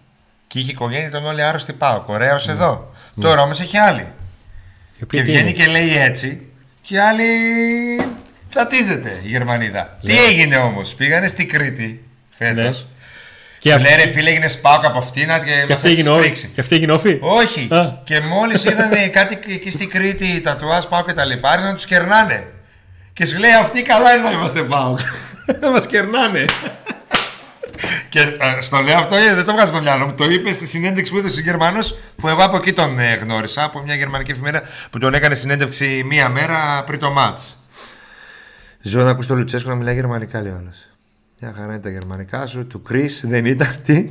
Και 0.47 0.59
είχε 0.59 0.71
οικογένεια 0.71 1.11
τον 1.11 1.27
όλοι 1.27 1.43
άρρωστοι 1.43 1.73
πάω. 1.73 2.01
Κορέος 2.01 2.49
εδώ. 2.49 2.93
Τώρα 3.21 3.43
όμως 3.43 3.61
έχει 3.61 3.77
άλλη. 3.77 4.13
Η 4.97 5.03
οποία 5.03 5.21
Και 5.21 5.27
τι 5.27 5.31
βγαίνει 5.33 5.51
είναι; 5.51 5.59
και 5.59 5.67
λέει 5.67 5.97
έτσι, 5.97 6.47
και 6.81 6.95
η 6.95 6.99
άλλη 6.99 7.25
τσατίζεται 8.51 9.21
η 9.25 9.29
Γερμανίδα. 9.29 9.99
Τι 10.03 10.19
έγινε 10.29 10.57
όμως, 10.57 10.95
πήγανε 10.95 11.27
στην 11.27 11.49
Κρήτη 11.49 12.05
φέτος. 12.29 12.87
Ναι. 13.63 13.65
Και 13.65 13.69
Και, 13.69 13.73
αυ- 13.75 13.83
λέει 13.99 14.05
ρε 14.05 14.11
φίλε, 14.13 14.31
έγινε 14.31 14.49
σπάκο 14.49 14.87
από 14.87 14.99
αυτήν 14.99 15.23
και, 15.27 15.29
και 15.29 15.65
μας 15.69 15.71
αυτή 15.71 15.73
έχεις 15.73 15.83
έγινε 15.85 16.09
όφη. 16.09 16.21
σπρίξει. 16.21 16.51
Και 16.55 16.61
αυτή 16.61 16.75
έγινε 16.75 16.93
όφη; 16.93 17.17
Όχι. 17.21 17.69
Α. 17.71 18.01
Και 18.05 18.21
μόλις 18.21 18.65
είδανε 18.65 19.09
κάτι 19.09 19.39
εκεί 19.55 19.71
στην 19.71 19.91
Κρήτη, 19.91 20.41
τα 20.41 20.57
τουάζ 20.57 20.85
πάω 20.85 21.05
και 21.05 21.13
τα 21.13 21.25
λοιπά, 21.25 21.49
άρχισαν 21.49 21.69
να 21.71 21.75
τους 21.77 21.85
κερνάνε. 21.87 22.47
Και 23.13 23.27
σου 23.27 23.39
λέει 23.39 23.53
αυτοί 23.53 23.83
καλά 23.83 24.15
είναι 24.15 24.23
να 24.25 24.31
είμαστε 24.31 24.63
πάω. 24.63 24.97
Να 25.61 25.71
μας 25.71 25.87
κερνάνε. 25.87 26.45
Και 28.09 28.21
ε, 28.21 28.61
στο 28.61 28.79
λέω 28.79 28.99
αυτό, 28.99 29.17
ε, 29.17 29.35
δεν 29.35 29.45
το 29.45 29.53
βγάζω 29.53 29.69
από 29.69 29.77
το 29.77 29.83
μυαλό 29.83 30.07
μου. 30.07 30.13
Το 30.15 30.25
είπε 30.25 30.53
στη 30.53 30.67
συνέντευξη 30.67 31.13
που 31.13 31.19
έδωσε 31.19 31.33
στους 31.33 31.45
Γερμανούς, 31.47 31.95
που 32.17 32.29
εγώ 32.29 32.43
από 32.43 32.57
εκεί 32.57 32.73
τον 32.73 32.99
ε, 32.99 33.15
γνώρισα, 33.15 33.63
από 33.65 33.81
μια 33.83 33.95
γερμανική 33.95 34.31
εφημερίδα 34.31 34.63
που 34.91 34.99
τον 34.99 35.15
έκανε 35.15 35.35
συνέντευξη 35.35 36.03
μία 36.07 36.29
μέρα 36.29 36.83
πριν 36.87 36.99
το 36.99 37.11
μάτς. 37.11 37.59
Ζω 38.83 39.01
να 39.03 39.11
ακούς 39.11 39.27
τον 39.27 39.37
Λουτσέσκο 39.37 39.69
να 39.69 39.75
μιλάει 39.75 39.95
γερμανικά, 39.95 40.41
λέει 40.43 40.53
όλο. 40.53 40.73
Μια 41.41 41.53
χαρά 41.57 41.73
είναι 41.73 41.81
τα 41.81 41.91
γερμανικά 41.91 42.47
σου, 42.47 42.67
του 42.67 42.83
Κρι 42.83 43.09
δεν 43.23 43.45
ήταν 43.45 43.69
τι; 43.85 44.11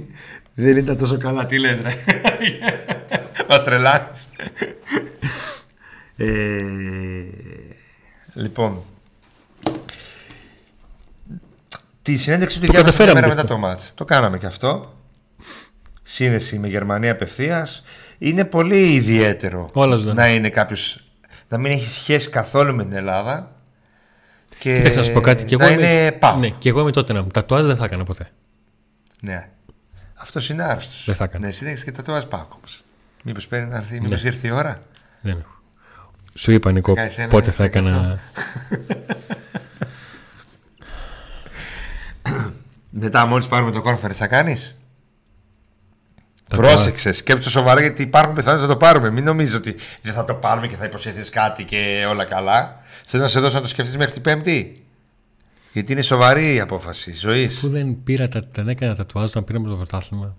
Δεν 0.54 0.78
ήταν 0.78 0.98
τόσο 0.98 1.18
καλά, 1.18 1.46
τι 1.46 1.60
λες 1.60 1.82
ρε. 1.82 1.94
Μας 3.50 3.64
τρελάνεις. 3.64 4.28
Ε, 6.18 6.26
λοιπόν, 8.34 8.82
τη 12.02 12.16
συνέντευξη 12.18 12.60
του 12.60 12.66
διάβασα 12.66 12.84
μια 12.84 12.92
καταφέραμε 12.92 13.14
μέρα 13.14 13.28
και 13.28 13.30
μετά 13.30 13.42
αυτό. 13.42 13.54
το 13.54 13.60
μάτς. 13.60 13.94
Το 13.96 14.06
κάναμε 14.06 14.38
και 14.38 14.46
αυτό. 14.46 14.94
Σύνδεση 16.04 16.60
με 16.60 16.68
Γερμανία 16.68 17.12
απευθείας. 17.12 17.84
Είναι 18.18 18.46
πολύ 18.46 18.94
ιδιαίτερο 18.94 19.70
Όλα 19.74 19.96
ζωντανά. 19.96 20.22
να 20.22 20.30
είναι 20.34 20.50
κάποιος. 20.50 21.04
να 21.48 21.58
μην 21.58 21.72
έχει 21.72 21.88
σχέση 21.90 22.30
καθόλου 22.30 22.76
με 22.76 22.84
την 22.84 22.94
Ελλάδα 22.94 23.52
Και 24.60 24.76
Κοίταξε 24.78 24.98
να 25.00 25.06
σου 25.06 25.14
πω 25.14 25.22
κάτι. 25.22 25.44
Και 25.44 25.54
εγώ 25.56 25.64
να 25.64 25.72
είμαι- 25.72 25.86
είναι 25.88 26.12
πάω. 26.12 26.38
Ναι, 26.38 26.50
και 26.50 26.70
εγώ 26.70 26.82
είμαι 26.82 26.92
τότε 26.92 27.14
να 27.14 27.22
μου. 27.22 27.28
Τατουάζ 27.28 27.66
δεν 27.66 27.76
θα 27.76 27.86
έκανα 27.86 28.04
ποτέ. 28.04 28.28
Ναι. 29.22 29.50
Αυτός 30.16 30.50
είναι 30.50 30.64
άρρωστος. 30.64 31.04
Δεν 31.06 31.16
θα 31.16 31.24
έκανε. 31.24 31.44
Ναι, 31.44 31.50
εσύ 31.52 31.64
δεν 31.64 31.74
έχεις 31.74 31.84
και 31.84 31.92
τατουάζ 31.92 32.24
πάκο 32.24 32.48
όμω. 32.52 32.64
Μήπως 33.24 33.48
παίρνει 33.48 33.70
να 33.70 33.76
έρθει, 33.78 34.02
μήπως 34.02 34.24
Ναι. 34.24 34.30
ήρθε 34.30 34.48
η 34.48 34.52
ώρα; 34.52 34.80
Δεν 35.22 35.38
έχω. 35.40 35.56
Σου 36.34 36.52
είπα 36.52 36.72
Νικό 36.72 36.94
κάνεις 36.94 37.18
ένα, 37.18 37.28
πότε 37.28 37.46
έτσι, 37.46 37.58
θα 37.58 37.64
έκανα. 37.64 38.20
Μετά, 42.90 43.26
μόλις 43.26 43.48
πάρουμε 43.48 43.72
το 43.72 43.82
κόρφερ, 43.82 44.16
θα 44.16 44.28
κάνεις; 44.28 44.77
Τατουάζ. 46.48 46.72
Πρόσεξε, 46.72 47.12
σκέψτε 47.12 47.50
σοβαρά 47.50 47.82
γιατί 47.82 48.02
υπάρχουν 48.02 48.34
πιθανότητες 48.34 48.68
να 48.70 48.74
το 48.74 48.80
πάρουμε. 48.80 49.10
Μην 49.10 49.24
νομίζεις 49.24 49.56
ότι 49.56 49.76
δεν 50.02 50.14
θα 50.14 50.24
το 50.24 50.34
πάρουμε 50.34 50.68
και 50.68 50.76
θα 50.76 50.86
υποσχεθείς 50.86 51.30
κάτι 51.30 51.64
και 51.64 52.06
όλα 52.10 52.26
καλά. 52.26 52.80
Θες 53.06 53.22
να 53.22 53.28
σε 53.28 53.40
δώσω 53.40 53.56
να 53.56 53.62
το 53.62 53.68
σκεφτείς 53.68 53.98
μέχρι 53.98 54.14
την 54.14 54.22
Πέμπτη; 54.22 54.86
Γιατί 55.74 55.92
είναι 55.92 56.02
σοβαρή 56.02 56.54
η 56.54 56.60
απόφαση 56.60 57.14
ζωής. 57.14 57.60
Που 57.60 57.70
δεν 57.70 58.04
πήρα 58.04 58.28
τα, 58.28 58.48
δεν 58.52 58.68
έκανα 58.68 58.96
τατουάζ 58.96 59.26
όταν 59.26 59.44
πήραμε 59.44 59.70
το 59.70 59.76
πρωτάθλημα. 59.76 60.36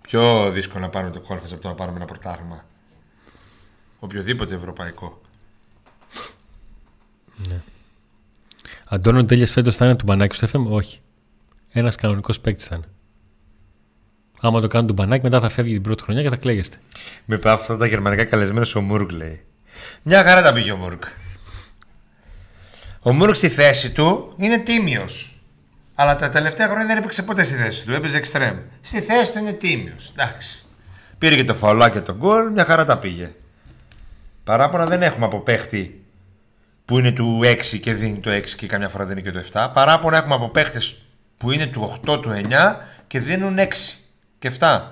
Πιο 0.00 0.50
δύσκολο 0.50 0.84
να 0.84 0.88
πάρουμε 0.90 1.12
το 1.12 1.20
κόρφερ 1.20 1.52
από 1.52 1.62
το 1.62 1.68
να 1.68 1.74
πάρουμε 1.74 1.96
ένα 1.96 2.06
πρωτάθλημα. 2.06 2.64
Οποιοδήποτε 3.98 4.54
ευρωπαϊκό. 4.54 5.20
Αντώνιο 8.84 9.24
Τέλεια 9.24 9.46
φέτος 9.46 9.76
θα 9.76 9.84
είναι 9.84 9.94
του 9.94 10.04
μπανάκι 10.04 10.34
στο 10.34 10.48
FM. 10.52 10.70
Όχι. 10.70 10.98
Ένας 11.68 11.96
κανονικός 11.96 12.40
παίκτης 12.40 12.66
θα 12.66 12.74
είναι. 12.74 12.88
Άμα 14.40 14.60
το 14.60 14.66
κάνουν 14.66 14.86
του 14.86 14.92
μπανάκι, 14.92 15.22
μετά 15.22 15.40
θα 15.40 15.48
φεύγει 15.48 15.72
την 15.72 15.82
πρώτη 15.82 16.02
χρονιά 16.02 16.22
και 16.22 16.28
θα 16.28 16.36
κλαίγεστε. 16.36 16.76
Με 17.24 17.38
πάω 17.38 17.54
αυτά 17.54 17.76
τα 17.76 17.86
γερμανικά 17.86 18.24
καλεσμένο 18.24 18.66
ο 18.76 18.80
Μούργκ 18.80 19.10
λέει. 19.10 19.44
Μια 20.02 20.24
χαρά 20.24 20.42
τα 20.42 20.52
πήγε 20.52 20.72
ο 20.72 20.76
Μούργκ. 20.76 21.00
Ο 23.02 23.12
Μούργκ 23.12 23.34
στη 23.34 23.48
θέση 23.48 23.90
του 23.90 24.34
είναι 24.36 24.58
τίμιος. 24.58 25.32
Αλλά 25.94 26.16
τα 26.16 26.28
τελευταία 26.28 26.66
χρόνια 26.66 26.86
δεν 26.86 26.96
έπαιξε 26.96 27.22
ποτέ 27.22 27.44
στη 27.44 27.54
θέση 27.54 27.86
του. 27.86 27.92
Έπαιζε 27.92 28.16
εξτρέμ. 28.16 28.56
Στη 28.80 29.00
θέση 29.00 29.32
του 29.32 29.38
είναι 29.38 29.52
τίμιος. 29.52 30.12
Εντάξει. 30.16 30.66
Πήρε 31.18 31.36
και 31.36 31.44
το 31.44 31.54
φαουλάκι 31.54 31.96
και 31.96 32.00
τον 32.00 32.16
γκολ, 32.16 32.52
μια 32.52 32.64
χαρά 32.64 32.84
τα 32.84 32.98
πήγε. 32.98 33.34
Παράπονα 34.44 34.86
δεν 34.86 35.02
έχουμε 35.02 35.24
από 35.26 35.40
παίχτη 35.40 36.04
που 36.84 36.98
είναι 36.98 37.12
του 37.12 37.40
6 37.44 37.78
και 37.80 37.94
δίνει 37.94 38.18
το 38.18 38.30
6 38.30 38.44
και 38.56 38.66
καμιά 38.66 38.88
φορά 38.88 39.04
δίνει 39.04 39.22
και 39.22 39.30
το 39.30 39.42
7. 39.52 39.70
Παράπονα 39.72 40.16
έχουμε 40.16 40.34
από 40.34 40.48
παίχτες 40.48 41.02
που 41.36 41.52
είναι 41.52 41.66
του 41.66 42.00
8, 42.06 42.22
του 42.22 42.42
9 42.48 42.76
και 43.06 43.20
δίνουν 43.20 43.58
6 43.58 43.64
και 44.38 44.52
7. 44.58 44.82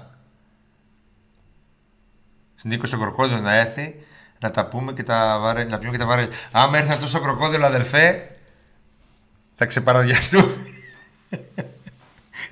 Νίκο 2.63 2.87
στο 2.87 2.99
κροκόδιλο 2.99 3.41
να 3.41 3.55
έρθει 3.55 4.07
να 4.39 4.51
τα 4.51 4.67
πούμε 4.67 4.93
και 4.93 5.03
τα 5.03 5.39
βαρέ, 5.39 5.65
να 5.65 5.79
πιούμε 5.79 5.97
και 5.97 6.03
τα 6.03 6.09
βαρέ. 6.09 6.29
Άμα 6.51 6.79
έρθει 6.79 6.93
αυτός 6.93 7.09
στο 7.09 7.21
κροκόδιλο, 7.21 7.67
αδερφέ, 7.67 8.31
θα 9.55 9.67
ξεπαραδιαστούμε. 9.67 10.57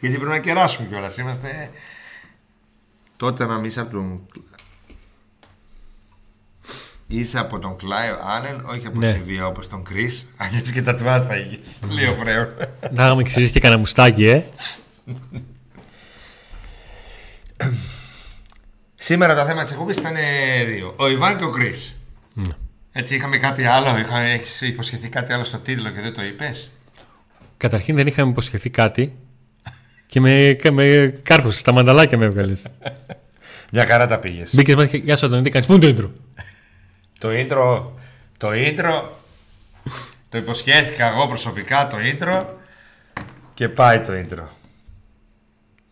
Γιατί 0.00 0.16
πρέπει 0.16 0.30
να 0.30 0.38
κεράσουμε 0.38 0.88
κιόλας. 0.88 1.16
Είμαστε. 1.16 1.70
Τότε 3.16 3.46
να 3.46 3.60
είσαι 3.64 3.80
από 3.80 3.90
τον. 3.90 4.26
Είσαι 7.06 7.38
από 7.38 7.58
τον 7.58 7.76
Κλάιο 7.76 8.18
Άνεν, 8.24 8.64
όχι 8.66 8.86
από 8.86 8.98
Ναι. 8.98 9.10
Σεβία 9.10 9.46
όπως 9.46 9.68
τον 9.68 9.84
Κρι. 9.84 10.10
Αλλιώς 10.36 10.70
και 10.70 10.82
τα 10.82 10.94
τουάς 10.94 11.24
θα 11.24 11.36
είχες. 11.36 11.80
Λέει 11.88 12.06
ο 12.06 12.14
Φρέο. 12.14 12.54
Να 12.90 13.04
είχαμε 13.04 13.22
ξυρίσει 13.22 13.52
και 13.52 13.60
κανένα 13.60 13.80
μουστάκι, 13.80 14.26
ε. 14.26 14.44
Σήμερα 18.94 19.34
τα 19.34 19.44
θέματα 19.44 19.62
της 19.62 19.72
εκπομπής 19.72 19.96
ήταν 19.96 20.16
ε, 20.16 20.64
δύο. 20.64 20.94
Ο 20.96 21.08
Ιβάν 21.08 21.36
και 21.36 21.44
ο 21.44 21.50
Κρι. 21.50 21.74
Ναι. 22.34 22.54
Έτσι 22.92 23.14
είχαμε 23.14 23.36
κάτι 23.36 23.64
άλλο, 23.64 23.98
είχα, 23.98 24.20
έχεις 24.20 24.60
υποσχεθεί 24.60 25.08
κάτι 25.08 25.32
άλλο 25.32 25.44
στο 25.44 25.58
τίτλο 25.58 25.90
και 25.90 26.00
δεν 26.00 26.14
το 26.14 26.24
είπες; 26.24 26.72
Καταρχήν 27.56 27.96
δεν 27.96 28.06
είχαμε 28.06 28.30
υποσχεθεί 28.30 28.70
κάτι 28.70 29.16
και 30.06 30.20
με, 30.20 30.56
και 30.60 30.70
με 30.70 31.14
κάρφωσες, 31.22 31.62
τα 31.62 31.72
μανταλάκια 31.72 32.18
με 32.18 32.24
έβγαλες. 32.24 32.62
Μια 33.72 33.86
χαρά 33.86 34.06
τα 34.06 34.18
πήγες. 34.18 34.54
Μπήκες 34.54 34.74
μέσα 34.74 34.88
και 34.88 34.96
γεια 34.96 35.16
σου, 35.16 35.26
Αντώνη, 35.26 35.42
τι 35.42 35.50
κάνεις. 35.50 35.66
Πού 35.66 35.74
είναι 35.74 35.92
το 35.92 36.02
intro; 36.02 36.10
Το 37.18 37.28
intro, 37.28 37.82
το 38.36 38.48
intro, 38.52 39.02
το 40.28 40.38
υποσχέθηκα 40.38 41.06
εγώ 41.06 41.26
προσωπικά 41.26 41.86
το 41.86 41.96
intro 42.12 42.44
και 43.54 43.68
πάει 43.68 44.00
το 44.00 44.12
intro. 44.12 44.44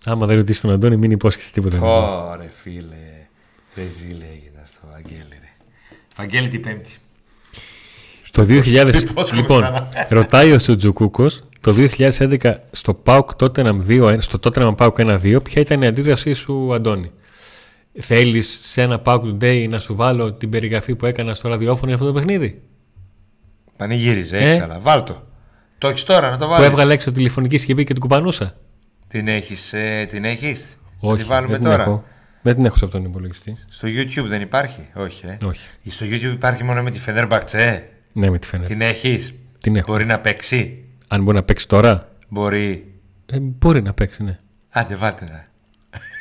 Άμα 0.04 0.26
δεν 0.26 0.36
ρωτήσεις 0.36 0.60
τον 0.60 0.70
Αντώνη, 0.70 0.96
μην 0.96 1.10
υπόσχεσαι 1.10 1.52
τίποτα. 1.52 1.78
Ωρε 1.80 2.48
φίλε, 2.62 3.26
δεν 3.74 3.84
ζει 3.98 4.06
λέγεται 4.06 4.62
στο 4.66 4.80
Βαγγέλη 4.92 5.38
ρε. 5.40 5.50
Βαγγέλη 6.16 6.48
την 6.48 6.60
πέμπτη. 6.62 6.90
Στο 8.22 8.42
2000. 8.48 9.02
Υπόσχομαι 9.08 9.40
λοιπόν, 9.40 9.60
ξανά. 9.60 9.88
ρωτάει 10.10 10.52
ο 10.52 10.58
Σουτζουκούκος 10.58 11.40
το 11.60 11.74
2011 11.98 12.54
στο 12.70 13.02
Pauk 13.04 13.24
Tottenham 13.38 13.78
2, 13.88 14.16
στο 14.20 14.38
Tottenham 14.42 14.74
Pauk 14.74 14.92
1-2, 14.92 15.42
ποια 15.42 15.62
ήταν 15.62 15.82
η 15.82 15.86
αντίδρασή 15.86 16.32
σου, 16.32 16.74
Αντώνη; 16.74 17.10
Θέλεις 18.00 18.58
σε 18.62 18.82
ένα 18.82 19.02
Pauk 19.04 19.20
Today 19.20 19.66
να 19.68 19.78
σου 19.78 19.94
βάλω 19.94 20.32
την 20.32 20.50
περιγραφή 20.50 20.94
που 20.94 21.06
έκανα 21.06 21.34
στο 21.34 21.48
ραδιόφωνο 21.48 21.86
για 21.86 21.94
αυτό 21.94 22.06
το 22.06 22.12
παιχνίδι; 22.12 22.62
Πανηγύριζε, 23.76 24.36
Ε; 24.38 24.46
έχεις 24.46 24.60
αλλά 24.60 24.78
βάλ 24.80 25.02
το. 25.02 25.26
Το 25.78 25.88
έχεις 25.88 26.02
τώρα 26.04 26.30
να 26.30 26.36
το 26.36 26.44
Που 26.44 26.50
βάλεις. 26.50 26.66
έβγαλε 26.66 26.92
έξω 26.92 27.12
τηλεφωνική 27.12 27.56
συσκευή 27.56 27.84
και 27.84 27.92
την 27.92 28.02
κουπανούσα. 28.02 28.56
Την 29.12 29.28
έχεις, 29.28 29.72
ε, 29.72 30.06
την 30.08 30.24
έχεις; 30.24 30.76
να 31.00 31.08
Όχι, 31.10 31.22
τη 31.22 31.28
βάλουμε 31.28 31.52
δεν 31.52 31.60
την 31.60 31.70
τώρα. 31.70 31.82
έχω. 31.82 32.04
Δεν 32.42 32.54
την 32.54 32.64
έχω 32.64 32.76
σε 32.76 32.84
αυτόν 32.84 33.02
τον 33.02 33.10
υπολογιστή. 33.10 33.56
Στο 33.70 33.88
YouTube 33.88 34.26
δεν 34.28 34.40
υπάρχει; 34.40 34.88
Όχι, 34.94 35.26
ε. 35.26 35.36
Όχι. 35.46 35.66
Στο 35.90 36.06
YouTube 36.08 36.32
υπάρχει 36.34 36.64
μόνο 36.64 36.82
με 36.82 36.90
τη 36.90 36.98
Φενέρμπαξε. 36.98 37.88
Ναι, 38.12 38.30
με 38.30 38.38
τη 38.38 38.46
φαίνεται. 38.46 38.68
Την 38.68 38.80
έχεις; 38.80 39.34
Την 39.58 39.76
έχω. 39.76 39.92
Μπορεί 39.92 40.04
να 40.04 40.18
παίξει; 40.18 40.84
Αν 41.08 41.22
μπορεί 41.22 41.36
να 41.36 41.42
παίξει 41.42 41.68
τώρα; 41.68 42.08
Μπορεί. 42.28 42.92
Ε, 43.26 43.38
μπορεί 43.40 43.82
να 43.82 43.92
παίξει, 43.92 44.22
ναι. 44.22 44.38
Άντε, 44.70 44.94
βάλτε 44.94 45.24
να. 45.24 45.46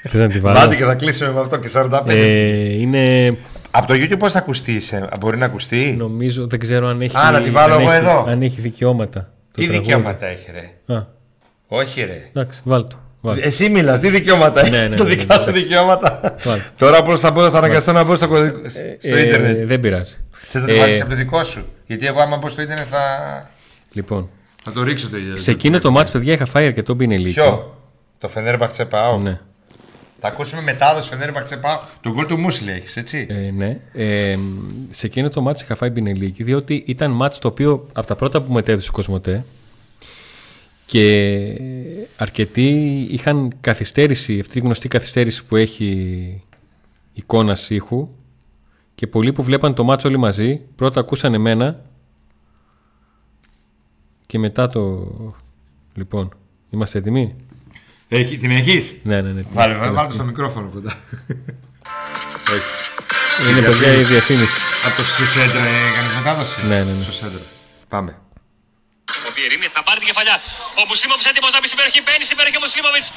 Θες 0.10 0.22
να 0.22 0.28
τη 0.28 0.40
βάλω; 0.46 0.60
Βάλτε 0.60 0.76
και 0.76 0.84
θα 0.84 0.96
κλείσουμε 0.96 1.32
με 1.32 1.40
αυτό 1.40 1.58
και 1.60 1.70
45. 1.74 2.02
Ε, 2.08 2.80
είναι. 2.80 3.38
Από 3.72 3.88
το 3.88 3.94
YouTube 3.94 4.20
πώς 4.20 4.32
θα 4.34 4.40
ακουστεί, 4.40 4.80
σε- 4.80 5.08
μπορεί 5.20 5.38
να 5.38 5.46
ακουστεί; 5.46 5.96
Νομίζω, 5.98 6.48
δεν 6.48 6.60
ξέρω 6.60 6.88
αν 6.88 7.02
έχει. 7.02 7.18
Α, 7.18 7.32
να 7.32 7.42
τη 7.42 7.50
βάλω 7.50 7.74
αν 7.74 7.82
εγώ 7.82 7.92
έχει- 7.92 8.00
εδώ. 8.06 8.26
Αν 8.28 8.42
έχει 8.42 8.62
δικαιώματα. 8.62 9.20
το 9.20 9.28
Τι 9.52 9.66
τραγούδι. 9.68 9.78
δικαιώματα 9.80 10.26
έχει, 10.26 10.52
ρε; 10.52 10.94
Α, 10.96 11.06
Όχι, 11.74 12.02
ρε. 12.04 12.30
εντάξει, 12.34 12.62
βάλ 12.64 12.88
το. 12.88 12.96
Βάλ. 13.22 13.36
το. 13.36 13.42
Εσύ 13.46 13.70
μιλάς, 13.70 14.00
τι 14.00 14.10
δικαιώματα 14.10 14.62
έχει. 14.62 14.70
Ναι, 14.70 14.88
ναι, 14.88 14.96
Τα 14.96 15.04
ναι, 15.04 15.10
ναι, 15.10 15.16
δικά 15.16 15.36
ναι. 15.36 15.42
σου 15.42 15.52
δικαιώματα. 15.52 16.36
Βάλ. 16.44 16.60
Τώρα 16.76 17.02
πώς 17.04 17.20
θα 17.20 17.32
μπω, 17.32 17.50
θα 17.50 17.58
αναγκαστώ 17.58 17.92
να 17.92 18.04
μπω 18.04 18.16
στο, 18.16 18.28
κωδικό- 18.28 18.70
στο 19.00 19.16
Ε, 19.16 19.22
ίντερνετ. 19.22 19.68
δεν 19.68 19.80
πειράζει. 19.80 20.18
Θες 20.32 20.62
να 20.62 20.68
το 20.68 20.74
Ε, 20.74 20.78
βάλεις 20.78 21.02
από 21.02 21.10
το 21.10 21.16
δικό 21.16 21.44
σου; 21.44 21.66
Γιατί 21.86 22.06
εγώ 22.06 22.20
άμα 22.22 22.38
μπω 22.38 22.50
στο 22.50 22.62
ίντερνετ 22.62 22.88
θα, 22.90 23.00
Λοιπόν, 23.92 24.30
θα 24.64 24.72
το 24.72 24.84
ρίξω 24.84 25.10
το 25.10 25.18
ίδιο. 25.18 25.38
σε 25.38 25.52
εκείνο 25.52 25.80
το 25.80 25.92
μάτς, 25.92 26.12
παιδιά, 26.12 26.34
είχα 26.34 26.46
φάει 26.46 26.66
αρκετό 26.66 26.94
μπινελίκι. 26.94 27.34
Ποιο; 27.34 27.78
Το 28.18 28.28
Φενέρμπαξε 28.28 28.86
πάω. 28.86 29.18
Ναι. 29.18 29.40
Θα 30.20 30.28
ακούσουμε 30.28 30.62
μετάδοση 30.62 31.10
Φενέρμπαξε 31.10 31.58
πάω. 31.58 31.80
Τον 32.02 32.12
γκολ 32.14 32.26
του 32.26 32.38
Μούσλι 32.40 32.72
έχεις, 32.72 32.98
έτσι; 32.98 33.28
Ε, 33.30 33.52
ναι. 33.52 33.78
Ε, 33.94 34.36
σε 34.90 35.06
εκείνο 35.06 35.30
το 35.30 35.42
μάτς 35.42 35.62
είχα 35.62 35.76
φάει 35.76 35.90
μπινελίκι, 35.90 36.44
διότι 36.44 36.84
ήταν 36.88 37.12
μάτς 37.12 37.40
το 37.40 37.48
οποίο 37.48 37.88
από 37.94 38.08
τα 38.08 38.16
πρώτα 38.16 38.42
που 38.42 38.54
μετέδωσε 38.54 38.88
ο 38.90 38.94
Κοσμοτέ 38.94 39.44
και 40.92 41.62
αρκετοί 42.18 42.68
είχαν 43.12 43.54
καθυστέρηση, 43.62 44.40
αυτή 44.40 44.54
τη 44.54 44.60
γνωστή 44.60 44.88
καθυστέρηση 44.88 45.46
που 45.46 45.56
έχει 45.56 46.44
εικόνα 47.14 47.58
ήχου 47.70 48.10
και 48.96 49.08
πολλοί 49.08 49.32
που 49.32 49.44
βλέπαν 49.44 49.74
το 49.74 49.84
μάτς 49.84 50.04
όλοι 50.04 50.18
μαζί 50.18 50.62
πρώτα 50.76 51.00
ακούσαν 51.00 51.34
εμένα 51.34 51.82
και 54.26 54.40
μετά 54.40 54.68
το... 54.68 55.08
Λοιπόν, 55.94 56.34
είμαστε 56.70 56.98
έτοιμοι; 56.98 57.36
Έχει, 58.08 58.38
την 58.38 58.52
έχεις; 58.52 58.96
Ναι, 59.04 59.22
ναι, 59.22 59.32
ναι. 59.32 59.42
Βάλε, 59.54 59.74
βάλε, 59.74 59.92
βάλε 59.92 60.08
το 60.08 60.14
στο 60.14 60.24
μικρόφωνο 60.24 60.70
κοντά. 60.70 60.98
Όχι. 62.50 63.52
Είναι 63.52 63.62
παιδιά 63.62 63.94
η 63.94 64.04
διαφήμιση. 64.04 64.62
Από 64.86 64.96
το 64.96 65.04
Σουσέντρα 65.04 65.60
έκανες 65.60 66.16
μετάδοση. 66.18 66.68
Ναι, 66.68 66.84
ναι, 66.84 66.92
ναι. 66.92 67.04
Στο 67.04 67.12
Σέντρα. 67.12 67.42
Πάμε. 67.88 68.21
Ο 69.42 69.44
Βιερίνη 69.44 69.68
θα 69.78 69.82
πάρει 69.88 70.00
την 70.04 70.10
κεφαλιά. 70.12 70.36
Ο 70.80 70.82
Μουσλίμοβιτς 70.90 71.28
έτοιμος 71.32 71.52
να 71.56 71.60
μπει 71.62 71.68
στην 71.72 71.80
περιοχή. 71.82 72.00
Μπαίνει 72.06 72.26
στην 72.30 72.38
περιοχή 72.40 72.58
ο 72.62 72.64
Μουσλίμοβιτς. 72.66 73.08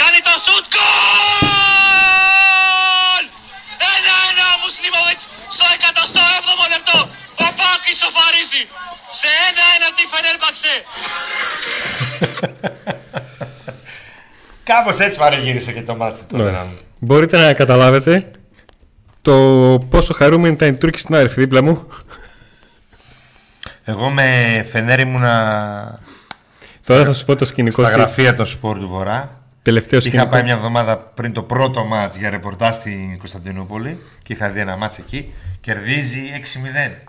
Κάνει 0.00 0.18
το 0.28 0.32
σουτ. 0.44 0.64
Γκολ! 0.74 0.84
Ένα-ένα 3.94 4.44
ο 4.56 4.58
Μουσλίμοβιτς 4.64 5.22
στο 5.54 5.64
107ο 5.82 6.64
λεπτό. 6.74 6.96
Ο 7.44 7.46
Πάκ 7.60 7.82
ισοφαρίζει. 7.94 8.62
Σε 9.20 9.28
ένα-ένα 9.48 9.88
τη 9.96 10.02
Φενέρμπαξε. 10.12 10.72
Κάπως 14.70 14.96
έτσι 15.06 15.16
παρεγύρισε 15.22 15.70
και 15.76 15.82
το 15.88 15.94
μάτι 16.00 16.18
τότε 16.30 16.42
Ναι. 16.42 16.50
να 16.50 16.62
μου. 16.68 16.76
Μπορείτε 16.98 17.36
να 17.44 17.54
καταλάβετε 17.54 18.30
το 19.22 19.34
πόσο 19.90 20.12
χαρούμενη 20.14 20.54
ήταν 20.54 20.68
η 20.68 20.74
Τούρκη 20.74 20.98
στην 20.98 21.14
άρρη 21.14 21.28
δίπλα 21.28 21.62
μου. 21.62 21.88
Εγώ 23.84 24.10
με 24.10 24.26
Φενέρ 24.70 25.00
ήμουνα 25.00 25.98
Τώρα 26.86 27.04
θα 27.04 27.12
σου 27.12 27.24
πω 27.24 27.36
το 27.36 27.44
σκηνικό. 27.44 27.80
στα 27.82 27.90
στη- 27.90 28.00
γραφεία 28.00 28.34
των 28.34 28.46
σπορ 28.46 28.78
του 28.78 28.88
Βορρά. 28.88 29.40
Τελευταίο 29.62 29.98
Είχα 29.98 30.08
σκηνικό. 30.08 30.28
πάει 30.30 30.42
μια 30.42 30.52
εβδομάδα 30.52 30.98
πριν 30.98 31.32
το 31.32 31.42
πρώτο 31.42 31.84
μάτς 31.84 32.16
για 32.16 32.30
ρεπορτάζ 32.30 32.74
στην 32.76 33.18
Κωνσταντινούπολη 33.18 33.98
και 34.22 34.32
είχα 34.32 34.50
δει 34.50 34.60
ένα 34.60 34.76
μάτς 34.76 34.98
εκεί. 34.98 35.32
Κερδίζει 35.60 36.20
6-0. 36.34 37.02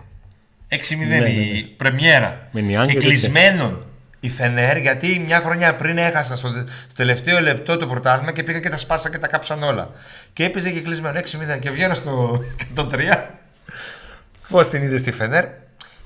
6-0 0.68 1.06
Ναι, 1.08 1.18
ναι, 1.18 1.28
η 1.28 1.74
πρεμιέρα. 1.76 2.48
Με 2.52 2.60
Νιάνγκ 2.60 2.86
και 2.86 2.92
και 2.92 2.98
τέτοια. 2.98 3.10
κλεισμένον 3.18 3.84
η 4.20 4.28
Φενέρ, 4.30 4.76
γιατί 4.76 5.22
μια 5.26 5.40
χρονιά 5.44 5.74
πριν 5.74 5.98
έχασα 5.98 6.36
στο, 6.36 6.48
στο 6.48 6.94
τελευταίο 6.96 7.40
λεπτό 7.40 7.76
το 7.76 7.86
πρωτάθλημα 7.86 8.32
και 8.32 8.42
πήγα 8.42 8.60
και 8.60 8.68
τα 8.68 8.78
σπάσα 8.78 9.10
και 9.10 9.18
τα 9.18 9.26
κάψαν 9.26 9.62
όλα. 9.62 9.90
Και 10.32 10.44
έπαιζε 10.44 10.70
και 10.70 10.80
κλεισμένο 10.80 11.18
6-0 11.18 11.58
και 11.60 11.70
βγαίνω 11.70 11.94
στο 11.94 12.44
103. 12.76 13.30
Πώς 14.48 14.68
την 14.68 14.82
είδες 14.82 15.00
στη 15.00 15.12
Φενέρ, 15.12 15.44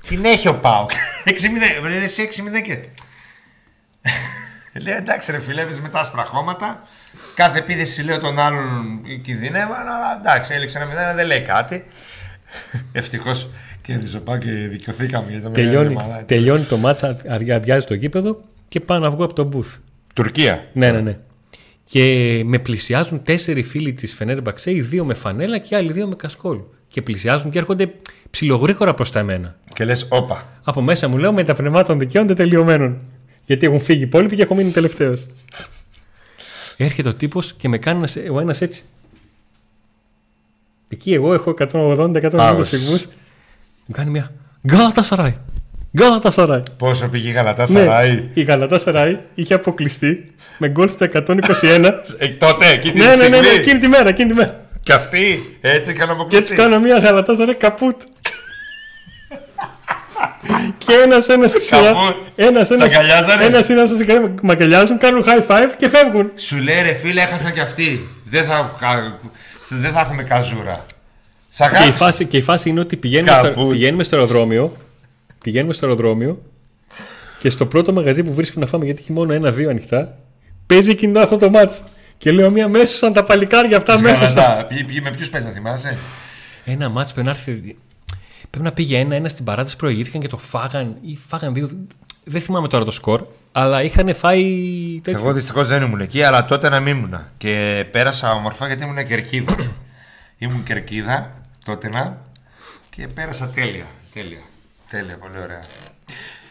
την 0.07 0.25
έχει 0.25 0.47
ο 0.47 0.55
Πάουκ. 0.55 0.89
6-0, 1.25 1.89
λένε 1.89 2.03
εσύ 2.03 2.29
6-0 2.31 2.61
και. 2.65 2.79
Λέει 4.81 4.95
εντάξει 4.95 5.31
ρε 5.31 5.39
φίλε, 5.39 5.61
έπαιζε 5.61 5.81
με 5.81 5.89
τα 5.89 5.99
άσπρα 5.99 6.23
χώματα. 6.23 6.87
Κάθε 7.35 7.59
επίθεση 7.59 8.03
λέω 8.03 8.19
τον 8.19 8.39
άλλον 8.39 9.01
κινδυνεύαν, 9.21 9.87
αλλά 9.87 10.19
εντάξει, 10.19 10.53
έλεξε 10.53 10.77
ένα 10.77 10.87
μηδέν, 10.87 11.15
δεν 11.15 11.25
λέει 11.25 11.41
κάτι. 11.41 11.85
Ευτυχώς 12.91 13.49
κέρδισε 13.81 14.17
ο 14.17 14.21
Πάουκ 14.21 14.41
και 14.41 14.51
δικαιωθήκαμε 14.51 15.29
γιατί 15.29 15.45
το 15.45 15.51
Τελειώνει, 15.51 15.93
μαλάτι. 15.93 16.23
τελειώνει 16.23 16.63
το 16.63 16.77
μάτσα, 16.77 17.17
αδειάζει 17.29 17.85
το 17.85 17.93
γήπεδο 17.93 18.39
και 18.67 18.79
πάω 18.79 18.99
να 18.99 19.09
βγω 19.09 19.23
από 19.23 19.33
το 19.33 19.49
booth. 19.53 19.79
Τουρκία. 20.15 20.69
Ναι, 20.73 20.91
ναι, 20.91 21.01
ναι. 21.01 21.17
Και 21.85 22.41
με 22.45 22.59
πλησιάζουν 22.59 23.23
τέσσερι 23.23 23.63
φίλοι 23.63 23.93
της 23.93 24.13
Φενέρμπαξε, 24.13 24.71
οι 24.71 24.81
δύο 24.81 25.05
με 25.05 25.13
φανέλα 25.13 25.57
και 25.57 25.75
οι 25.75 25.77
άλλοι 25.77 25.91
δύο 25.91 26.07
με 26.07 26.15
κασκόλ. 26.15 26.59
Και 26.87 27.01
πλησιάζουν 27.01 27.51
και 27.51 27.59
έρχονται 27.59 27.93
ψιλογρήγορα 28.29 28.93
προς 28.93 29.11
τα 29.11 29.19
εμένα. 29.19 29.55
Και 29.73 29.85
λες, 29.85 30.05
όπα. 30.09 30.47
Από 30.63 30.81
μέσα 30.81 31.07
μου 31.07 31.17
λέω 31.17 31.33
με 31.33 31.43
τα 31.43 31.53
πνευμάτων 31.53 31.99
δικαίων 31.99 32.35
τελειωμένων. 32.35 33.01
Γιατί 33.45 33.65
έχουν 33.65 33.79
φύγει 33.79 33.99
οι 33.99 34.03
υπόλοιποι 34.03 34.35
και 34.35 34.41
έχω 34.41 34.55
μείνει 34.55 34.71
τελευταίος. 34.71 35.27
Έρχεται 36.77 37.09
ο 37.09 37.13
τύπος 37.13 37.53
και 37.57 37.69
με 37.69 37.77
κάνει 37.77 37.97
ένας- 37.97 38.15
ο 38.31 38.39
ένας 38.39 38.61
έτσι. 38.61 38.83
Εκεί 40.89 41.13
εγώ 41.13 41.33
έχω 41.33 41.49
180-190 41.49 42.29
Πάγος. 42.37 42.67
σφυγμούς. 42.67 43.05
Μου 43.85 43.95
κάνει 43.95 44.09
μια. 44.09 44.31
Γκάλατα 44.67 45.03
Σαράι. 45.03 45.35
Γκάλατα 45.97 46.31
Σαράι. 46.31 46.63
Πόσο 46.77 47.07
πήγε 47.07 47.29
η 47.29 47.31
Γαλατά 47.31 47.61
Ναι, 47.69 47.79
Σαράι. 47.79 48.29
η 48.33 48.41
Γαλατά 48.41 48.79
Σαράι 48.79 49.17
είχε 49.35 49.53
αποκλειστεί 49.53 50.25
με 50.57 50.69
γκολ 50.69 50.89
στο 50.89 51.03
121. 51.03 51.93
Ε, 52.17 52.27
τότε, 52.27 52.67
εκείνη 52.69 52.93
τη 52.93 52.99
ναι, 52.99 53.05
ναι, 53.05 53.13
στιγμή. 53.13 53.29
ναι, 53.29 53.39
ναι, 53.41 53.47
εκείνη 53.47 53.79
τη 53.79 53.87
μέρα, 53.87 54.09
εκείνη 54.09 54.29
τη 54.29 54.35
μέρα. 54.35 54.59
Και 54.83 54.93
αυτή 54.93 55.17
έτσι 55.61 55.91
έκανε 55.91 55.91
Και 55.91 55.91
έτσι 55.91 56.11
αποκλειστεί. 56.11 56.55
κάνω 56.55 56.79
μια 56.79 56.97
Γαλατά 56.99 57.35
Σαράι 57.35 57.55
καπούτ. 57.55 58.01
Και 60.77 60.93
ένας 61.03 61.27
ένας 61.27 61.51
στη 61.51 61.59
σειρά. 61.61 61.81
Καπούτ. 61.81 62.15
Ένας 62.35 62.67
Σ' 62.67 62.71
αγκαλιάζανε; 62.81 63.43
ένας 63.45 63.69
ένα 63.69 63.85
στη 63.85 63.97
σειρά 63.97 64.33
με 64.41 64.51
αγκαλιάζουν, 64.51 64.97
κάνουν 64.97 65.23
high 65.25 65.51
five 65.51 65.69
και 65.77 65.89
φεύγουν. 65.89 66.31
Σου 66.35 66.57
λέει 66.57 66.81
ρε 66.81 66.93
φίλε, 66.93 67.21
έχασαν 67.21 67.53
και 67.53 67.61
αυτοί. 67.61 68.07
Δεν 68.25 68.45
θα, 68.45 68.75
δεν 69.69 69.91
θα 69.91 69.99
έχουμε 69.99 70.23
καζούρα. 70.23 70.85
Σ' 71.49 71.57
Και 71.57 71.63
η, 71.63 71.65
αγάπησα. 71.65 71.91
φάση, 71.91 72.25
και 72.25 72.37
η 72.37 72.41
φάση 72.41 72.69
είναι 72.69 72.79
ότι 72.79 72.95
πηγαίνουμε 72.95 73.31
στο, 73.31 73.41
Καπούτ. 73.47 73.71
πηγαίνουμε 73.71 74.03
στο 74.03 74.15
αεροδρόμιο. 74.15 74.77
Πηγαίνουμε 75.43 75.73
στο 75.73 75.85
αεροδρόμιο 75.85 76.41
και 77.39 77.49
στο 77.49 77.65
πρώτο 77.65 77.93
μαγαζί 77.93 78.23
που 78.23 78.33
βρίσκουμε 78.33 78.65
να 78.65 78.71
φάμε, 78.71 78.85
γιατί 78.85 79.01
έχει 79.01 79.11
μόνο 79.11 79.33
ένα-δύο 79.33 79.69
ανοιχτά, 79.69 80.17
παίζει 80.67 80.89
εκείνο 80.89 81.19
αυτό 81.19 81.37
το 81.37 81.49
μάτς. 81.49 81.83
Και 82.17 82.31
λέω 82.31 82.49
μία 82.51 82.67
μέσα 82.67 82.97
σαν 82.97 83.13
τα 83.13 83.23
παλικάρια 83.23 83.77
αυτά 83.77 83.93
Της 83.93 84.01
μέσα. 84.01 84.15
σαν- 84.29 84.35
Γαλατά. 84.35 84.65
Πήγε, 84.65 84.83
πήγε 84.83 85.01
με 85.01 85.11
ποιους 85.11 85.29
παίζει 85.29 85.47
να 85.47 85.53
θυμάσαι; 85.53 85.97
Ένα 86.65 86.89
μάτς 86.89 87.13
πρέπει 87.13 87.27
να 87.27 87.33
έρθει. 87.33 87.77
Πρέπει 88.49 88.65
να 88.65 88.71
πήγε 88.71 88.97
ένα, 88.97 89.15
ένα 89.15 89.27
στην 89.27 89.45
παράταση 89.45 89.75
προηγήθηκαν 89.75 90.21
και 90.21 90.27
το 90.27 90.37
φάγαν 90.37 90.95
ή 91.01 91.17
φάγαν 91.27 91.53
δύο. 91.53 91.69
Δεν 92.23 92.41
θυμάμαι 92.41 92.67
τώρα 92.67 92.85
το 92.85 92.91
σκορ, 92.91 93.25
αλλά 93.51 93.83
είχαν 93.83 94.15
φάει 94.15 94.43
τέτοιο. 95.03 95.19
Εγώ 95.19 95.33
δυστυχώς 95.33 95.67
δεν 95.67 95.81
ήμουν 95.81 95.99
εκεί, 95.99 96.23
αλλά 96.23 96.45
τότε 96.45 96.69
να 96.69 96.79
μην 96.79 96.95
ήμουν. 96.97 97.19
Και 97.37 97.85
πέρασα 97.91 98.31
όμορφα 98.31 98.67
γιατί 98.67 98.83
ήμουν 98.83 99.05
κερκίδα. 99.05 99.55
ήμουν 100.37 100.63
κερκίδα 100.63 101.31
τότε 101.65 101.89
να 101.89 102.21
και 102.89 103.07
πέρασα 103.07 103.47
τέλεια. 103.47 103.85
Τέλεια. 104.13 104.39
Τέλεια, 104.89 105.17
πολύ 105.17 105.39
ωραία. 105.43 105.63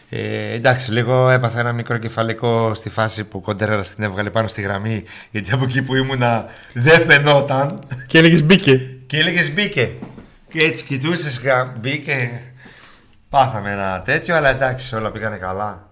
Ε, 0.09 0.53
εντάξει, 0.53 0.91
λίγο 0.91 1.29
έπαθα 1.29 1.59
ένα 1.59 1.71
μικρό 1.71 1.97
κεφαλικό 1.97 2.73
στη 2.73 2.89
φάση 2.89 3.23
που 3.23 3.41
κοντέρα 3.41 3.81
την 3.81 4.03
έβγαλε 4.03 4.29
πάνω 4.29 4.47
στη 4.47 4.61
γραμμή 4.61 5.03
γιατί 5.31 5.51
από 5.51 5.63
εκεί 5.63 5.81
που 5.81 5.95
ήμουνα 5.95 6.45
δεν 6.73 7.01
φαινόταν 7.01 7.79
Και 8.07 8.17
έλεγες 8.17 8.43
μπήκε. 8.43 8.81
και 9.07 9.17
έλεγες 9.17 9.53
μπήκε. 9.53 9.91
Και 10.49 10.59
έτσι 10.59 10.85
κοιτούσες, 10.85 11.41
μπήκε. 11.79 12.43
Πάθαμε 13.29 13.71
ένα 13.71 14.01
τέτοιο, 14.01 14.35
αλλά 14.35 14.49
εντάξει, 14.49 14.95
όλα 14.95 15.11
πήγανε 15.11 15.37
καλά. 15.37 15.89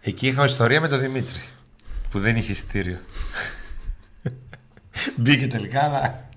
Εκεί 0.00 0.26
είχα 0.26 0.44
ιστορία 0.44 0.80
με 0.80 0.88
τον 0.88 1.00
Δημήτρη 1.00 1.40
που 2.10 2.20
δεν 2.20 2.36
είχε 2.36 2.52
εισιτήριο. 2.52 2.98
μπήκε 5.16 5.46
τελικά, 5.46 5.84
αλλά. 5.84 6.28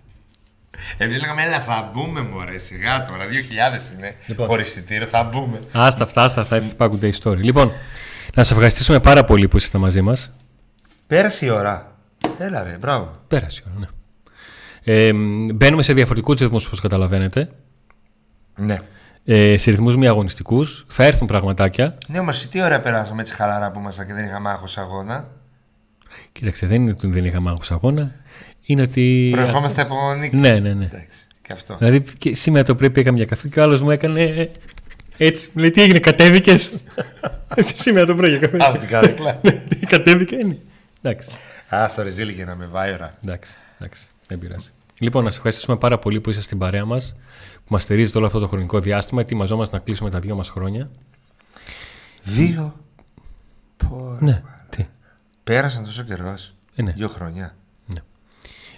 Εμείς 0.97 1.19
λέγαμε, 1.19 1.41
έλα, 1.41 1.59
θα 1.59 1.89
μπούμε 1.93 2.21
μωρέ, 2.21 2.57
σιγά 2.57 3.03
τώρα. 3.03 3.25
2000 3.25 3.97
είναι 3.97 4.15
Λοιπόν. 4.25 4.47
χωρίς 4.47 4.67
εισιτήριο, 4.67 5.07
θα 5.07 5.23
μπούμε. 5.23 5.61
Άστα 5.71 6.03
αυτά, 6.03 6.23
άστα 6.23 6.45
θα 6.45 6.55
υπάκουνται 6.57 7.07
ιστορία. 7.07 7.43
Λοιπόν, 7.43 7.71
να 8.33 8.43
σα 8.43 8.53
ευχαριστήσουμε 8.53 8.99
πάρα 8.99 9.23
πολύ 9.25 9.47
που 9.47 9.57
ήσασταν 9.57 9.81
μαζί 9.81 10.01
μας. 10.01 10.31
Πέρασε 11.07 11.45
η 11.45 11.49
ώρα. 11.49 11.95
Έλα, 12.37 12.63
ρε, 12.63 12.77
μπράβο. 12.79 13.21
Πέρασε 13.27 13.61
η 13.65 13.69
ώρα, 13.69 13.79
ναι. 13.79 13.96
Ε, 14.89 15.11
μπαίνουμε 15.53 15.83
σε 15.83 15.93
διαφορετικούς 15.93 16.39
ρυθμούς 16.39 16.65
όπως 16.65 16.79
καταλαβαίνετε. 16.79 17.49
Ναι. 18.55 18.81
Ε, 19.25 19.57
σε 19.57 19.71
ρυθμούς 19.71 19.95
μη 19.97 20.07
αγωνιστικούς. 20.07 20.85
Θα 20.87 21.03
έρθουν 21.05 21.27
πραγματάκια. 21.27 21.97
Ναι, 22.07 22.19
όμως 22.19 22.47
τι 22.47 22.61
ώρα 22.61 22.79
περάσαμε 22.79 23.21
έτσι 23.21 23.33
χαλαρά 23.33 23.71
που 23.71 23.79
ήμασταν 23.79 24.05
και 24.07 24.13
δεν 24.13 24.25
είχαμε 24.25 24.49
άγχος 24.49 24.77
αγώνα. 24.77 25.27
Κοίταξε, 26.31 26.67
δεν 26.67 26.81
είναι 26.81 26.91
ότι 26.91 27.07
δεν 27.07 27.25
είχαμε 27.25 27.49
άγχος 27.49 27.71
αγώνα. 27.71 28.15
Είναι 28.65 28.81
ότι. 28.81 29.29
Προερχόμαστε 29.31 29.81
από 29.81 30.13
νίκη. 30.13 30.35
Ναι, 30.35 30.59
ναι, 30.59 30.73
ναι. 30.73 30.85
Εντάξει, 30.85 31.27
και 31.41 31.53
αυτό. 31.53 31.75
Δηλαδή 31.77 32.03
και 32.17 32.35
σήμερα 32.35 32.65
το 32.65 32.75
πρωί 32.75 32.89
πήγα 32.89 33.11
μια 33.11 33.25
καφέ 33.25 33.47
και 33.47 33.59
ο 33.59 33.63
άλλος 33.63 33.81
μου 33.81 33.91
έκανε. 33.91 34.21
ε, 34.23 34.49
Έτσι. 35.17 35.49
Μου 35.53 35.61
λέει 35.61 35.71
τι 35.71 35.81
έγινε, 35.81 35.99
κατέβηκες; 35.99 36.71
σήμερα 37.75 38.05
το 38.05 38.15
πρωί 38.15 38.29
για 38.29 38.39
καφέ. 38.39 38.57
Από 38.59 38.77
την 38.77 38.89
καρέκλα. 38.89 39.39
Ναι, 39.43 39.63
Κατέβηκα 39.87 40.35
είναι. 40.37 40.57
Εντάξει. 41.01 41.29
Α, 41.75 41.87
στο 41.87 42.03
ρεζίλ 42.03 42.29
για 42.29 42.45
να 42.45 42.55
με 42.55 42.65
βάει 42.65 42.93
ώρα. 42.93 43.17
Εντάξει, 43.23 43.57
εντάξει, 43.79 44.01
δεν 44.27 44.39
πειράζει. 44.39 44.69
Λοιπόν, 44.99 45.23
να 45.23 45.29
σα 45.29 45.35
ευχαριστήσουμε 45.35 45.77
πάρα 45.77 45.99
πολύ 45.99 46.21
που 46.21 46.29
είσαστε 46.29 46.47
στην 46.47 46.59
παρέα 46.59 46.85
μας, 46.85 47.15
που 47.55 47.73
μας 47.73 47.81
στηρίζετε 47.81 48.17
όλο 48.17 48.27
αυτό 48.27 48.39
το 48.39 48.47
χρονικό 48.47 48.79
διάστημα. 48.79 49.21
Ετοιμαζόμαστε 49.21 49.75
να 49.75 49.81
κλείσουμε 49.81 50.09
τα 50.09 50.19
δύο 50.19 50.35
μας 50.35 50.49
χρόνια. 50.49 50.89
Δύο. 52.23 52.75
Πω, 53.77 54.17
Ναι, 54.19 54.41
τι. 54.69 54.85
Πέρασαν 55.43 55.83
τόσο 55.83 56.03
καιρός. 56.03 56.55
Ε, 56.75 56.81
ναι. 56.81 56.91
Δύο 56.91 57.07
χρόνια. 57.07 57.55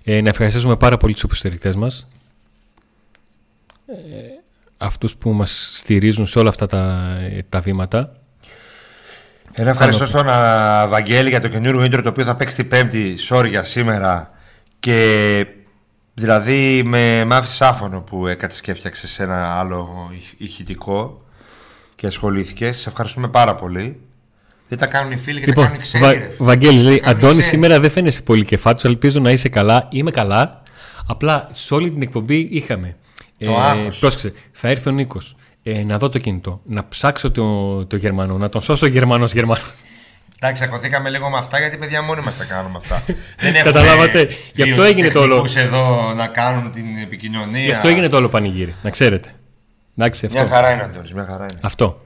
Ε, 0.04 0.22
να 0.22 0.30
ευχαριστήσουμε 0.30 0.76
πάρα 0.76 0.98
πολύ 0.98 1.14
τους 1.14 1.24
υποστηρικτές 1.24 1.76
μας. 1.76 2.08
Ε, 3.86 3.94
αυτούς 4.78 5.16
που 5.16 5.32
μας 5.32 5.72
στηρίζουν 5.74 6.28
σε 6.28 6.40
όλα 6.40 6.50
αυτά 6.50 6.66
τα, 6.66 7.16
τα 7.50 7.60
βήματα. 7.60 8.12
Ένα 9.52 9.70
ευχαριστώ 9.70 10.06
στον 10.06 10.30
α, 10.30 10.88
Βαγγέλη 10.88 11.30
για 11.30 11.42
το 11.42 11.48
καινούργιο 11.48 11.86
intro 11.86 12.04
το 12.04 12.10
οποίο 12.10 12.24
θα 12.24 12.36
παίξει 12.36 12.56
την 12.56 12.68
Πέμπτη. 12.68 13.16
Sorry 13.30 13.48
για 13.50 13.64
σήμερα. 13.64 14.32
Και 14.80 15.46
δηλαδή 16.20 16.82
με, 16.86 17.26
με 17.26 17.36
άφησε 17.36 17.66
άφωνο 17.66 18.02
που 18.02 18.28
έκατσε 18.28 18.62
και 18.62 18.72
έφτιαξε 18.72 19.08
σε 19.08 19.24
ένα 19.24 19.60
άλλο 19.60 20.10
ηχ- 20.16 20.34
ηχητικό 20.42 21.22
και 21.96 22.08
ασχολήθηκε. 22.08 22.72
Σε 22.72 22.90
ευχαριστούμε 22.90 23.28
πάρα 23.30 23.56
πολύ. 23.56 24.00
Δεν 24.68 24.78
τα 24.78 24.86
κάνουν 24.86 25.12
οι 25.12 25.18
φίλοι 25.18 25.40
και 25.40 25.46
Λοιπόν, 25.46 25.64
τα 25.64 25.70
κάνουν 25.70 25.80
οι 25.80 25.82
ξένοι. 25.84 26.04
Βα- 26.04 26.12
ρε 26.12 26.20
φίλε. 26.20 26.34
Βαγγέλη 26.38 26.82
λέει, 26.82 26.98
Τα 27.00 27.04
κάνουν 27.04 27.16
οι 27.22 27.24
Αντώνη, 27.26 27.40
ξένοι. 27.42 27.48
σήμερα 27.54 27.80
δεν 27.80 27.92
φαίνεσαι 27.92 28.22
πολύ 28.22 28.46
κεφάτος, 28.46 28.84
ελπίζω 28.84 29.20
να 29.20 29.32
είσαι 29.32 29.50
καλά. 29.50 29.88
Είμαι 29.92 30.12
καλά. 30.12 30.62
Απλά 31.08 31.50
σε 31.54 31.74
όλη 31.74 31.92
την 31.92 32.02
εκπομπή 32.02 32.48
είχαμε. 32.52 32.96
Το 33.38 33.58
άγχος. 33.60 34.00
Πρόσεξε, 34.00 34.34
θα 34.52 34.68
έρθει 34.68 34.90
ο 34.90 34.92
Νίκος. 34.92 35.36
Ε, 35.64 35.84
να 35.84 35.98
δω 35.98 36.10
το 36.10 36.20
κινητό. 36.20 36.62
Να 36.66 36.88
ψάξω 36.88 37.32
το, 37.32 37.86
το 37.86 37.96
Γερμανό. 37.96 38.38
Να 38.38 38.50
τον 38.50 38.62
σώσω 38.62 38.86
Γερμανός 38.86 39.34
Γερμανός. 39.34 39.64
Εντάξει, 40.42 40.64
ακοθήκαμε 40.64 41.10
λίγο 41.10 41.30
με 41.30 41.38
αυτά 41.38 41.60
γιατί 41.60 41.78
παιδιά 41.78 42.02
μόνοι 42.02 42.22
μας 42.22 42.38
τα 42.38 42.44
κάνουμε 42.44 42.78
αυτά. 42.78 43.04
Δεν 43.42 43.56
έχουμε 43.56 43.72
Καταλάβατε. 43.72 44.28
Γι' 44.54 44.62
αυτό 44.62 44.76
δύο 44.76 44.84
έγινε 44.84 45.10
το 45.10 45.20
όλο. 45.20 45.42
τεχνικούς 45.42 45.56
εδώ 45.56 46.14
να 46.18 46.28
κάνουν 46.28 46.72
την 46.72 46.86
επικοινωνία. 47.04 47.64
Γι' 47.64 47.72
αυτό 47.72 47.88
έγινε 47.88 48.08
το 48.08 48.18
όλο 48.18 48.30
πανηγύρι. 48.30 48.76
Να 48.84 48.90
ξέρετε. 48.90 49.30
Εντάξει, 49.98 50.26
αυτό. 50.26 50.40
Μια 50.40 50.48
χαρά 50.50 50.72
είναι, 50.72 50.84
Αντώνης, 50.84 51.14
μια 51.14 51.26
χαρά 51.30 51.46
είναι. 51.52 51.60
Αυτό. 51.62 52.02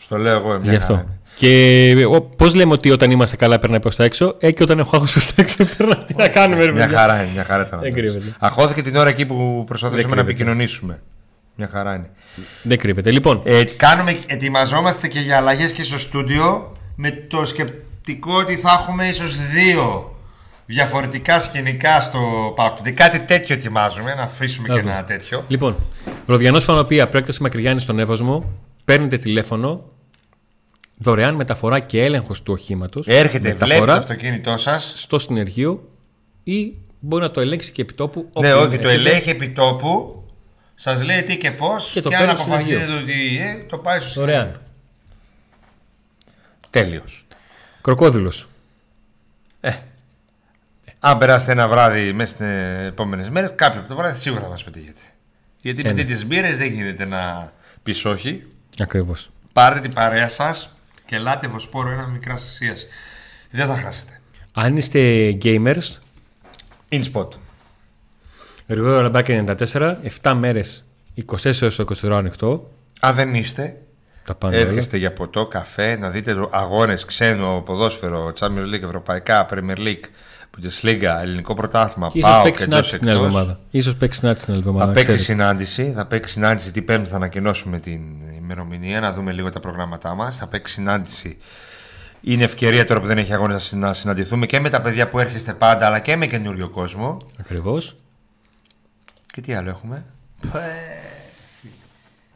Στο 0.00 0.16
λέω 0.18 0.36
εγώ, 0.36 0.48
μια 0.48 0.58
Γι' 0.58 0.68
χαρά 0.68 0.76
αυτό. 0.82 0.92
είναι. 0.94 1.14
Και 1.36 1.94
πώς 2.36 2.54
λέμε 2.54 2.72
ότι 2.72 2.90
όταν 2.90 3.10
είμαστε 3.10 3.36
καλά 3.36 3.58
περνάει 3.58 3.80
προς 3.80 3.96
τα 3.96 4.04
έξω, 4.04 4.36
ε, 4.38 4.50
και 4.52 4.62
όταν 4.62 4.78
έχω 4.78 4.90
άγχος 4.96 5.12
προς 5.12 5.26
τα 5.34 5.42
έξω 5.42 5.64
περνάει. 5.76 6.04
Τι 6.04 6.14
να 6.16 6.28
κάνουμε, 6.28 6.64
ρε 6.64 6.72
Μια 6.72 6.82
παιδιά. 6.82 6.98
χαρά 6.98 7.22
είναι, 7.22 7.30
μια 7.34 7.44
χαρά 7.44 7.66
ήταν. 7.66 7.80
Δεν 7.80 7.90
Αντώνης. 7.92 8.12
κρύβεται. 8.12 8.36
Αχώθηκε 8.38 8.82
την 8.82 8.96
ώρα 8.96 9.08
εκεί 9.08 9.26
που 9.26 9.64
προσπαθούσαμε 9.66 10.02
Δεν 10.08 10.10
να 10.10 10.22
κρύβεται. 10.22 10.32
επικοινωνήσουμε. 10.32 11.00
Μια 11.54 11.68
χαρά 11.72 11.94
είναι. 11.94 12.06
Δεν 12.62 12.78
κρύβεται. 12.78 13.10
Λοιπόν, 13.10 13.40
Ε, 13.44 13.64
κάνουμε, 13.64 14.18
ετοιμαζόμαστε 14.26 15.08
και 15.08 15.20
για 15.20 15.36
αλλαγές 15.36 15.72
και 15.72 15.82
στο 15.82 15.98
στούντιο 15.98 16.72
με 17.02 17.10
το 17.10 17.44
σκεπτικό 17.44 18.36
ότι 18.36 18.56
θα 18.56 18.78
έχουμε 18.80 19.08
ίσως 19.08 19.36
δύο 19.36 20.14
διαφορετικά 20.66 21.40
σκηνικά 21.40 22.00
στο 22.00 22.52
Παοκτή. 22.56 22.92
Κάτι 22.92 23.20
τέτοιο 23.20 23.54
ετοιμάζουμε, 23.54 24.14
να 24.14 24.22
αφήσουμε 24.22 24.68
και 24.68 24.78
Άκου. 24.78 24.88
ένα 24.88 25.04
τέτοιο. 25.04 25.44
Λοιπόν, 25.48 25.76
Ροδιανός 26.26 26.64
Φανοπία, 26.64 27.06
προέκταση 27.06 27.42
Μακριγιάννη 27.42 27.80
στον 27.80 27.98
Εύωσμο. 27.98 28.52
Παίρνετε 28.84 29.18
τηλέφωνο. 29.18 29.84
Δωρεάν 30.96 31.34
μεταφορά 31.34 31.78
και 31.78 32.02
έλεγχος 32.02 32.42
του 32.42 32.52
οχήματος. 32.52 33.06
Έρχεται, 33.06 33.54
βλέπει 33.54 33.86
το 33.86 33.92
αυτοκίνητό 33.92 34.56
σας. 34.56 34.92
στο 34.96 35.18
συνεργείο 35.18 35.88
ή 36.44 36.72
μπορεί 37.00 37.22
να 37.22 37.30
το 37.30 37.40
ελέγξει 37.40 37.72
και 37.72 37.82
επιτόπου. 37.82 38.30
Ναι, 38.40 38.52
όπου 38.52 38.62
όχι, 38.68 38.78
το 38.78 38.88
έρχεται. 38.88 39.08
ελέγχει 39.10 39.30
επί 39.30 39.50
τόπου 39.50 40.24
Σας 40.74 41.04
λέει 41.04 41.22
τι 41.22 41.38
και 41.38 41.50
πώς 41.50 41.90
Και 41.92 42.00
και, 42.00 42.08
το 42.08 42.16
αν 42.16 42.20
παίρνει 42.24 42.40
στο 42.40 42.42
αποφασίζετε 42.42 42.92
ότι 42.92 43.12
ε, 43.40 43.64
το 43.68 43.78
πάει 43.78 44.00
στο 44.00 44.22
Ωραία. 44.22 44.60
Τέλειος. 46.70 47.26
Κροκόδηλος. 47.80 48.48
Αν 50.98 51.18
περάσετε 51.18 51.52
ένα 51.52 51.68
βράδυ 51.68 52.12
μέσα 52.12 52.34
στις 52.34 52.46
επόμενες 52.86 53.28
μέρες, 53.28 53.52
κάποιο 53.54 53.80
από 53.80 53.88
το 53.88 53.96
βράδυ 53.96 54.18
σίγουρα 54.18 54.42
θα 54.42 54.48
μας 54.48 54.64
πετύχετε. 54.64 55.00
Γιατί 55.62 55.82
με 55.82 55.92
ναι. 55.92 56.02
τις 56.02 56.26
μπύρες 56.26 56.56
δεν 56.56 56.72
γίνεται 56.72 57.04
να 57.04 57.52
πεις 57.82 58.04
όχι. 58.04 58.46
Ακριβώς. 58.78 59.30
Πάρτε 59.52 59.80
την 59.80 59.92
παρέα 59.92 60.28
σας 60.28 60.76
και 61.06 61.16
ελάτε 61.16 61.48
βοσπόρο 61.48 61.90
ένα 61.90 62.06
μικρά 62.06 62.34
ασία. 62.34 62.74
Δεν 63.50 63.66
θα 63.66 63.76
χάσετε. 63.76 64.20
Αν 64.52 64.76
είστε 64.76 65.30
gamers, 65.42 65.98
InSpot. 66.88 67.28
Γρηγόριο 68.66 69.02
Λαμπάκη 69.02 69.44
94, 69.46 69.96
7 70.22 70.34
μέρες 70.34 70.86
24 71.14 71.62
έως 71.62 71.78
24 71.78 72.10
ανοιχτό. 72.10 72.70
Αν 73.00 73.14
δεν 73.14 73.34
είστε, 73.34 73.82
Τα 74.30 74.36
πάντα 74.36 74.56
όλα. 74.56 74.66
έρχεστε 74.66 74.96
για 74.96 75.12
ποτό, 75.12 75.46
καφέ, 75.46 75.96
να 75.96 76.08
δείτε 76.08 76.48
αγώνες 76.50 77.04
ξένο, 77.04 77.62
ποδόσφαιρο, 77.64 78.32
Champions 78.38 78.74
League, 78.74 78.82
Ευρωπαϊκά, 78.82 79.46
Premier 79.50 79.76
League, 79.76 80.04
Bundesliga, 80.56 81.20
ελληνικό 81.22 81.54
πρωτάθλημα, 81.54 82.08
Και 82.08 82.18
ίσως 82.18 82.30
πάω 82.30 82.42
παίξει 82.42 82.58
και 82.58 82.64
συνάντηση 82.64 82.98
την 82.98 83.08
άλλη 83.08 83.18
εβδομάδα. 83.18 83.60
Ίσως 83.70 83.94
παίξει 83.94 84.18
συνάντηση 84.18 84.44
την 84.44 84.54
άλλη 84.54 84.62
εβδομάδα. 84.62 84.86
Θα 84.86 84.92
παίξει 84.92 85.08
ξέρεις. 85.08 85.24
συνάντηση. 85.24 85.92
Θα 85.92 86.06
παίξει 86.06 86.32
συνάντηση 86.32 86.72
την 86.72 86.84
Πέμπτη. 86.84 87.08
Θα 87.08 87.16
ανακοινώσουμε 87.16 87.78
την 87.78 88.00
ημερομηνία, 88.36 89.00
να 89.00 89.12
δούμε 89.12 89.32
λίγο 89.32 89.48
τα 89.48 89.60
προγράμματά 89.60 90.14
μας. 90.14 90.36
Θα 90.36 90.46
παίξει 90.46 90.72
συνάντηση. 90.72 91.38
Είναι 92.20 92.44
ευκαιρία 92.44 92.84
τώρα 92.84 93.00
που 93.00 93.06
δεν 93.06 93.18
έχει 93.18 93.32
αγώνα 93.32 93.60
να 93.70 93.92
συναντηθούμε 93.92 94.46
και 94.46 94.60
με 94.60 94.68
τα 94.68 94.80
παιδιά 94.80 95.08
που 95.08 95.18
έρχεστε 95.18 95.54
πάντα, 95.54 95.86
αλλά 95.86 95.98
και 95.98 96.16
με 96.16 96.26
καινούριο 96.26 96.68
κόσμο. 96.68 97.16
Ακριβώς. 97.40 97.96
Και 99.26 99.40
τι 99.40 99.54
άλλο 99.54 99.68
έχουμε; 99.68 100.04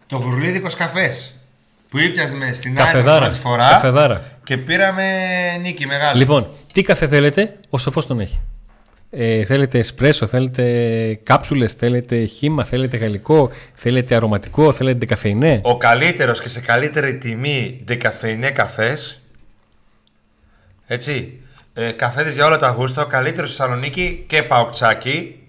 Το 0.07 0.17
γουρλίδικος 0.17 0.75
καφές. 0.75 1.39
Που 1.95 2.01
ήπιαζε 2.01 2.53
στην 2.53 2.71
άλλη 2.71 2.77
Καφεδάρα. 2.91 3.25
πρώτη 3.25 3.41
φορά 3.41 3.69
Καφεδάρα. 3.69 4.23
και 4.45 4.57
πήραμε 4.57 5.05
νίκη 5.61 5.87
μεγάλη. 5.87 6.19
Λοιπόν, 6.19 6.47
τι 6.73 6.83
καφέ 6.83 7.09
θέλετε, 7.09 7.57
ο 7.71 7.79
σοφός 7.79 8.07
τον 8.07 8.21
έχει. 8.21 8.41
Ε, 9.11 9.45
θέλετε 9.45 9.79
εσπρέσο, 9.79 10.27
θέλετε 10.27 10.65
κάψουλες, 11.23 11.73
θέλετε 11.73 12.25
χύμα, 12.25 12.65
θέλετε 12.65 12.97
γαλλικό, 12.97 13.51
θέλετε 13.75 14.15
αρωματικό, 14.15 14.73
θέλετε 14.73 15.07
καφεϊνέ. 15.07 15.61
Ο 15.65 15.77
καλύτερος 15.77 16.41
και 16.41 16.49
σε 16.49 16.61
καλύτερη 16.61 17.15
τιμή 17.19 17.81
ντεκαφεϊνέ 17.85 18.51
καφές 18.51 19.21
Έτσι 20.87 21.41
ε, 21.75 21.91
Καφέδες 21.93 22.35
για 22.35 22.47
όλα 22.47 22.57
τα 22.57 22.69
γούστα 22.71 23.03
Ο 23.03 23.07
καλύτερος 23.07 23.51
στη 23.51 23.59
Θεσσαλονίκη 23.61 24.25
και 24.29 24.43
παοκτσάκι 24.43 25.43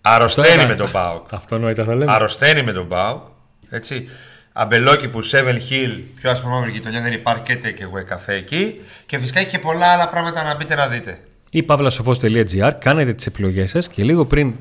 Αρρωσταίνει 0.00 0.48
Τώρα- 0.48 0.66
με 0.68 0.74
τον 0.74 0.90
Πάοκ 0.90 1.26
Αυτονόητα 1.34 1.84
θα 1.84 1.94
λέμε. 1.94 2.12
Αρρωσταίνει 2.12 2.62
με 2.62 2.72
τον 2.72 2.88
Πάοκ 2.88 3.26
Έτσι 3.70 4.08
Αμπελόκι 4.52 5.08
που 5.08 5.20
Seven 5.24 5.56
Hill 5.70 6.00
Πιο 6.14 6.30
άσπρο 6.30 6.50
μαύρη 6.50 6.70
γειτονιά 6.70 7.00
δεν 7.00 7.12
υπάρχει 7.12 7.42
και 7.42 7.58
takeaway 7.64 8.04
καφέ 8.06 8.34
εκεί 8.34 8.80
Και 9.06 9.18
φυσικά 9.18 9.40
έχει 9.40 9.48
και 9.48 9.58
πολλά 9.58 9.86
άλλα 9.86 10.08
πράγματα 10.08 10.42
να 10.42 10.56
μπείτε 10.56 10.74
να 10.74 10.88
δείτε 10.88 11.18
ή 11.54 11.62
παύλασοφός.gr, 11.62 12.72
κάνετε 12.78 13.12
τις 13.12 13.26
επιλογές 13.26 13.70
σας 13.70 13.88
και 13.88 14.04
λίγο 14.04 14.26
πριν 14.26 14.54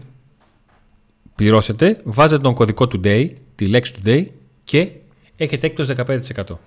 πληρώσετε, 1.35 2.01
βάζετε 2.03 2.41
τον 2.41 2.53
κωδικό 2.53 2.87
today, 2.91 3.29
τη 3.55 3.67
λέξη 3.67 3.93
today 4.03 4.25
και 4.63 4.91
έχετε 5.35 5.67
έκπτωση 5.67 5.93
15%. 5.97 6.57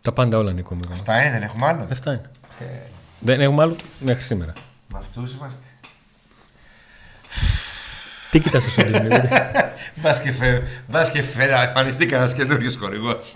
Τα 0.00 0.12
πάντα 0.12 0.38
όλα 0.38 0.52
Νίκο 0.52 0.74
μου. 0.74 0.80
Αυτά 0.92 1.20
είναι 1.20 1.30
δεν 1.30 1.42
έχουμε 1.42 1.66
άλλο 1.66 1.88
Αυτά 1.90 2.12
είναι. 2.12 2.30
Δεν 3.20 3.40
έχουμε 3.40 3.62
άλλο 3.62 3.76
μέχρι 4.00 4.22
σήμερα. 4.22 4.52
Με 4.88 4.98
αυτούς 4.98 5.34
είμαστε 5.34 5.64
Τι 8.30 8.40
κοιτάς 8.40 8.66
εσύ 8.66 8.90
Νίκο; 8.90 9.28
Μπας 10.02 10.20
και, 10.20 10.32
φε... 10.32 10.62
μπας 10.88 11.10
και 11.10 11.22
φε... 11.22 11.44
εμφανιστεί 11.44 12.06
κανένας 12.06 12.34
καινούριος 12.34 12.76
χορηγός 12.76 13.34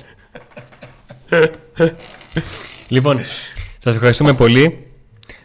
Λοιπόν, 2.89 3.19
σας 3.79 3.95
ευχαριστούμε 3.95 4.35
πολύ. 4.35 4.87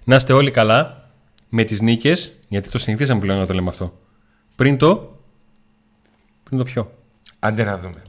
Να 0.04 0.16
είστε 0.16 0.34
όλοι 0.34 0.52
καλά 0.52 1.10
με 1.50 1.64
τις 1.64 1.82
νίκες, 1.82 2.38
γιατί 2.48 2.70
το 2.70 2.78
συνηθίσαμε 2.78 3.20
πλέον 3.20 3.40
να 3.40 3.46
το 3.46 3.54
λέμε 3.54 3.70
αυτό. 3.70 4.00
Πριν 4.56 4.78
το... 4.78 5.20
Πριν 6.44 6.58
το 6.58 6.64
πιο. 6.64 6.92
Άντε 7.40 7.64
να 7.64 7.78
δούμε 7.78 8.02